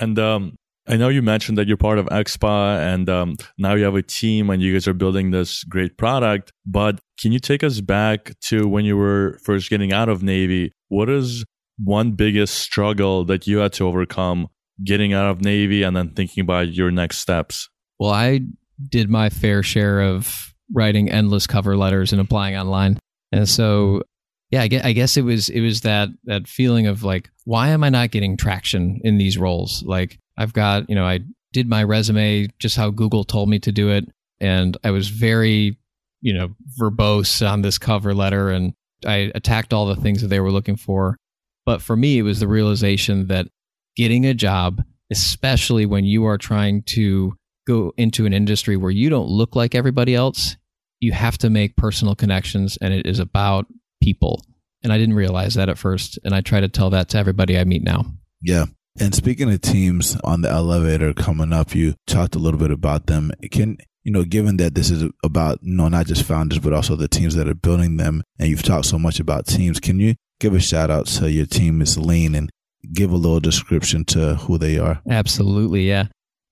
And 0.00 0.18
um, 0.18 0.56
I 0.88 0.96
know 0.96 1.08
you 1.08 1.22
mentioned 1.22 1.58
that 1.58 1.66
you're 1.66 1.76
part 1.76 1.98
of 1.98 2.06
Expa 2.06 2.78
and 2.78 3.08
um, 3.08 3.36
now 3.58 3.74
you 3.74 3.84
have 3.84 3.94
a 3.94 4.02
team 4.02 4.50
and 4.50 4.62
you 4.62 4.72
guys 4.72 4.86
are 4.86 4.94
building 4.94 5.30
this 5.30 5.64
great 5.64 5.96
product. 5.96 6.52
But 6.64 7.00
can 7.18 7.32
you 7.32 7.38
take 7.38 7.64
us 7.64 7.80
back 7.80 8.38
to 8.42 8.68
when 8.68 8.84
you 8.84 8.96
were 8.96 9.38
first 9.42 9.70
getting 9.70 9.92
out 9.92 10.08
of 10.08 10.22
Navy? 10.22 10.72
What 10.88 11.08
is 11.08 11.44
one 11.82 12.12
biggest 12.12 12.58
struggle 12.58 13.24
that 13.24 13.46
you 13.46 13.58
had 13.58 13.72
to 13.74 13.86
overcome 13.86 14.48
getting 14.84 15.12
out 15.12 15.30
of 15.30 15.40
Navy 15.40 15.82
and 15.82 15.96
then 15.96 16.10
thinking 16.10 16.42
about 16.42 16.72
your 16.72 16.90
next 16.90 17.18
steps? 17.18 17.68
Well, 17.98 18.10
I 18.10 18.40
did 18.88 19.08
my 19.08 19.30
fair 19.30 19.62
share 19.62 20.00
of 20.00 20.54
writing 20.72 21.10
endless 21.10 21.46
cover 21.46 21.76
letters 21.76 22.12
and 22.12 22.20
applying 22.20 22.56
online. 22.56 22.98
And 23.32 23.48
so 23.48 24.02
yeah, 24.50 24.62
I 24.62 24.68
guess, 24.68 24.84
I 24.84 24.92
guess 24.92 25.16
it 25.16 25.22
was 25.22 25.48
it 25.48 25.60
was 25.60 25.80
that 25.82 26.08
that 26.24 26.46
feeling 26.46 26.86
of 26.86 27.02
like, 27.02 27.30
why 27.44 27.68
am 27.68 27.82
I 27.82 27.88
not 27.88 28.10
getting 28.10 28.36
traction 28.36 29.00
in 29.02 29.18
these 29.18 29.38
roles? 29.38 29.82
Like, 29.84 30.18
I've 30.38 30.52
got 30.52 30.88
you 30.88 30.94
know, 30.94 31.04
I 31.04 31.20
did 31.52 31.68
my 31.68 31.82
resume 31.82 32.48
just 32.58 32.76
how 32.76 32.90
Google 32.90 33.24
told 33.24 33.48
me 33.48 33.58
to 33.60 33.72
do 33.72 33.90
it, 33.90 34.08
and 34.40 34.76
I 34.84 34.92
was 34.92 35.08
very 35.08 35.78
you 36.20 36.32
know 36.32 36.54
verbose 36.80 37.46
on 37.46 37.62
this 37.62 37.78
cover 37.78 38.14
letter, 38.14 38.50
and 38.50 38.72
I 39.04 39.32
attacked 39.34 39.72
all 39.72 39.86
the 39.86 39.96
things 39.96 40.22
that 40.22 40.28
they 40.28 40.40
were 40.40 40.52
looking 40.52 40.76
for. 40.76 41.16
But 41.64 41.82
for 41.82 41.96
me, 41.96 42.18
it 42.18 42.22
was 42.22 42.38
the 42.38 42.48
realization 42.48 43.26
that 43.26 43.48
getting 43.96 44.24
a 44.24 44.34
job, 44.34 44.80
especially 45.10 45.86
when 45.86 46.04
you 46.04 46.24
are 46.26 46.38
trying 46.38 46.82
to 46.90 47.34
go 47.66 47.92
into 47.96 48.26
an 48.26 48.32
industry 48.32 48.76
where 48.76 48.90
you 48.90 49.08
don't 49.10 49.28
look 49.28 49.56
like 49.56 49.74
everybody 49.74 50.14
else, 50.14 50.56
you 51.00 51.12
have 51.12 51.38
to 51.38 51.50
make 51.50 51.76
personal 51.76 52.14
connections, 52.14 52.78
and 52.80 52.94
it 52.94 53.06
is 53.06 53.18
about 53.18 53.66
people. 54.02 54.44
And 54.82 54.92
I 54.92 54.98
didn't 54.98 55.16
realize 55.16 55.54
that 55.54 55.68
at 55.68 55.78
first. 55.78 56.18
And 56.24 56.34
I 56.34 56.40
try 56.40 56.60
to 56.60 56.68
tell 56.68 56.90
that 56.90 57.08
to 57.10 57.18
everybody 57.18 57.58
I 57.58 57.64
meet 57.64 57.82
now. 57.82 58.04
Yeah. 58.40 58.66
And 58.98 59.14
speaking 59.14 59.52
of 59.52 59.60
teams 59.60 60.16
on 60.24 60.42
the 60.42 60.50
elevator 60.50 61.12
coming 61.12 61.52
up, 61.52 61.74
you 61.74 61.94
talked 62.06 62.34
a 62.34 62.38
little 62.38 62.58
bit 62.58 62.70
about 62.70 63.06
them. 63.06 63.32
Can 63.50 63.78
you 64.04 64.12
know, 64.12 64.22
given 64.22 64.56
that 64.58 64.76
this 64.76 64.88
is 64.88 65.02
about 65.24 65.58
you 65.62 65.76
know 65.76 65.88
not 65.88 66.06
just 66.06 66.22
founders 66.22 66.60
but 66.60 66.72
also 66.72 66.94
the 66.94 67.08
teams 67.08 67.34
that 67.34 67.48
are 67.48 67.54
building 67.54 67.96
them, 67.96 68.22
and 68.38 68.48
you've 68.48 68.62
talked 68.62 68.86
so 68.86 68.98
much 68.98 69.18
about 69.18 69.46
teams, 69.46 69.80
can 69.80 69.98
you 69.98 70.14
give 70.38 70.54
a 70.54 70.60
shout 70.60 70.90
out 70.90 71.06
to 71.06 71.30
your 71.30 71.44
team 71.44 71.82
is 71.82 71.98
Lean 71.98 72.36
and 72.36 72.48
give 72.92 73.10
a 73.10 73.16
little 73.16 73.40
description 73.40 74.04
to 74.04 74.36
who 74.36 74.58
they 74.58 74.78
are? 74.78 75.02
Absolutely, 75.10 75.88
yeah. 75.88 76.06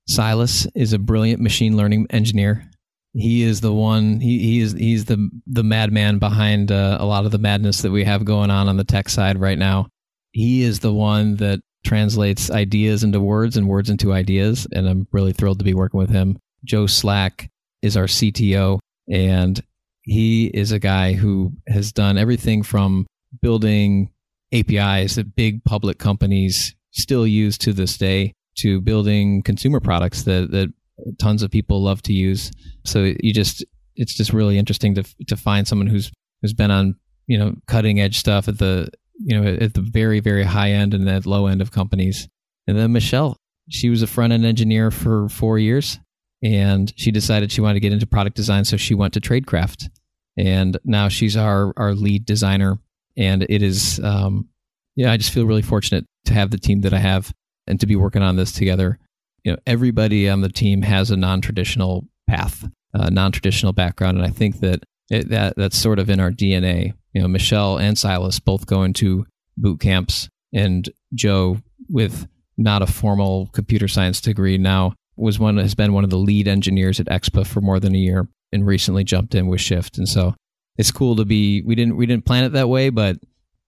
Silas 0.06 0.66
is 0.74 0.92
a 0.92 0.98
brilliant 0.98 1.40
machine 1.40 1.76
learning 1.76 2.06
engineer. 2.10 2.68
He 3.14 3.42
is 3.42 3.60
the 3.60 3.72
one 3.72 4.20
he, 4.20 4.38
he 4.40 4.60
is 4.60 4.72
he's 4.72 5.04
the 5.04 5.30
the 5.46 5.62
madman 5.62 6.18
behind 6.18 6.72
uh, 6.72 6.98
a 7.00 7.06
lot 7.06 7.24
of 7.24 7.30
the 7.30 7.38
madness 7.38 7.82
that 7.82 7.92
we 7.92 8.04
have 8.04 8.24
going 8.24 8.50
on 8.50 8.68
on 8.68 8.76
the 8.76 8.84
tech 8.84 9.08
side 9.08 9.38
right 9.38 9.58
now. 9.58 9.88
He 10.32 10.62
is 10.62 10.80
the 10.80 10.92
one 10.92 11.36
that 11.36 11.60
translates 11.84 12.50
ideas 12.50 13.04
into 13.04 13.20
words 13.20 13.56
and 13.56 13.68
words 13.68 13.90
into 13.90 14.10
ideas 14.10 14.66
and 14.72 14.88
i'm 14.88 15.06
really 15.12 15.34
thrilled 15.34 15.58
to 15.58 15.64
be 15.64 15.74
working 15.74 15.98
with 15.98 16.10
him. 16.10 16.38
Joe 16.64 16.86
Slack 16.86 17.50
is 17.82 17.96
our 17.96 18.06
CTO, 18.06 18.78
and 19.10 19.62
he 20.02 20.46
is 20.46 20.72
a 20.72 20.78
guy 20.78 21.12
who 21.12 21.52
has 21.68 21.92
done 21.92 22.16
everything 22.16 22.62
from 22.62 23.06
building 23.42 24.10
APIs 24.52 25.16
that 25.16 25.36
big 25.36 25.62
public 25.64 25.98
companies 25.98 26.74
still 26.90 27.26
use 27.26 27.58
to 27.58 27.72
this 27.72 27.98
day 27.98 28.32
to 28.58 28.80
building 28.80 29.42
consumer 29.42 29.80
products 29.80 30.22
that, 30.24 30.50
that 30.50 30.72
tons 31.18 31.42
of 31.42 31.50
people 31.50 31.82
love 31.82 32.02
to 32.02 32.12
use. 32.12 32.50
So 32.84 33.12
you 33.20 33.32
just 33.32 33.64
it's 33.96 34.14
just 34.14 34.32
really 34.32 34.58
interesting 34.58 34.94
to 34.94 35.04
to 35.28 35.36
find 35.36 35.66
someone 35.66 35.86
who's 35.86 36.12
who's 36.42 36.52
been 36.52 36.70
on 36.70 36.96
you 37.26 37.38
know 37.38 37.54
cutting 37.66 38.00
edge 38.00 38.18
stuff 38.18 38.48
at 38.48 38.58
the 38.58 38.88
you 39.18 39.40
know 39.40 39.48
at 39.48 39.74
the 39.74 39.80
very 39.80 40.20
very 40.20 40.44
high 40.44 40.70
end 40.70 40.94
and 40.94 41.08
at 41.08 41.26
low 41.26 41.46
end 41.46 41.60
of 41.60 41.70
companies. 41.70 42.28
And 42.66 42.78
then 42.78 42.92
Michelle, 42.92 43.36
she 43.68 43.90
was 43.90 44.02
a 44.02 44.06
front 44.06 44.32
end 44.32 44.44
engineer 44.44 44.90
for 44.90 45.28
four 45.28 45.58
years, 45.58 45.98
and 46.42 46.92
she 46.96 47.10
decided 47.10 47.52
she 47.52 47.60
wanted 47.60 47.74
to 47.74 47.80
get 47.80 47.92
into 47.92 48.06
product 48.06 48.36
design, 48.36 48.64
so 48.64 48.76
she 48.76 48.94
went 48.94 49.14
to 49.14 49.20
Tradecraft, 49.20 49.88
and 50.36 50.78
now 50.84 51.08
she's 51.08 51.36
our 51.36 51.72
our 51.76 51.94
lead 51.94 52.24
designer. 52.24 52.78
And 53.16 53.46
it 53.48 53.62
is, 53.62 54.00
um, 54.02 54.48
yeah, 54.96 55.12
I 55.12 55.16
just 55.16 55.32
feel 55.32 55.46
really 55.46 55.62
fortunate 55.62 56.04
to 56.24 56.34
have 56.34 56.50
the 56.50 56.58
team 56.58 56.80
that 56.80 56.92
I 56.92 56.98
have 56.98 57.32
and 57.66 57.80
to 57.80 57.86
be 57.86 57.96
working 57.96 58.22
on 58.22 58.36
this 58.36 58.52
together. 58.52 58.98
You 59.44 59.52
know, 59.52 59.58
everybody 59.66 60.28
on 60.28 60.40
the 60.40 60.48
team 60.48 60.82
has 60.82 61.10
a 61.10 61.16
non 61.16 61.40
traditional 61.40 62.06
path, 62.28 62.66
a 62.92 63.10
non 63.10 63.32
traditional 63.32 63.72
background, 63.72 64.18
and 64.18 64.26
I 64.26 64.30
think 64.30 64.60
that 64.60 64.82
it, 65.10 65.28
that 65.28 65.54
that's 65.56 65.76
sort 65.78 65.98
of 65.98 66.08
in 66.08 66.20
our 66.20 66.30
DNA. 66.30 66.94
You 67.12 67.22
know, 67.22 67.28
Michelle 67.28 67.78
and 67.78 67.98
Silas 67.98 68.40
both 68.40 68.66
go 68.66 68.82
into 68.82 69.26
boot 69.56 69.80
camps, 69.80 70.28
and 70.52 70.88
Joe 71.14 71.58
with 71.88 72.26
not 72.56 72.82
a 72.82 72.86
formal 72.86 73.48
computer 73.52 73.88
science 73.88 74.20
degree 74.20 74.58
now 74.58 74.94
was 75.16 75.38
one 75.38 75.58
has 75.58 75.74
been 75.74 75.92
one 75.92 76.04
of 76.04 76.10
the 76.10 76.18
lead 76.18 76.48
engineers 76.48 77.00
at 77.00 77.06
Expa 77.06 77.46
for 77.46 77.60
more 77.60 77.78
than 77.78 77.94
a 77.94 77.98
year 77.98 78.28
and 78.52 78.66
recently 78.66 79.04
jumped 79.04 79.34
in 79.34 79.46
with 79.46 79.60
Shift. 79.60 79.98
And 79.98 80.08
so 80.08 80.34
it's 80.76 80.90
cool 80.90 81.16
to 81.16 81.24
be 81.24 81.62
we 81.62 81.74
didn't 81.74 81.96
we 81.96 82.06
didn't 82.06 82.24
plan 82.24 82.44
it 82.44 82.52
that 82.52 82.68
way, 82.68 82.90
but 82.90 83.16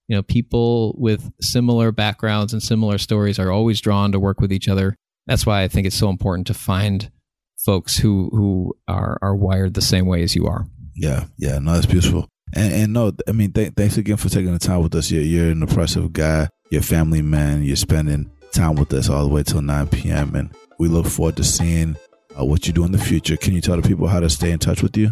you 0.08 0.16
know, 0.16 0.22
people 0.22 0.94
with 0.98 1.32
similar 1.40 1.92
backgrounds 1.92 2.52
and 2.52 2.62
similar 2.62 2.98
stories 2.98 3.38
are 3.38 3.50
always 3.50 3.80
drawn 3.80 4.12
to 4.12 4.20
work 4.20 4.40
with 4.40 4.52
each 4.52 4.68
other. 4.68 4.96
That's 5.26 5.44
why 5.44 5.62
I 5.62 5.68
think 5.68 5.86
it's 5.86 5.96
so 5.96 6.08
important 6.08 6.46
to 6.46 6.54
find 6.54 7.10
folks 7.58 7.98
who 7.98 8.30
who 8.32 8.76
are 8.86 9.18
are 9.22 9.34
wired 9.34 9.74
the 9.74 9.82
same 9.82 10.06
way 10.06 10.22
as 10.22 10.36
you 10.36 10.46
are. 10.46 10.66
Yeah, 10.94 11.24
yeah, 11.36 11.58
no, 11.58 11.74
that's 11.74 11.86
beautiful. 11.86 12.28
And, 12.54 12.72
and 12.72 12.92
no, 12.92 13.12
I 13.28 13.32
mean, 13.32 13.52
th- 13.52 13.74
thanks 13.74 13.96
again 13.96 14.16
for 14.16 14.28
taking 14.28 14.52
the 14.52 14.58
time 14.58 14.82
with 14.82 14.94
us. 14.94 15.10
You're, 15.10 15.22
you're 15.22 15.50
an 15.50 15.62
impressive 15.62 16.12
guy. 16.12 16.48
You're 16.70 16.80
a 16.80 16.84
family 16.84 17.22
man. 17.22 17.62
You're 17.62 17.76
spending 17.76 18.30
time 18.52 18.76
with 18.76 18.92
us 18.94 19.10
all 19.10 19.26
the 19.26 19.34
way 19.34 19.42
till 19.42 19.60
9 19.60 19.88
p.m. 19.88 20.34
And 20.34 20.50
we 20.78 20.88
look 20.88 21.06
forward 21.06 21.36
to 21.36 21.44
seeing 21.44 21.96
uh, 22.38 22.44
what 22.44 22.66
you 22.66 22.72
do 22.72 22.84
in 22.84 22.92
the 22.92 22.98
future. 22.98 23.36
Can 23.36 23.54
you 23.54 23.60
tell 23.60 23.76
the 23.76 23.86
people 23.86 24.06
how 24.06 24.20
to 24.20 24.30
stay 24.30 24.50
in 24.50 24.58
touch 24.58 24.82
with 24.82 24.96
you? 24.96 25.10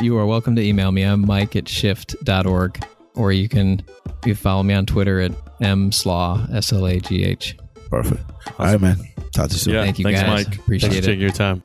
You 0.00 0.16
are 0.16 0.26
welcome 0.26 0.56
to 0.56 0.62
email 0.62 0.90
me. 0.92 1.02
I'm 1.02 1.26
mike 1.26 1.54
at 1.56 1.68
shift.org, 1.68 2.84
or 3.14 3.32
you 3.32 3.48
can 3.48 3.82
you 4.24 4.34
follow 4.34 4.62
me 4.62 4.74
on 4.74 4.86
Twitter 4.86 5.20
at 5.20 5.32
mslagh, 5.60 6.52
S 6.54 6.72
L 6.72 6.86
A 6.86 6.98
G 7.00 7.24
H. 7.24 7.56
Perfect. 7.90 8.22
Awesome. 8.30 8.54
All 8.58 8.66
right, 8.66 8.80
man. 8.80 8.96
Talk 9.32 9.48
to 9.48 9.54
you 9.54 9.58
soon. 9.58 9.74
Yeah, 9.74 9.84
Thank 9.84 9.98
you, 9.98 10.04
thanks, 10.04 10.20
guys. 10.22 10.46
Mike. 10.46 10.56
Appreciate 10.58 10.92
thanks 10.92 11.06
it. 11.06 11.10
taking 11.10 11.20
your 11.22 11.30
time. 11.30 11.62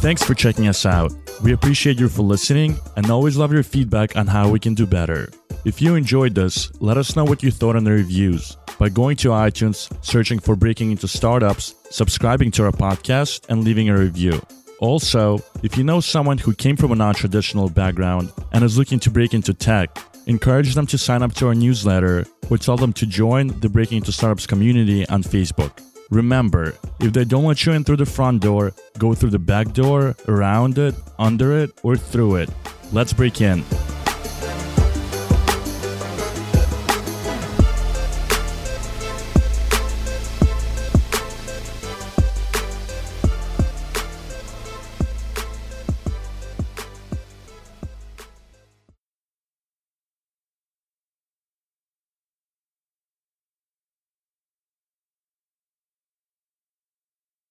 Thanks 0.00 0.22
for 0.22 0.34
checking 0.34 0.66
us 0.66 0.84
out. 0.84 1.12
We 1.44 1.52
appreciate 1.52 1.98
you 2.00 2.08
for 2.08 2.22
listening 2.22 2.76
and 2.96 3.10
always 3.10 3.36
love 3.36 3.52
your 3.52 3.62
feedback 3.62 4.16
on 4.16 4.26
how 4.26 4.50
we 4.50 4.58
can 4.58 4.74
do 4.74 4.86
better. 4.86 5.30
If 5.64 5.80
you 5.80 5.94
enjoyed 5.94 6.34
this, 6.34 6.72
let 6.80 6.96
us 6.96 7.14
know 7.14 7.24
what 7.24 7.42
you 7.42 7.52
thought 7.52 7.76
in 7.76 7.84
the 7.84 7.92
reviews 7.92 8.56
by 8.78 8.88
going 8.88 9.16
to 9.18 9.28
iTunes, 9.28 9.92
searching 10.04 10.40
for 10.40 10.56
Breaking 10.56 10.90
into 10.90 11.06
Startups, 11.06 11.76
subscribing 11.90 12.50
to 12.52 12.64
our 12.64 12.72
podcast, 12.72 13.48
and 13.48 13.62
leaving 13.62 13.88
a 13.88 13.96
review. 13.96 14.40
Also, 14.82 15.38
if 15.62 15.78
you 15.78 15.84
know 15.84 16.00
someone 16.00 16.38
who 16.38 16.52
came 16.52 16.76
from 16.76 16.90
a 16.90 16.96
non 16.96 17.14
traditional 17.14 17.68
background 17.68 18.32
and 18.50 18.64
is 18.64 18.76
looking 18.76 18.98
to 18.98 19.10
break 19.10 19.32
into 19.32 19.54
tech, 19.54 19.96
encourage 20.26 20.74
them 20.74 20.88
to 20.88 20.98
sign 20.98 21.22
up 21.22 21.32
to 21.34 21.46
our 21.46 21.54
newsletter 21.54 22.26
or 22.50 22.58
tell 22.58 22.76
them 22.76 22.92
to 22.94 23.06
join 23.06 23.46
the 23.60 23.68
Breaking 23.68 23.98
into 23.98 24.10
Startups 24.10 24.44
community 24.44 25.08
on 25.08 25.22
Facebook. 25.22 25.70
Remember, 26.10 26.74
if 26.98 27.12
they 27.12 27.24
don't 27.24 27.44
let 27.44 27.64
you 27.64 27.72
in 27.74 27.84
through 27.84 27.98
the 27.98 28.06
front 28.06 28.42
door, 28.42 28.72
go 28.98 29.14
through 29.14 29.30
the 29.30 29.38
back 29.38 29.72
door, 29.72 30.16
around 30.26 30.76
it, 30.78 30.96
under 31.16 31.56
it, 31.56 31.70
or 31.84 31.96
through 31.96 32.36
it. 32.36 32.50
Let's 32.90 33.12
break 33.12 33.40
in. 33.40 33.62